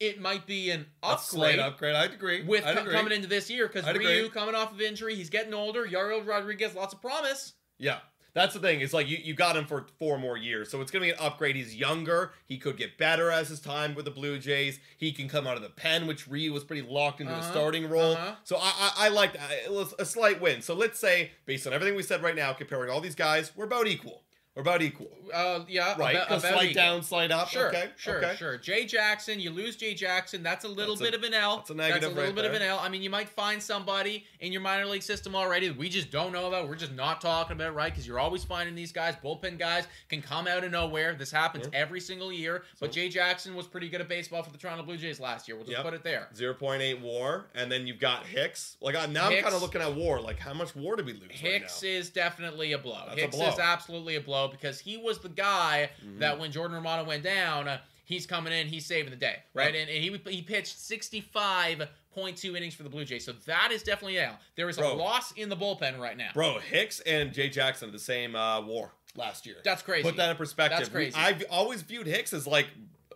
it 0.00 0.20
might 0.20 0.46
be 0.46 0.70
an 0.70 0.86
upgrade 1.02 1.20
slight 1.20 1.58
upgrade. 1.58 1.94
I'd 1.94 2.12
agree. 2.12 2.42
with 2.42 2.64
I'd 2.64 2.74
co- 2.76 2.82
agree. 2.82 2.92
coming 2.94 3.12
into 3.12 3.28
this 3.28 3.48
year 3.50 3.66
because 3.66 3.84
I'd 3.86 3.96
Ryu 3.96 4.08
agree. 4.26 4.28
coming 4.30 4.54
off 4.54 4.72
of 4.72 4.80
injury, 4.80 5.14
he's 5.14 5.30
getting 5.30 5.54
older. 5.54 5.86
Yariel 5.86 6.26
Rodriguez, 6.26 6.74
lots 6.74 6.92
of 6.94 7.00
promise. 7.00 7.54
Yeah. 7.78 7.98
That's 8.34 8.52
the 8.52 8.60
thing. 8.60 8.82
It's 8.82 8.92
like 8.92 9.08
you, 9.08 9.16
you 9.16 9.32
got 9.32 9.56
him 9.56 9.64
for 9.64 9.86
four 9.98 10.18
more 10.18 10.36
years. 10.36 10.70
So 10.70 10.82
it's 10.82 10.90
going 10.90 11.00
to 11.00 11.06
be 11.06 11.18
an 11.18 11.26
upgrade. 11.26 11.56
He's 11.56 11.74
younger. 11.74 12.32
He 12.44 12.58
could 12.58 12.76
get 12.76 12.98
better 12.98 13.30
as 13.30 13.48
his 13.48 13.60
time 13.60 13.94
with 13.94 14.04
the 14.04 14.10
Blue 14.10 14.38
Jays. 14.38 14.78
He 14.98 15.10
can 15.12 15.26
come 15.26 15.46
out 15.46 15.56
of 15.56 15.62
the 15.62 15.70
pen, 15.70 16.06
which 16.06 16.28
Ryu 16.28 16.52
was 16.52 16.62
pretty 16.62 16.86
locked 16.86 17.22
into 17.22 17.32
Uh-huh, 17.32 17.50
starting 17.50 17.88
role. 17.88 18.12
uh-huh. 18.12 18.34
So 18.44 18.56
I, 18.58 18.72
I, 18.78 18.92
I 19.06 19.08
like 19.08 19.32
that. 19.32 19.50
It 19.64 19.72
was 19.72 19.94
a 19.98 20.04
slight 20.04 20.38
win. 20.42 20.60
So 20.60 20.74
let's 20.74 20.98
say, 20.98 21.30
based 21.46 21.66
on 21.66 21.72
everything 21.72 21.96
we 21.96 22.02
said 22.02 22.22
right 22.22 22.36
now, 22.36 22.52
comparing 22.52 22.90
all 22.90 23.00
these 23.00 23.14
guys, 23.14 23.52
we're 23.56 23.64
about 23.64 23.86
equal. 23.86 24.20
We're 24.56 24.62
about 24.62 24.80
equal. 24.80 25.08
Uh, 25.34 25.64
yeah, 25.68 25.94
Right? 25.98 26.14
about- 26.16 26.30
a 26.30 26.36
about 26.38 26.40
slight 26.40 26.70
equal. 26.70 26.82
down, 26.82 27.02
slight 27.02 27.30
up. 27.30 27.48
Sure, 27.50 27.68
okay. 27.68 27.90
sure, 27.96 28.24
okay. 28.24 28.36
sure. 28.36 28.56
Jay 28.56 28.86
Jackson, 28.86 29.38
you 29.38 29.50
lose 29.50 29.76
Jay 29.76 29.92
Jackson. 29.92 30.42
That's 30.42 30.64
a 30.64 30.68
little 30.68 30.94
That's 30.96 31.08
a- 31.08 31.12
bit 31.12 31.14
of 31.20 31.24
an 31.24 31.34
L. 31.34 31.56
that's 31.58 31.68
a 31.70 31.74
negative 31.74 32.00
That's 32.00 32.12
a 32.12 32.16
little 32.16 32.24
right 32.32 32.34
bit 32.34 32.44
of 32.46 32.54
an 32.54 32.62
L. 32.62 32.78
I 32.78 32.88
mean, 32.88 33.02
you 33.02 33.10
might 33.10 33.28
find 33.28 33.62
somebody 33.62 34.24
in 34.40 34.52
your 34.52 34.62
minor 34.62 34.86
league 34.86 35.02
system 35.02 35.34
already 35.36 35.68
that 35.68 35.76
we 35.76 35.90
just 35.90 36.10
don't 36.10 36.32
know 36.32 36.46
about. 36.48 36.68
We're 36.68 36.76
just 36.76 36.92
not 36.92 37.20
talking 37.20 37.52
about, 37.52 37.74
right? 37.74 37.92
Because 37.92 38.06
you're 38.06 38.18
always 38.18 38.44
finding 38.44 38.74
these 38.74 38.92
guys, 38.92 39.14
bullpen 39.22 39.58
guys, 39.58 39.88
can 40.08 40.22
come 40.22 40.46
out 40.46 40.64
of 40.64 40.70
nowhere. 40.70 41.14
This 41.14 41.30
happens 41.30 41.68
every 41.74 42.00
single 42.00 42.32
year. 42.32 42.64
But 42.80 42.92
Jay 42.92 43.10
Jackson 43.10 43.54
was 43.56 43.66
pretty 43.66 43.90
good 43.90 44.00
at 44.00 44.08
baseball 44.08 44.42
for 44.42 44.50
the 44.52 44.58
Toronto 44.58 44.84
Blue 44.84 44.96
Jays 44.96 45.20
last 45.20 45.48
year. 45.48 45.56
We'll 45.58 45.66
just 45.66 45.76
Yep. 45.76 45.84
put 45.84 45.92
it 45.92 46.02
there. 46.02 46.28
0.8 46.34 47.00
WAR. 47.02 47.46
And 47.54 47.70
then 47.70 47.86
you've 47.86 48.00
got 48.00 48.24
Hicks. 48.24 48.76
Like, 48.80 48.94
I- 48.94 49.04
now 49.04 49.26
I'm 49.28 49.42
kind 49.42 49.54
of 49.54 49.60
looking 49.60 49.82
at 49.82 49.92
WAR. 49.94 50.18
Like, 50.20 50.38
how 50.38 50.54
much 50.54 50.74
WAR 50.74 50.96
did 50.96 51.04
we 51.04 51.12
lose 51.12 51.30
Hicks 51.32 51.82
right 51.82 51.90
now? 51.90 51.98
is 51.98 52.08
definitely 52.08 52.72
a 52.72 52.78
blow. 52.78 53.02
That's 53.06 53.18
a 53.18 53.20
Hicks 53.22 53.36
blow. 53.36 53.48
is 53.48 53.58
absolutely 53.58 54.16
a 54.16 54.20
blow 54.22 54.45
because 54.48 54.80
he 54.80 54.96
was 54.96 55.18
the 55.18 55.28
guy 55.28 55.90
Mm-hmm. 56.04 56.18
that 56.20 56.38
when 56.38 56.52
Jordan 56.52 56.76
Romano 56.76 57.04
went 57.04 57.22
down, 57.22 57.68
uh, 57.68 57.78
he's 58.04 58.26
coming 58.26 58.52
in, 58.52 58.66
he's 58.66 58.86
saving 58.86 59.10
the 59.10 59.16
day, 59.16 59.36
right? 59.54 59.74
Yeah. 59.74 59.80
And, 59.82 59.90
and 59.90 60.02
he 60.26 60.32
he 60.36 60.42
pitched 60.42 60.76
65.2 60.78 62.56
innings 62.56 62.74
for 62.74 62.82
the 62.82 62.88
Blue 62.88 63.04
Jays, 63.04 63.24
so 63.24 63.32
that 63.46 63.70
is 63.72 63.82
definitely 63.82 64.16
a 64.18 64.38
There 64.56 64.68
is 64.68 64.78
a 64.78 64.88
loss 64.88 65.32
in 65.32 65.48
the 65.48 65.56
bullpen 65.56 65.98
right 65.98 66.16
now. 66.16 66.30
Bro, 66.34 66.58
Hicks 66.60 67.00
and 67.00 67.32
Jay 67.32 67.48
Jackson 67.48 67.90
the 67.92 67.98
same 67.98 68.34
uh, 68.34 68.60
WAR 68.62 68.92
last 69.16 69.46
year. 69.46 69.56
That's 69.64 69.82
crazy. 69.82 70.02
Put 70.02 70.16
that 70.16 70.30
in 70.30 70.36
perspective. 70.36 70.78
That's 70.78 70.88
crazy. 70.90 71.16
I've 71.16 71.44
always 71.50 71.82
viewed 71.82 72.06
Hicks 72.06 72.32
as 72.32 72.46
like 72.46 72.66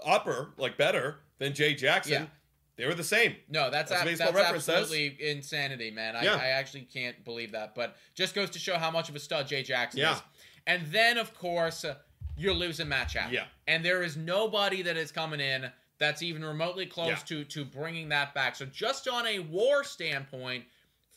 upper, 0.05 0.51
like 0.57 0.77
better 0.77 1.17
than 1.39 1.55
Jay 1.55 1.75
Jackson. 1.75 2.13
Yeah. 2.13 2.27
They 2.77 2.87
were 2.87 2.95
the 2.95 3.05
same. 3.05 3.37
No, 3.51 3.71
that's 3.71 3.91
That's 3.91 4.03
ab- 4.03 4.07
Baseball 4.09 4.33
that's 4.33 4.43
Reference 4.43 4.65
says. 4.65 4.83
absolutely 4.85 5.29
insanity, 5.29 5.91
man. 5.91 6.17
I, 6.17 6.23
Yeah. 6.25 6.37
I 6.37 6.47
actually 6.49 6.89
can't 6.91 7.23
believe 7.27 7.53
that, 7.53 7.75
but 7.75 7.95
just 8.15 8.35
goes 8.35 8.49
to 8.51 8.59
show 8.59 8.77
how 8.79 8.91
much 8.91 9.11
of 9.11 9.17
a 9.17 9.19
stud 9.19 9.47
Jay 9.49 9.63
Jackson 9.63 10.01
Yeah. 10.01 10.15
is. 10.15 10.23
And 10.67 10.87
then, 10.87 11.19
of 11.19 11.37
course, 11.39 11.85
you're 12.37 12.55
losing 12.55 12.89
Matt 12.89 13.09
Chapman. 13.09 13.35
Yeah. 13.35 13.45
And 13.67 13.85
there 13.85 14.03
is 14.03 14.17
nobody 14.17 14.83
that 14.83 14.97
is 14.97 15.13
coming 15.13 15.41
in 15.41 15.71
that's 15.99 16.23
even 16.23 16.45
remotely 16.45 16.87
close 16.87 17.09
Yeah. 17.09 17.17
to 17.27 17.45
to 17.45 17.65
bringing 17.65 18.09
that 18.09 18.35
back. 18.35 18.57
So 18.57 18.65
just 18.67 19.07
on 19.09 19.27
a 19.27 19.39
WAR 19.41 19.85
standpoint, 19.85 20.65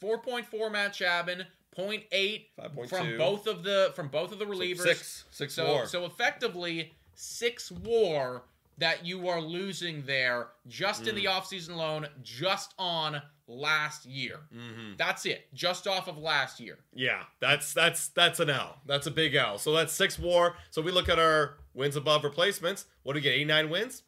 4.4 0.01 0.69
Matt 0.71 0.93
Chapman, 0.93 1.45
0.8 1.77 2.47
5.2. 2.59 2.89
from 2.89 3.17
both 3.17 3.47
of 3.47 3.63
the 3.63 3.91
from 3.95 4.09
both 4.09 4.31
of 4.31 4.39
the 4.39 4.45
relievers. 4.45 4.81
six. 4.83 5.23
Six 5.31 5.53
so, 5.53 5.65
WAR. 5.73 5.87
So 5.87 6.05
effectively, 6.05 6.93
six 7.15 7.71
WAR 7.71 8.43
that 8.77 9.05
you 9.05 9.27
are 9.29 9.39
losing 9.41 10.03
there 10.05 10.47
just 10.67 11.03
Mm. 11.03 11.07
in 11.09 11.15
the 11.15 11.25
offseason 11.25 11.69
alone, 11.73 12.07
just 12.21 12.73
on 12.79 13.21
last 13.47 14.05
year. 14.05 14.39
Mm-hmm. 14.55 14.93
That's 14.97 15.25
it. 15.25 15.47
Just 15.53 15.85
off 15.87 16.07
of 16.07 16.17
last 16.17 16.59
year. 16.59 16.79
Yeah, 16.93 17.23
that's 17.39 17.73
that's 17.73 18.07
that's 18.09 18.39
an 18.39 18.49
L. 18.49 18.77
That's 18.85 19.05
a 19.07 19.11
big 19.11 19.35
L. 19.35 19.57
So 19.57 19.73
that's 19.73 19.93
six 19.93 20.17
WAR. 20.17 20.55
So 20.71 20.81
we 20.81 20.91
look 20.91 21.09
at 21.09 21.19
our 21.19 21.55
wins 21.73 21.95
above 21.95 22.23
replacements. 22.23 22.85
What 23.03 23.13
do 23.13 23.17
we 23.17 23.21
get? 23.21 23.33
89 23.33 23.69
wins. 23.69 24.03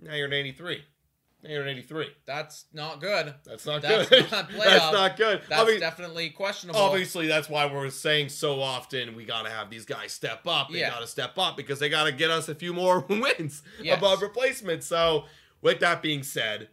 Now 0.00 0.14
you're 0.14 0.26
at 0.26 0.32
83. 0.34 0.84
Now 1.44 1.50
you're 1.50 1.68
83. 1.68 2.08
That's 2.24 2.64
not 2.72 3.00
good. 3.00 3.34
That's 3.44 3.66
not 3.66 3.82
That's 3.82 4.08
good. 4.08 4.30
not 4.32 4.48
that's 4.58 4.92
not 4.92 5.16
good. 5.18 5.42
That's 5.48 5.62
I 5.62 5.66
mean, 5.66 5.78
definitely 5.78 6.30
questionable. 6.30 6.80
obviously 6.80 7.26
that's 7.26 7.48
why 7.50 7.66
we're 7.66 7.90
saying 7.90 8.30
so 8.30 8.60
often 8.62 9.14
we 9.14 9.24
gotta 9.26 9.50
have 9.50 9.68
these 9.68 9.84
guys 9.84 10.12
step 10.12 10.46
up. 10.46 10.70
They 10.72 10.80
Yeah. 10.80 10.90
gotta 10.90 11.06
step 11.06 11.36
up 11.38 11.56
because 11.56 11.78
they 11.78 11.90
gotta 11.90 12.12
get 12.12 12.30
us 12.30 12.48
a 12.48 12.54
few 12.54 12.72
more 12.72 13.00
wins 13.08 13.62
Yes. 13.80 13.98
above 13.98 14.22
replacement. 14.22 14.82
So 14.84 15.26
with 15.60 15.80
that 15.80 16.00
being 16.00 16.22
said, 16.22 16.68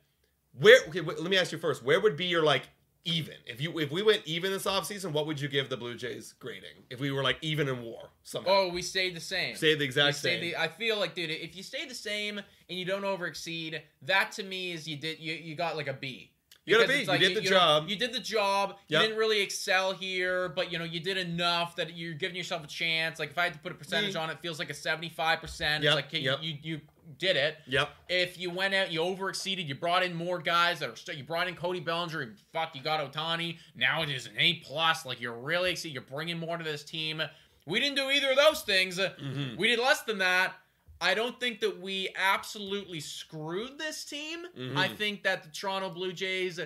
where 0.58 0.80
okay, 0.88 1.02
wait, 1.02 1.20
let 1.20 1.30
me 1.30 1.38
ask 1.38 1.52
you 1.52 1.58
first, 1.58 1.84
where 1.84 2.00
would 2.00 2.16
be 2.16 2.26
your 2.26 2.42
like 2.44 2.64
even? 3.06 3.36
If 3.45 3.60
you 3.62 3.78
if 3.80 3.91
we 3.91 4.02
went 4.02 4.22
even 4.26 4.52
this 4.52 4.66
offseason, 4.66 5.12
what 5.12 5.26
would 5.28 5.39
you 5.39 5.47
give 5.47 5.70
the 5.70 5.78
Blue 5.78 5.95
Jays 5.95 6.34
grading? 6.39 6.84
If 6.89 6.99
we 6.99 7.12
were 7.12 7.24
like 7.24 7.38
even 7.41 7.68
in 7.68 7.82
WAR 7.82 8.10
somehow. 8.24 8.49
Oh, 8.52 8.70
we 8.70 8.82
stayed 8.82 9.16
the 9.16 9.20
same. 9.22 9.56
Stayed 9.56 9.80
the 9.80 9.86
exact 9.86 10.18
stayed 10.18 10.39
same. 10.39 10.41
the- 10.52 10.58
I 10.58 10.68
feel 10.68 10.97
like, 10.97 11.16
dude, 11.16 11.30
if 11.30 11.56
you 11.56 11.64
stay 11.64 11.86
the 11.86 11.95
same 11.95 12.38
and 12.38 12.80
you 12.80 12.86
don't 12.86 13.04
over 13.04 13.26
exceed, 13.26 13.82
that 14.04 14.32
to 14.34 14.43
me 14.43 14.72
is 14.72 14.88
you 14.88 14.97
did 14.97 15.20
you 15.20 15.34
you 15.34 15.56
got 15.56 15.76
like 15.78 15.88
a 15.88 15.93
B. 15.93 16.32
You 16.64 16.78
got 16.78 16.86
a 16.86 16.88
B. 16.88 17.06
like, 17.06 17.20
You 17.22 17.30
did 17.30 17.38
the 17.38 17.41
know, 17.41 17.49
job. 17.49 17.89
you 17.89 17.95
did 17.95 18.14
the 18.14 18.20
job. 18.20 18.78
You 18.88 18.99
didn't 18.99 19.18
really 19.18 19.41
excel 19.41 19.93
here, 19.93 20.47
but 20.47 20.72
you 20.72 20.78
know 20.78 20.86
you 20.86 20.99
did 20.99 21.18
enough 21.18 21.76
that 21.78 21.97
you're 21.97 22.14
giving 22.14 22.36
yourself 22.38 22.64
a 22.64 22.68
chance. 22.68 23.18
Like 23.18 23.32
if 23.32 23.38
I 23.39 23.45
had 23.45 23.54
to 23.54 23.60
put 23.60 23.72
a 23.72 23.76
percentage 23.76 24.14
Mm. 24.14 24.22
on 24.22 24.30
it, 24.30 24.39
feels 24.41 24.60
like 24.60 24.70
a 24.70 24.74
75. 24.76 25.41
percent 25.41 25.84
Yep, 25.84 25.89
It's 25.91 25.95
like 25.95 26.06
okay, 26.06 26.20
yep. 26.20 26.38
you, 26.43 26.52
you 26.62 26.76
you 26.76 26.82
did 27.18 27.36
it. 27.36 27.57
Yep. 27.68 27.89
If 28.09 28.39
you 28.39 28.49
went 28.49 28.74
out, 28.74 28.91
you 28.91 29.01
overexceeded. 29.01 29.68
you 29.68 29.76
brought 29.76 30.03
in 30.03 30.14
more 30.14 30.39
guys 30.39 30.80
that 30.80 30.89
are 30.89 30.95
st- 30.95 31.18
you 31.18 31.24
brought 31.24 31.47
in 31.47 31.55
Cody 31.55 31.80
Bellinger, 31.80 32.22
and 32.22 32.38
fuck, 32.53 32.76
you 32.76 32.82
got 32.82 32.99
Ohtani. 33.12 33.57
Now 33.76 34.03
it 34.03 34.09
is 34.09 34.26
an 34.26 34.34
A 34.38 34.55
plus. 34.66 35.05
Like 35.05 35.22
you're 35.22 35.38
really 35.38 35.72
exceeding. 35.72 35.93
You're 35.93 36.03
bringing 36.03 36.39
more 36.39 36.57
to 36.57 36.64
this 36.64 36.84
team. 36.84 37.22
We 37.66 37.80
didn't 37.80 37.95
do 37.95 38.09
either 38.09 38.32
of 38.32 38.38
those 38.38 38.62
things. 38.62 38.97
Mm-hmm. 38.97 39.57
We 39.57 39.68
did 39.68 39.80
less 39.80 40.01
than 40.03 40.18
that. 40.20 40.53
I 40.99 41.16
don't 41.16 41.39
think 41.39 41.62
that 41.62 41.82
we 41.82 42.09
absolutely 42.16 42.99
screwed 42.99 43.80
this 43.80 44.05
team. 44.05 44.39
Mm-hmm. 44.57 44.78
I 44.78 44.88
think 44.88 45.24
that 45.24 45.43
the 45.43 45.49
Toronto 45.49 45.89
Blue 45.89 46.14
Jays 46.14 46.59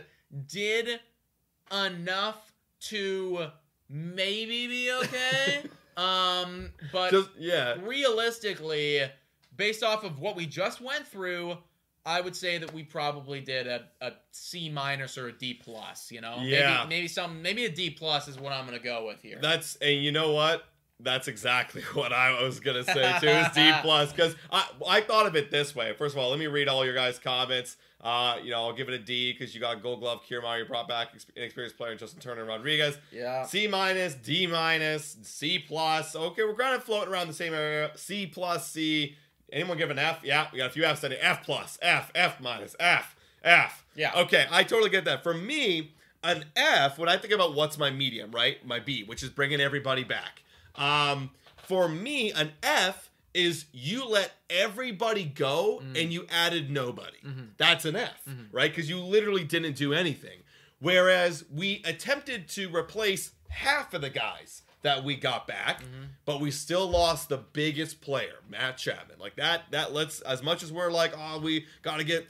did 0.47 0.99
enough 1.71 2.51
to 2.81 3.47
maybe 3.89 4.67
be 4.67 4.91
okay. 4.91 5.63
um, 5.97 6.71
but 6.91 7.11
Just 7.11 7.29
yeah. 7.37 7.75
realistically, 7.81 9.01
based 9.57 9.83
off 9.83 10.03
of 10.03 10.19
what 10.19 10.35
we 10.35 10.45
just 10.45 10.81
went 10.81 11.07
through, 11.07 11.57
I 12.05 12.21
would 12.21 12.35
say 12.35 12.57
that 12.59 12.73
we 12.73 12.83
probably 12.83 13.41
did 13.41 13.67
a, 13.67 13.85
a 14.01 14.13
C 14.31 14.69
minus 14.69 15.17
or 15.17 15.27
a 15.27 15.31
D 15.31 15.53
plus. 15.55 16.11
You 16.11 16.21
know, 16.21 16.37
Yeah. 16.41 16.77
maybe 16.83 16.89
maybe 16.89 17.07
some 17.07 17.41
maybe 17.41 17.65
a 17.65 17.69
D 17.69 17.89
plus 17.89 18.27
is 18.27 18.39
what 18.39 18.53
I'm 18.53 18.65
gonna 18.65 18.79
go 18.79 19.07
with 19.07 19.21
here. 19.21 19.39
That's 19.41 19.75
and 19.77 20.03
you 20.03 20.11
know 20.11 20.31
what? 20.31 20.65
That's 20.99 21.27
exactly 21.27 21.81
what 21.93 22.13
I 22.13 22.41
was 22.43 22.59
gonna 22.59 22.83
say 22.83 23.17
too. 23.19 23.27
Is 23.27 23.47
D 23.55 23.71
plus 23.81 24.11
because 24.11 24.35
I 24.51 24.67
I 24.87 25.01
thought 25.01 25.25
of 25.25 25.35
it 25.35 25.49
this 25.51 25.75
way. 25.75 25.93
First 25.97 26.15
of 26.15 26.19
all, 26.21 26.29
let 26.29 26.39
me 26.39 26.47
read 26.47 26.67
all 26.67 26.85
your 26.85 26.93
guys' 26.95 27.17
comments. 27.19 27.75
Uh, 28.01 28.37
you 28.43 28.51
know, 28.51 28.57
I'll 28.61 28.73
give 28.73 28.87
it 28.87 28.93
a 28.93 28.99
D 28.99 29.33
because 29.33 29.55
you 29.55 29.59
got 29.59 29.81
Gold 29.81 29.99
Glove, 29.99 30.19
Kiermaier, 30.29 30.59
you 30.59 30.65
brought 30.65 30.87
back 30.87 31.07
ex- 31.15 31.25
inexperienced 31.35 31.75
player 31.75 31.95
Justin 31.95 32.19
Turner 32.19 32.41
and 32.41 32.47
Rodriguez. 32.49 32.99
yeah. 33.11 33.45
C 33.47 33.65
minus, 33.67 34.13
D 34.13 34.45
minus, 34.45 35.17
C 35.23 35.57
plus. 35.57 36.15
Okay, 36.15 36.43
we're 36.43 36.53
kind 36.53 36.75
of 36.75 36.83
floating 36.83 37.11
around 37.11 37.27
the 37.29 37.33
same 37.33 37.55
area. 37.55 37.89
C 37.95 38.27
plus, 38.27 38.69
C. 38.69 39.15
Anyone 39.51 39.77
give 39.77 39.89
an 39.89 39.99
F? 39.99 40.19
Yeah, 40.23 40.47
we 40.51 40.57
got 40.57 40.67
a 40.67 40.73
few 40.73 40.83
Fs 40.83 41.03
it. 41.03 41.17
F 41.21 41.43
plus, 41.43 41.77
F, 41.81 42.11
F 42.15 42.39
minus, 42.41 42.75
F, 42.79 43.15
F. 43.43 43.85
Yeah. 43.95 44.11
Okay, 44.15 44.45
I 44.51 44.63
totally 44.63 44.89
get 44.89 45.05
that. 45.05 45.23
For 45.23 45.33
me, 45.33 45.93
an 46.23 46.45
F, 46.55 46.97
when 46.97 47.07
I 47.07 47.17
think 47.17 47.33
about 47.33 47.55
what's 47.55 47.77
my 47.77 47.91
medium, 47.91 48.31
right? 48.31 48.65
My 48.65 48.79
B, 48.79 49.03
which 49.03 49.23
is 49.23 49.29
bringing 49.29 49.61
everybody 49.61 50.03
back. 50.03 50.41
Um, 50.75 51.31
for 51.57 51.87
me, 51.87 52.31
an 52.31 52.51
F 52.63 53.09
is 53.33 53.65
you 53.71 54.05
let 54.07 54.31
everybody 54.49 55.25
go 55.25 55.81
mm. 55.83 56.01
and 56.01 56.11
you 56.11 56.25
added 56.31 56.71
nobody. 56.71 57.17
Mm-hmm. 57.25 57.45
That's 57.57 57.85
an 57.85 57.95
F, 57.95 58.21
mm-hmm. 58.27 58.55
right? 58.55 58.71
Because 58.71 58.89
you 58.89 58.99
literally 58.99 59.43
didn't 59.43 59.75
do 59.75 59.93
anything. 59.93 60.39
Whereas 60.79 61.45
we 61.53 61.81
attempted 61.85 62.47
to 62.49 62.73
replace 62.73 63.31
half 63.49 63.93
of 63.93 64.01
the 64.01 64.09
guys 64.09 64.63
that 64.85 65.03
we 65.03 65.15
got 65.15 65.47
back, 65.47 65.81
but 66.25 66.39
we 66.39 66.51
still 66.51 66.87
lost 66.87 67.27
the 67.27 67.37
biggest 67.37 68.01
player, 68.01 68.35
Matt 68.47 68.77
Chapman. 68.77 69.17
Like 69.19 69.35
that, 69.37 69.63
that 69.71 69.93
lets 69.93 70.21
as 70.21 70.43
much 70.43 70.61
as 70.61 70.71
we're 70.71 70.91
like, 70.91 71.11
oh, 71.17 71.39
we 71.39 71.65
got 71.81 71.97
to 71.97 72.03
get 72.03 72.27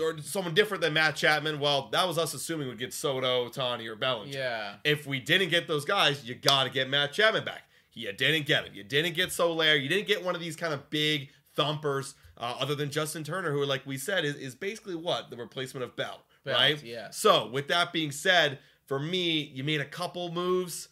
or 0.00 0.16
someone 0.22 0.54
different 0.54 0.82
than 0.82 0.92
Matt 0.94 1.16
Chapman. 1.16 1.58
Well, 1.58 1.88
that 1.90 2.06
was 2.06 2.16
us 2.16 2.32
assuming 2.32 2.68
we'd 2.68 2.78
get 2.78 2.94
Soto, 2.94 3.48
Tani, 3.48 3.88
or 3.88 3.96
Bellinger. 3.96 4.38
Yeah. 4.38 4.74
If 4.84 5.04
we 5.04 5.18
didn't 5.18 5.48
get 5.48 5.66
those 5.66 5.84
guys, 5.84 6.24
you 6.24 6.36
got 6.36 6.64
to 6.64 6.70
get 6.70 6.88
Matt 6.88 7.12
Chapman 7.12 7.44
back. 7.44 7.64
You 7.92 8.12
didn't 8.12 8.46
get 8.46 8.66
him. 8.66 8.74
You 8.74 8.84
didn't 8.84 9.14
get 9.14 9.32
Soler. 9.32 9.74
You 9.74 9.88
didn't 9.88 10.06
get 10.06 10.24
one 10.24 10.36
of 10.36 10.40
these 10.40 10.54
kind 10.54 10.72
of 10.72 10.88
big 10.90 11.30
thumpers, 11.56 12.14
uh, 12.38 12.54
other 12.60 12.76
than 12.76 12.90
Justin 12.90 13.24
Turner, 13.24 13.50
who, 13.50 13.64
like 13.64 13.84
we 13.84 13.98
said, 13.98 14.24
is, 14.24 14.36
is 14.36 14.54
basically 14.54 14.94
what 14.94 15.30
the 15.30 15.36
replacement 15.36 15.82
of 15.82 15.96
Bell, 15.96 16.20
Bell, 16.44 16.54
right? 16.54 16.82
yeah. 16.84 17.10
So, 17.10 17.48
with 17.48 17.66
that 17.68 17.92
being 17.92 18.12
said, 18.12 18.60
for 18.84 19.00
me, 19.00 19.50
you 19.52 19.64
made 19.64 19.80
a 19.80 19.86
couple 19.86 20.30
moves. 20.30 20.88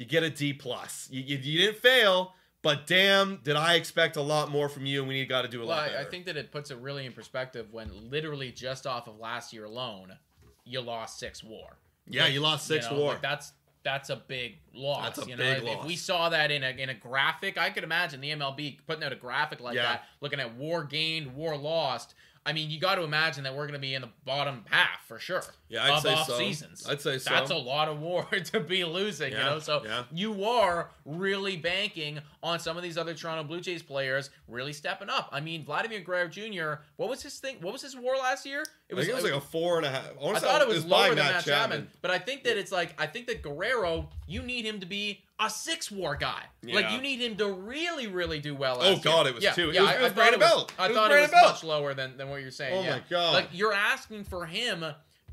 You 0.00 0.06
get 0.06 0.22
a 0.22 0.30
D 0.30 0.54
plus. 0.54 1.08
You, 1.10 1.20
you, 1.20 1.36
you 1.36 1.58
didn't 1.58 1.76
fail, 1.76 2.32
but 2.62 2.86
damn, 2.86 3.36
did 3.44 3.54
I 3.54 3.74
expect 3.74 4.16
a 4.16 4.22
lot 4.22 4.50
more 4.50 4.70
from 4.70 4.86
you, 4.86 5.00
and 5.00 5.08
we 5.08 5.12
need 5.14 5.28
got 5.28 5.42
to 5.42 5.48
do 5.48 5.58
a 5.62 5.66
Well, 5.66 5.76
lot 5.76 5.82
I, 5.84 5.86
better. 5.92 5.98
I 5.98 6.10
think 6.10 6.24
that 6.24 6.38
it 6.38 6.50
puts 6.50 6.70
it 6.70 6.78
really 6.78 7.04
in 7.04 7.12
perspective 7.12 7.66
when 7.70 7.90
literally 8.10 8.50
just 8.50 8.86
off 8.86 9.08
of 9.08 9.18
last 9.18 9.52
year 9.52 9.66
alone, 9.66 10.16
you 10.64 10.80
lost 10.80 11.18
six 11.18 11.44
WAR. 11.44 11.76
yeah, 12.08 12.26
you 12.26 12.40
lost 12.40 12.66
six 12.66 12.86
You 12.90 12.96
know, 12.96 13.02
WAR. 13.02 13.12
like, 13.12 13.22
that's 13.22 13.52
that's 13.82 14.08
a 14.08 14.16
big 14.16 14.56
loss. 14.74 15.16
That's 15.16 15.26
a 15.26 15.30
you 15.30 15.36
know? 15.36 15.42
big 15.44 15.58
if, 15.58 15.64
loss. 15.64 15.76
if 15.80 15.86
we 15.86 15.96
saw 15.96 16.30
that 16.30 16.50
in 16.50 16.62
a 16.64 16.70
in 16.70 16.88
a 16.88 16.94
graphic, 16.94 17.58
I 17.58 17.68
could 17.68 17.84
imagine 17.84 18.22
the 18.22 18.30
MLB 18.30 18.78
putting 18.86 19.04
out 19.04 19.12
a 19.12 19.16
graphic 19.16 19.60
like 19.60 19.74
Yeah. 19.74 19.82
that, 19.82 20.04
looking 20.22 20.40
at 20.40 20.54
WAR 20.56 20.82
gained, 20.84 21.34
WAR 21.34 21.58
lost. 21.58 22.14
I 22.46 22.54
mean, 22.54 22.70
you 22.70 22.80
got 22.80 22.94
to 22.94 23.02
imagine 23.02 23.44
that 23.44 23.52
we're 23.54 23.64
going 23.66 23.74
to 23.74 23.78
be 23.78 23.94
in 23.94 24.00
the 24.00 24.08
bottom 24.24 24.64
half 24.70 25.04
for 25.06 25.18
sure. 25.18 25.44
Yeah, 25.70 25.84
I'd 25.84 25.90
of 25.92 26.02
say 26.02 26.12
off 26.14 26.26
so. 26.26 26.36
seasons. 26.36 26.84
I'd 26.88 27.00
say 27.00 27.18
so. 27.18 27.30
That's 27.30 27.52
a 27.52 27.56
lot 27.56 27.86
of 27.88 28.00
WAR 28.00 28.24
to 28.52 28.58
be 28.60 28.84
losing. 28.84 29.30
you 29.32 29.38
know, 29.38 29.60
so 29.60 29.82
yeah. 29.84 30.02
you 30.12 30.44
are 30.44 30.90
really 31.04 31.56
banking 31.56 32.18
on 32.42 32.58
some 32.58 32.76
of 32.76 32.82
these 32.82 32.98
other 32.98 33.14
Toronto 33.14 33.44
Blue 33.44 33.60
Jays 33.60 33.80
players 33.82 34.30
really 34.48 34.72
stepping 34.72 35.08
up. 35.08 35.28
I 35.32 35.38
mean, 35.40 35.64
Vladimir 35.64 36.00
Guerrero 36.00 36.26
Jr. 36.26 36.82
What 36.96 37.08
was 37.08 37.22
his 37.22 37.38
thing? 37.38 37.58
What 37.60 37.72
was 37.72 37.82
his 37.82 37.96
WAR 37.96 38.16
last 38.16 38.44
year? 38.44 38.62
It 38.88 38.94
I 38.94 38.96
think 38.98 39.10
it 39.10 39.14
was 39.14 39.22
like 39.22 39.32
a 39.32 39.40
four 39.40 39.76
and 39.76 39.86
a 39.86 39.90
half. 39.90 40.10
I, 40.20 40.26
I 40.30 40.38
thought 40.40 40.60
it 40.60 40.66
was, 40.66 40.84
by 40.84 41.06
lower 41.06 41.08
than 41.10 41.18
Matt 41.18 41.32
Matt 41.34 41.44
Chapman. 41.44 41.88
but 42.02 42.10
I 42.10 42.18
think 42.18 42.42
that 42.44 42.58
it's 42.58 42.72
like 42.72 43.00
I 43.00 43.06
think 43.06 43.28
that 43.28 43.40
Guerrero, 43.40 44.08
you 44.26 44.42
need 44.42 44.64
him 44.66 44.80
to 44.80 44.86
be 44.86 45.22
a 45.38 45.48
six 45.48 45.88
WAR 45.92 46.16
guy. 46.16 46.42
Like 46.64 46.90
you 46.90 47.00
need 47.00 47.20
him 47.20 47.36
to 47.36 47.46
really, 47.52 48.08
really 48.08 48.40
do 48.40 48.56
well. 48.56 48.78
Oh, 48.80 48.96
God, 48.98 49.20
year. 49.26 49.28
it 49.28 49.34
was 49.36 49.44
yeah, 49.44 49.52
two. 49.52 49.70
It 49.70 49.76
Yeah, 49.76 49.82
was- 49.82 49.90
I, 49.90 49.94
it 49.94 49.98
I 49.98 50.02
was 50.02 50.08
thought 50.12 50.16
Brandon 50.16 50.40
it 50.40 50.44
was. 50.44 50.50
Belt. 50.50 50.72
I 50.78 50.84
It 50.84 50.88
was 50.88 50.96
thought 50.96 51.12
it 51.12 51.20
was 51.20 51.32
much 51.32 51.64
lower 51.64 51.94
than, 51.94 52.16
than 52.16 52.28
what 52.28 52.42
you're 52.42 52.50
saying. 52.50 52.76
Oh, 52.76 52.82
yeah. 52.82 52.96
my 52.96 53.02
God. 53.08 53.34
Like 53.34 53.48
you're 53.52 53.72
asking 53.72 54.24
for 54.24 54.44
him 54.46 54.84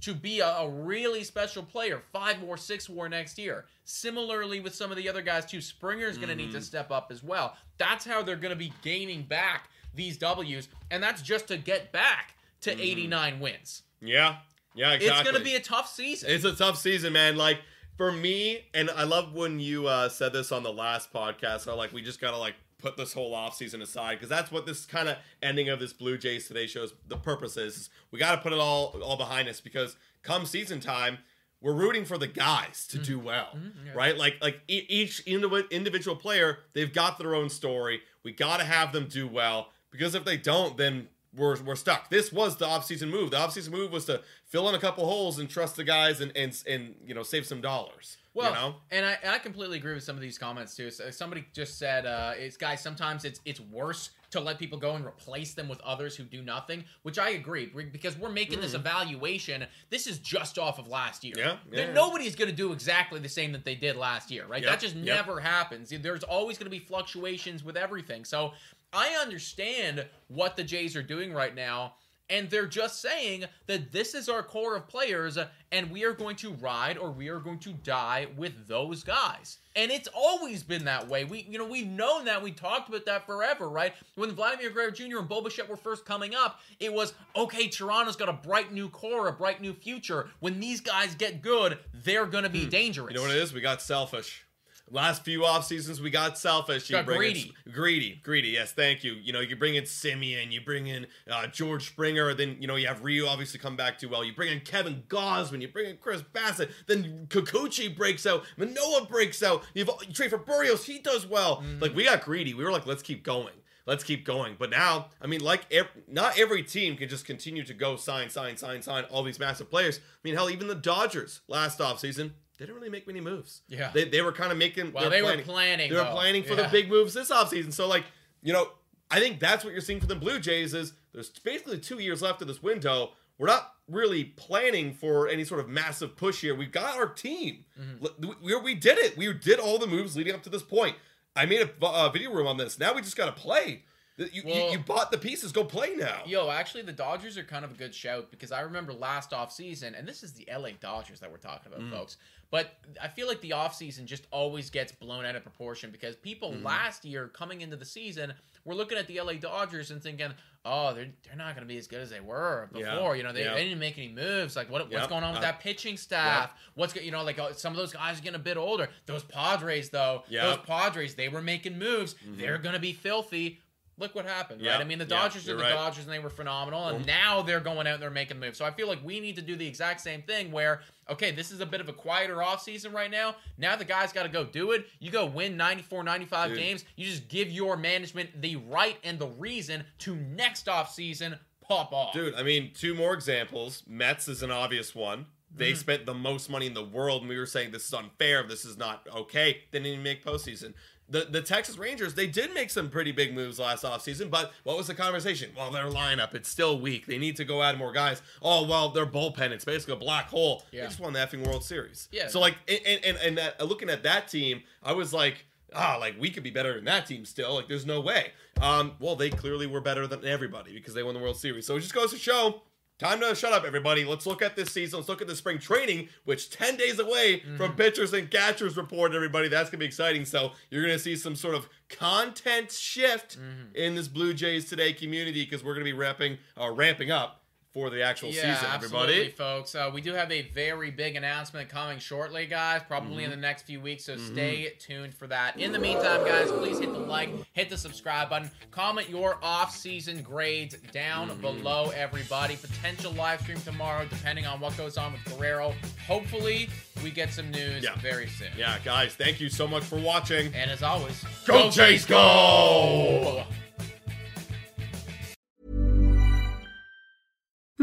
to 0.01 0.13
be 0.13 0.39
a, 0.39 0.47
a 0.47 0.69
really 0.69 1.23
special 1.23 1.63
player, 1.63 2.01
five 2.13 2.41
WAR, 2.41 2.57
six 2.57 2.89
WAR 2.89 3.09
next 3.09 3.37
year. 3.37 3.65
Similarly 3.85 4.59
with 4.59 4.75
some 4.75 4.91
of 4.91 4.97
the 4.97 5.07
other 5.09 5.21
guys 5.21 5.45
too. 5.45 5.61
Springer's 5.61 6.17
going 6.17 6.29
to 6.29 6.35
need 6.35 6.49
Mm-hmm. 6.49 6.57
to 6.59 6.61
step 6.63 6.91
up 6.91 7.07
as 7.11 7.23
well. 7.23 7.55
That's 7.77 8.05
how 8.05 8.21
they're 8.21 8.35
going 8.35 8.51
to 8.51 8.55
be 8.57 8.71
gaining 8.81 9.23
back 9.23 9.69
these 9.95 10.17
W's, 10.17 10.67
and 10.91 11.01
that's 11.01 11.21
just 11.21 11.47
to 11.47 11.57
get 11.57 11.91
back 11.91 12.35
to 12.61 12.71
Mm-hmm. 12.71 12.81
89 12.81 13.39
wins. 13.39 13.83
Yeah, 14.01 14.35
yeah, 14.75 14.91
exactly. 14.93 15.07
It's 15.07 15.29
going 15.31 15.35
to 15.43 15.43
be 15.43 15.55
a 15.55 15.59
tough 15.59 15.89
season. 15.89 16.29
It's 16.29 16.43
a 16.45 16.53
tough 16.55 16.77
season, 16.77 17.13
man. 17.13 17.35
Like 17.37 17.59
for 17.97 18.11
me, 18.11 18.65
and 18.75 18.91
I 18.91 19.03
love 19.05 19.33
when 19.33 19.59
you 19.59 19.87
uh, 19.87 20.09
said 20.09 20.33
this 20.33 20.51
on 20.51 20.61
the 20.63 20.71
last 20.73 21.11
podcast. 21.11 21.65
How 21.65 21.75
like 21.75 21.93
we 21.93 22.01
just 22.03 22.21
gotta 22.21 22.37
like 22.37 22.53
put 22.77 22.97
this 22.97 23.13
whole 23.13 23.33
off 23.33 23.55
season 23.55 23.81
aside 23.81 24.15
because 24.15 24.29
that's 24.29 24.51
what 24.51 24.65
this 24.65 24.85
kind 24.85 25.09
of 25.09 25.17
ending 25.41 25.69
of 25.69 25.79
this 25.79 25.93
Blue 25.93 26.17
Jays 26.17 26.47
today 26.47 26.67
shows. 26.67 26.93
The 27.07 27.17
purpose 27.17 27.57
is, 27.57 27.77
is 27.77 27.89
we 28.11 28.19
got 28.19 28.35
to 28.35 28.41
put 28.41 28.53
it 28.53 28.59
all 28.59 28.99
all 29.03 29.17
behind 29.17 29.47
us 29.49 29.59
because 29.59 29.95
come 30.23 30.45
season 30.45 30.79
time. 30.79 31.19
We're 31.59 31.73
rooting 31.73 32.05
for 32.05 32.19
the 32.19 32.27
guys 32.27 32.85
to 32.91 32.99
do 32.99 33.17
mm-hmm. 33.17 33.25
well, 33.25 33.49
mm-hmm. 33.55 33.97
right? 33.97 34.15
Like, 34.15 34.35
like 34.43 34.61
e- 34.67 34.85
each 34.89 35.25
indiv- 35.25 35.71
individual 35.71 36.15
player, 36.15 36.59
they've 36.73 36.93
got 36.93 37.17
their 37.17 37.33
own 37.33 37.49
story. 37.49 38.01
We 38.21 38.31
got 38.31 38.57
to 38.57 38.63
have 38.63 38.91
them 38.91 39.07
do 39.07 39.27
well 39.27 39.69
because 39.89 40.13
if 40.13 40.23
they 40.23 40.37
don't, 40.37 40.77
then 40.77 41.07
we're, 41.35 41.61
we're 41.63 41.75
stuck. 41.75 42.09
This 42.09 42.31
was 42.31 42.57
the 42.57 42.65
offseason 42.65 43.09
move. 43.09 43.31
The 43.31 43.37
offseason 43.37 43.71
move 43.71 43.91
was 43.91 44.05
to 44.05 44.21
fill 44.45 44.69
in 44.69 44.75
a 44.75 44.79
couple 44.79 45.05
holes 45.05 45.39
and 45.39 45.49
trust 45.49 45.75
the 45.75 45.83
guys 45.83 46.21
and 46.21 46.31
and 46.35 46.61
and 46.67 46.95
you 47.05 47.13
know 47.13 47.23
save 47.23 47.45
some 47.45 47.61
dollars. 47.61 48.17
Well, 48.37 48.51
you 48.51 48.55
know? 48.55 48.75
and 48.91 49.05
I, 49.05 49.17
I 49.27 49.37
completely 49.39 49.77
agree 49.77 49.93
with 49.93 50.03
some 50.03 50.15
of 50.15 50.21
these 50.21 50.37
comments 50.37 50.75
too. 50.75 50.91
So 50.91 51.09
somebody 51.11 51.45
just 51.53 51.79
said, 51.79 52.05
uh, 52.05 52.33
"It's 52.37 52.55
guys. 52.57 52.81
Sometimes 52.81 53.25
it's 53.25 53.41
it's 53.45 53.59
worse 53.59 54.11
to 54.29 54.39
let 54.39 54.59
people 54.59 54.77
go 54.77 54.95
and 54.95 55.05
replace 55.05 55.53
them 55.53 55.67
with 55.67 55.81
others 55.81 56.15
who 56.15 56.23
do 56.23 56.41
nothing." 56.41 56.83
Which 57.01 57.17
I 57.17 57.29
agree 57.29 57.65
because 57.91 58.17
we're 58.17 58.29
making 58.29 58.61
this 58.61 58.73
evaluation. 58.75 59.65
This 59.89 60.05
is 60.05 60.19
just 60.19 60.59
off 60.59 60.77
of 60.77 60.87
last 60.87 61.23
year. 61.23 61.35
Mm. 61.35 61.39
Yeah, 61.39 61.57
yeah, 61.71 61.79
yeah. 61.87 61.93
Nobody's 61.93 62.35
going 62.35 62.49
to 62.49 62.55
do 62.55 62.71
exactly 62.71 63.19
the 63.19 63.29
same 63.29 63.51
that 63.53 63.65
they 63.65 63.75
did 63.75 63.95
last 63.95 64.29
year, 64.29 64.45
right? 64.45 64.61
Yep, 64.61 64.71
That 64.71 64.79
just 64.79 64.95
yep. 64.95 65.05
never 65.25 65.39
happens. 65.39 65.89
There's 65.89 66.23
always 66.23 66.57
going 66.57 66.65
to 66.71 66.77
be 66.77 66.79
fluctuations 66.79 67.63
with 67.63 67.75
everything. 67.75 68.23
So 68.23 68.53
I 68.93 69.17
understand 69.21 70.05
what 70.27 70.55
the 70.55 70.63
Jays 70.63 70.95
are 70.95 71.03
doing 71.03 71.33
right 71.33 71.55
now. 71.55 71.93
And 72.29 72.49
they're 72.49 72.67
just 72.67 73.01
saying 73.01 73.45
that 73.67 73.91
this 73.91 74.13
is 74.13 74.27
our 74.27 74.43
core 74.43 74.75
of 74.75 74.87
players, 74.87 75.37
and 75.71 75.91
we 75.91 76.03
are 76.03 76.13
going 76.13 76.35
to 76.37 76.53
ride 76.53 76.97
or 76.97 77.11
we 77.11 77.29
are 77.29 77.39
going 77.39 77.59
to 77.59 77.71
die 77.71 78.27
with 78.35 78.67
those 78.67 79.03
guys. 79.03 79.59
And 79.75 79.91
it's 79.91 80.09
always 80.13 80.63
been 80.63 80.85
that 80.85 81.07
way. 81.07 81.23
We, 81.23 81.45
you 81.49 81.57
know, 81.57 81.65
we've 81.65 81.87
known 81.87 82.25
that. 82.25 82.41
We 82.41 82.51
talked 82.51 82.89
about 82.89 83.05
that 83.05 83.25
forever, 83.25 83.69
right? 83.69 83.93
When 84.15 84.31
Vladimir 84.31 84.71
Guerrero 84.71 84.91
Jr. 84.91 85.19
and 85.19 85.29
Bo 85.29 85.41
Bichette 85.41 85.69
were 85.69 85.77
first 85.77 86.03
coming 86.03 86.33
up, 86.33 86.59
it 86.79 86.91
was 86.91 87.13
okay. 87.35 87.67
Toronto's 87.67 88.15
got 88.15 88.27
a 88.27 88.33
bright 88.33 88.73
new 88.73 88.89
core, 88.89 89.27
a 89.27 89.33
bright 89.33 89.61
new 89.61 89.73
future. 89.73 90.29
When 90.39 90.59
these 90.59 90.81
guys 90.81 91.15
get 91.15 91.41
good, 91.41 91.77
they're 91.93 92.25
going 92.25 92.43
to 92.43 92.49
be 92.49 92.65
dangerous. 92.65 93.09
Hmm. 93.09 93.13
You 93.13 93.17
know 93.17 93.27
what 93.27 93.37
it 93.37 93.41
is? 93.41 93.53
We 93.53 93.61
got 93.61 93.81
selfish. 93.81 94.46
Last 94.89 95.23
few 95.25 95.43
off 95.45 95.65
seasons, 95.65 95.99
we 95.99 96.09
got 96.09 96.37
selfish. 96.37 96.89
You 96.89 96.95
Got 96.95 97.05
bring 97.05 97.17
in- 97.21 97.31
greedy. 97.33 97.53
greedy, 97.73 98.19
greedy. 98.23 98.47
Yes, 98.49 98.71
thank 98.71 99.03
you. 99.03 99.13
You 99.13 99.33
know, 99.33 99.41
you 99.41 99.55
bring 99.57 99.75
in 99.75 99.83
Semien, 99.83 100.51
you 100.51 100.61
bring 100.61 100.87
in 100.87 101.07
uh, 101.29 101.47
George 101.47 101.87
Springer, 101.87 102.33
then 102.33 102.57
you 102.61 102.67
know 102.67 102.77
you 102.77 102.87
have 102.87 103.03
Ryu 103.03 103.27
obviously 103.27 103.59
come 103.59 103.75
back 103.75 103.99
too 103.99 104.07
well. 104.07 104.23
You 104.23 104.33
bring 104.33 104.51
in 104.51 104.61
Kevin 104.61 105.03
Gausman, 105.09 105.61
you 105.61 105.67
bring 105.67 105.89
in 105.89 105.97
Chris 105.97 106.21
Bassitt, 106.21 106.69
then 106.87 107.27
Kikuchi 107.29 107.95
breaks 107.95 108.25
out, 108.25 108.45
Manoah 108.55 109.05
breaks 109.09 109.43
out. 109.43 109.63
You've 109.73 109.89
you 110.07 110.13
trade 110.13 110.29
for 110.29 110.39
Berrios, 110.39 110.85
he 110.85 110.99
does 110.99 111.27
well. 111.27 111.57
Mm-hmm. 111.57 111.79
Like 111.81 111.93
we 111.93 112.05
got 112.05 112.23
greedy. 112.23 112.53
We 112.53 112.63
were 112.63 112.71
like, 112.71 112.85
let's 112.85 113.03
keep 113.03 113.23
going. 113.23 113.53
Let's 113.85 114.03
keep 114.03 114.25
going. 114.25 114.57
But 114.59 114.69
now, 114.69 115.07
I 115.21 115.27
mean, 115.27 115.39
like, 115.39 115.73
not 116.09 116.37
every 116.37 116.61
team 116.61 116.97
can 116.97 117.07
just 117.07 117.23
continue 117.25 117.63
to 117.63 117.73
go 117.73 117.95
sign, 117.95 118.29
sign, 118.29 118.57
sign, 118.57 118.81
sign 118.81 119.05
all 119.05 119.23
these 119.23 119.39
massive 119.39 119.69
players. 119.69 119.99
I 119.99 120.01
mean, 120.25 120.35
hell, 120.35 120.49
even 120.49 120.67
the 120.67 120.75
Dodgers 120.75 121.39
last 121.47 121.79
offseason, 121.79 122.31
they 122.57 122.65
didn't 122.65 122.75
really 122.75 122.89
make 122.89 123.07
many 123.07 123.21
moves. 123.21 123.61
Yeah. 123.67 123.91
They, 123.93 124.05
they 124.05 124.21
were 124.21 124.31
kind 124.31 124.51
of 124.51 124.57
making. 124.57 124.91
Well, 124.93 125.09
they 125.09 125.21
were 125.21 125.37
planning, 125.37 125.89
They 125.89 125.95
were 125.95 126.03
though. 126.03 126.11
planning 126.11 126.43
for 126.43 126.53
Yeah. 126.55 126.63
the 126.63 126.69
big 126.69 126.89
moves 126.89 127.13
this 127.13 127.29
offseason. 127.29 127.73
So, 127.73 127.87
like, 127.87 128.05
you 128.41 128.53
know, 128.53 128.69
I 129.09 129.19
think 129.19 129.39
that's 129.39 129.63
what 129.63 129.71
you're 129.73 129.81
seeing 129.81 129.99
for 129.99 130.07
the 130.07 130.15
Blue 130.15 130.39
Jays 130.39 130.73
is 130.73 130.93
there's 131.13 131.29
basically 131.29 131.79
two 131.79 131.99
years 131.99 132.21
left 132.21 132.41
of 132.41 132.47
this 132.47 132.61
window. 132.61 133.11
We're 133.37 133.47
not 133.47 133.71
really 133.87 134.23
planning 134.23 134.93
for 134.93 135.27
any 135.27 135.45
sort 135.45 135.59
of 135.59 135.69
massive 135.69 136.17
push 136.17 136.41
here. 136.41 136.55
We've 136.55 136.71
got 136.71 136.97
our 136.97 137.07
team. 137.07 137.65
Mm-hmm. 137.79 138.31
We, 138.43 138.55
we, 138.55 138.75
did 138.75 138.97
it. 138.97 139.15
We 139.15 139.31
did 139.33 139.59
all 139.59 139.77
the 139.77 139.87
moves 139.87 140.15
leading 140.17 140.33
up 140.33 140.43
to 140.43 140.49
this 140.49 140.63
point. 140.63 140.95
I 141.35 141.45
made 141.45 141.61
a 141.61 141.85
uh, 141.85 142.09
video 142.09 142.31
room 142.33 142.47
on 142.47 142.57
this. 142.57 142.79
Now 142.79 142.93
we 142.95 143.01
just 143.01 143.15
got 143.15 143.27
to 143.27 143.31
play. 143.39 143.83
You, 144.17 144.25
you, 144.33 144.43
Well- 144.45 144.71
you 144.71 144.79
bought 144.79 145.11
the 145.11 145.17
pieces. 145.19 145.51
Go 145.51 145.63
play 145.63 145.93
now. 145.95 146.23
Yo, 146.25 146.49
actually, 146.49 146.81
the 146.81 146.91
Dodgers 146.91 147.37
are 147.37 147.43
kind 147.43 147.63
of 147.63 147.71
a 147.71 147.75
good 147.75 147.93
shout 147.93 148.31
because 148.31 148.51
I 148.51 148.61
remember 148.61 148.91
last 148.91 149.29
offseason, 149.31 149.97
and 149.97 150.07
this 150.07 150.23
is 150.23 150.33
the 150.33 150.47
LA 150.51 150.69
Dodgers 150.79 151.19
that 151.19 151.29
we're 151.31 151.37
talking 151.37 151.71
about, 151.71 151.87
folks. 151.91 152.17
But 152.49 152.77
I 153.01 153.09
feel 153.09 153.27
like 153.27 153.41
the 153.41 153.49
offseason 153.51 154.05
just 154.05 154.25
always 154.31 154.69
gets 154.69 154.91
blown 154.93 155.25
out 155.25 155.35
of 155.35 155.43
proportion 155.43 155.91
because 155.91 156.15
people 156.15 156.53
last 156.63 157.03
year 157.03 157.27
coming 157.27 157.59
into 157.61 157.75
the 157.75 157.85
season 157.85 158.33
were 158.63 158.73
looking 158.73 158.97
at 158.97 159.07
the 159.07 159.19
LA 159.19 159.33
Dodgers 159.33 159.91
and 159.91 160.01
thinking, 160.01 160.31
oh, 160.63 160.93
they're, 160.93 161.07
they're 161.25 161.35
not 161.37 161.55
going 161.55 161.67
to 161.67 161.73
be 161.73 161.77
as 161.77 161.87
good 161.87 161.99
as 161.99 162.09
they 162.09 162.19
were 162.21 162.69
before. 162.71 163.15
Yeah, 163.15 163.17
You 163.17 163.23
know, 163.23 163.33
they, 163.33 163.43
yeah. 163.43 163.53
they 163.53 163.63
didn't 163.65 163.79
make 163.79 163.97
any 163.97 164.09
moves. 164.09 164.55
Like, 164.55 164.69
what, 164.71 164.89
what's 164.91 165.07
going 165.07 165.23
on 165.23 165.31
with 165.31 165.39
uh, 165.39 165.41
that 165.41 165.59
pitching 165.59 165.97
staff? 165.97 166.51
What's, 166.75 166.93
go- 166.93 167.01
you 167.01 167.11
know, 167.11 167.23
like 167.23 167.37
uh, 167.39 167.53
some 167.53 167.71
of 167.73 167.77
those 167.77 167.91
guys 167.93 168.17
are 168.19 168.21
getting 168.21 168.35
a 168.35 168.39
bit 168.43 168.55
older. 168.57 168.89
Those 169.07 169.23
Padres, 169.23 169.89
though, 169.89 170.23
Yep. 170.29 170.41
Mm-hmm. 170.43 170.49
those 170.57 170.65
Padres, 170.65 171.15
they 171.15 171.29
were 171.29 171.41
making 171.41 171.77
moves. 171.77 172.15
They're 172.25 172.57
going 172.57 172.75
to 172.75 172.81
be 172.81 172.93
filthy. 172.93 173.59
Look 173.99 174.13
what 174.13 174.25
happened, 174.25 174.61
Yeah, 174.61 174.73
right? 174.73 174.81
I 174.81 174.83
mean, 174.83 174.99
the 174.99 175.05
Dodgers 175.05 175.45
are 175.47 175.51
you're 175.51 175.57
the 175.57 175.63
right. 175.63 175.73
Dodgers 175.73 176.03
and 176.05 176.13
they 176.13 176.19
were 176.19 176.29
phenomenal. 176.29 176.87
And 176.89 177.05
now 177.07 177.41
they're 177.41 177.59
going 177.59 177.87
out 177.87 177.95
and 177.95 178.03
they're 178.03 178.11
making 178.11 178.39
moves. 178.39 178.57
So 178.59 178.63
I 178.65 178.69
feel 178.71 178.87
like 178.87 179.03
we 179.03 179.19
need 179.19 179.35
to 179.37 179.41
do 179.41 179.55
the 179.55 179.65
exact 179.67 180.01
same 180.01 180.21
thing 180.21 180.51
where, 180.51 180.81
okay, 181.09 181.31
this 181.31 181.49
is 181.51 181.61
a 181.61 181.65
bit 181.65 181.81
of 181.81 181.89
a 181.89 181.93
quieter 181.93 182.35
offseason 182.35 182.93
right 182.93 183.09
now. 183.09 183.35
Now 183.57 183.75
the 183.75 183.85
guys 183.85 184.13
got 184.13 184.23
to 184.23 184.29
go 184.29 184.43
do 184.45 184.71
it. 184.71 184.85
You 184.99 185.09
go 185.09 185.25
win 185.25 185.57
94, 185.57 186.03
95 186.03 186.49
Dude. 186.49 186.57
games. 186.59 186.85
You 186.95 187.07
just 187.07 187.27
give 187.27 187.49
your 187.49 187.75
management 187.75 188.39
the 188.39 188.57
right 188.57 188.97
and 189.03 189.17
the 189.17 189.27
reason 189.27 189.83
to 189.99 190.15
next 190.15 190.67
offseason 190.67 191.39
pop 191.67 191.91
off. 191.91 192.13
Dude, 192.13 192.35
I 192.35 192.43
mean, 192.43 192.71
two 192.75 192.93
more 192.93 193.13
examples. 193.15 193.81
Mets 193.87 194.27
is 194.27 194.43
an 194.43 194.51
obvious 194.51 194.93
one. 194.93 195.25
They 195.49 195.71
Mm-hmm. 195.71 195.79
spent 195.79 196.05
the 196.05 196.13
most 196.13 196.49
money 196.51 196.67
in 196.67 196.73
the 196.75 196.83
world, 196.83 197.21
and 197.21 197.29
we 197.29 197.37
were 197.37 197.45
saying 197.45 197.71
this 197.71 197.87
is 197.87 197.93
unfair. 197.93 198.43
This 198.43 198.63
is 198.65 198.77
not 198.77 199.07
okay. 199.15 199.61
They 199.71 199.79
didn't 199.79 199.87
even 199.93 200.03
make 200.03 200.23
postseason. 200.23 200.73
The 201.09 201.25
the 201.29 201.41
Texas 201.41 201.77
Rangers, 201.77 202.15
they 202.15 202.27
did 202.27 202.53
make 202.53 202.69
some 202.69 202.89
pretty 202.89 203.11
big 203.13 203.33
moves 203.33 203.59
last 203.59 203.83
offseason, 203.85 204.29
but 204.29 204.51
what 204.63 204.75
was 204.75 204.87
the 204.87 204.93
conversation? 204.93 205.51
Well, 205.55 205.71
their 205.71 205.85
lineup, 205.85 206.35
it's 206.35 206.49
still 206.49 206.79
weak. 206.81 207.05
They 207.05 207.17
need 207.17 207.37
to 207.37 207.45
go 207.45 207.63
add 207.63 207.77
more 207.77 207.93
guys. 207.93 208.21
Oh, 208.41 208.67
well, 208.67 208.89
their 208.89 209.05
bullpen, 209.05 209.51
it's 209.51 209.63
basically 209.63 209.93
a 209.93 209.97
black 209.97 210.27
hole. 210.27 210.63
They 210.71 210.79
Yeah. 210.79 210.85
just 210.87 210.99
won 210.99 211.13
the 211.13 211.19
effing 211.19 211.45
World 211.47 211.63
Series. 211.63 212.09
Yeah. 212.11 212.27
So, 212.27 212.39
like, 212.41 212.55
and, 212.67 212.99
and, 213.05 213.17
and 213.23 213.37
that, 213.37 213.65
looking 213.65 213.89
at 213.89 214.03
that 214.03 214.27
team, 214.27 214.63
I 214.83 214.91
was 214.91 215.13
like, 215.13 215.45
ah, 215.73 215.95
like 215.99 216.19
we 216.19 216.29
could 216.29 216.43
be 216.43 216.51
better 216.51 216.73
than 216.75 216.83
that 216.85 217.05
team 217.05 217.23
still. 217.23 217.53
Like, 217.55 217.69
there's 217.69 217.85
no 217.85 218.01
way. 218.01 218.31
Um, 218.61 218.93
well, 218.99 219.15
they 219.15 219.29
clearly 219.29 219.65
were 219.67 219.79
better 219.81 220.07
than 220.07 220.25
everybody 220.25 220.73
because 220.73 220.93
they 220.93 221.03
won 221.03 221.13
the 221.13 221.21
World 221.21 221.37
Series. 221.37 221.65
So 221.65 221.77
it 221.77 221.81
just 221.81 221.93
goes 221.93 222.11
to 222.11 222.17
show. 222.17 222.63
Time 222.99 223.19
to 223.19 223.35
shut 223.35 223.53
up, 223.53 223.63
everybody. 223.63 224.03
Let's 224.03 224.25
look 224.25 224.41
at 224.41 224.55
this 224.55 224.71
season. 224.71 224.97
Let's 224.97 225.07
look 225.07 225.21
at 225.21 225.27
the 225.27 225.35
spring 225.35 225.59
training, 225.59 226.09
which 226.25 226.49
10 226.49 226.77
days 226.77 226.97
away 226.97 227.43
from 227.55 227.75
pitchers 227.75 228.11
and 228.13 228.29
catchers 228.31 228.75
report, 228.75 229.13
everybody. 229.13 229.49
That's 229.49 229.69
going 229.69 229.77
to 229.77 229.83
be 229.83 229.85
exciting. 229.85 230.25
So 230.25 230.53
you're 230.71 230.81
going 230.81 230.95
to 230.95 230.99
see 230.99 231.15
some 231.15 231.35
sort 231.35 231.53
of 231.53 231.69
content 231.89 232.71
shift 232.71 233.37
in 233.75 233.93
this 233.93 234.07
Blue 234.07 234.33
Jays 234.33 234.67
Today 234.67 234.93
community 234.93 235.45
because 235.45 235.63
we're 235.63 235.75
going 235.75 235.85
to 235.85 235.91
be 235.91 235.97
ramping, 235.97 236.39
uh, 236.59 236.71
ramping 236.71 237.11
up 237.11 237.43
for 237.77 237.91
the 237.91 238.01
actual 238.01 238.29
Yeah, 238.29 238.55
season, 238.55 238.69
absolutely, 238.71 239.13
everybody. 239.13 239.29
folks. 239.29 239.75
Uh, 239.75 239.91
we 239.93 240.01
do 240.01 240.13
have 240.13 240.31
a 240.31 240.41
very 240.53 240.89
big 240.89 241.15
announcement 241.15 241.69
coming 241.69 241.99
shortly, 241.99 242.47
guys. 242.47 242.81
Probably 242.87 243.07
Mm-hmm. 243.17 243.19
in 243.25 243.29
the 243.29 243.35
next 243.37 243.63
few 243.67 243.79
weeks, 243.79 244.05
so 244.05 244.17
stay 244.17 244.73
tuned 244.79 245.13
for 245.13 245.27
that. 245.27 245.59
In 245.59 245.71
the 245.71 245.77
meantime, 245.77 246.25
guys, 246.25 246.49
please 246.51 246.79
hit 246.79 246.91
the 246.91 246.97
like, 246.97 247.29
hit 247.53 247.69
the 247.69 247.77
subscribe 247.77 248.29
button, 248.31 248.49
comment 248.71 249.09
your 249.09 249.37
off-season 249.43 250.23
grades 250.23 250.75
down 250.91 251.29
Mm-hmm. 251.29 251.41
below, 251.41 251.91
everybody. 251.95 252.55
Potential 252.55 253.11
live 253.11 253.41
stream 253.41 253.59
tomorrow, 253.59 254.05
depending 254.09 254.47
on 254.47 254.59
what 254.59 254.75
goes 254.75 254.97
on 254.97 255.13
with 255.13 255.23
Guerrero. 255.25 255.73
Hopefully, 256.07 256.69
we 257.03 257.11
get 257.11 257.31
some 257.31 257.51
news 257.51 257.83
Yeah. 257.83 257.95
very 257.97 258.27
soon. 258.27 258.49
Yeah, 258.57 258.77
guys, 258.83 259.13
thank 259.13 259.39
you 259.39 259.49
so 259.49 259.67
much 259.67 259.83
for 259.83 259.99
watching. 259.99 260.51
And 260.55 260.71
as 260.71 260.81
always, 260.81 261.23
Go 261.45 261.69
Jays, 261.69 262.05
go! 262.05 263.43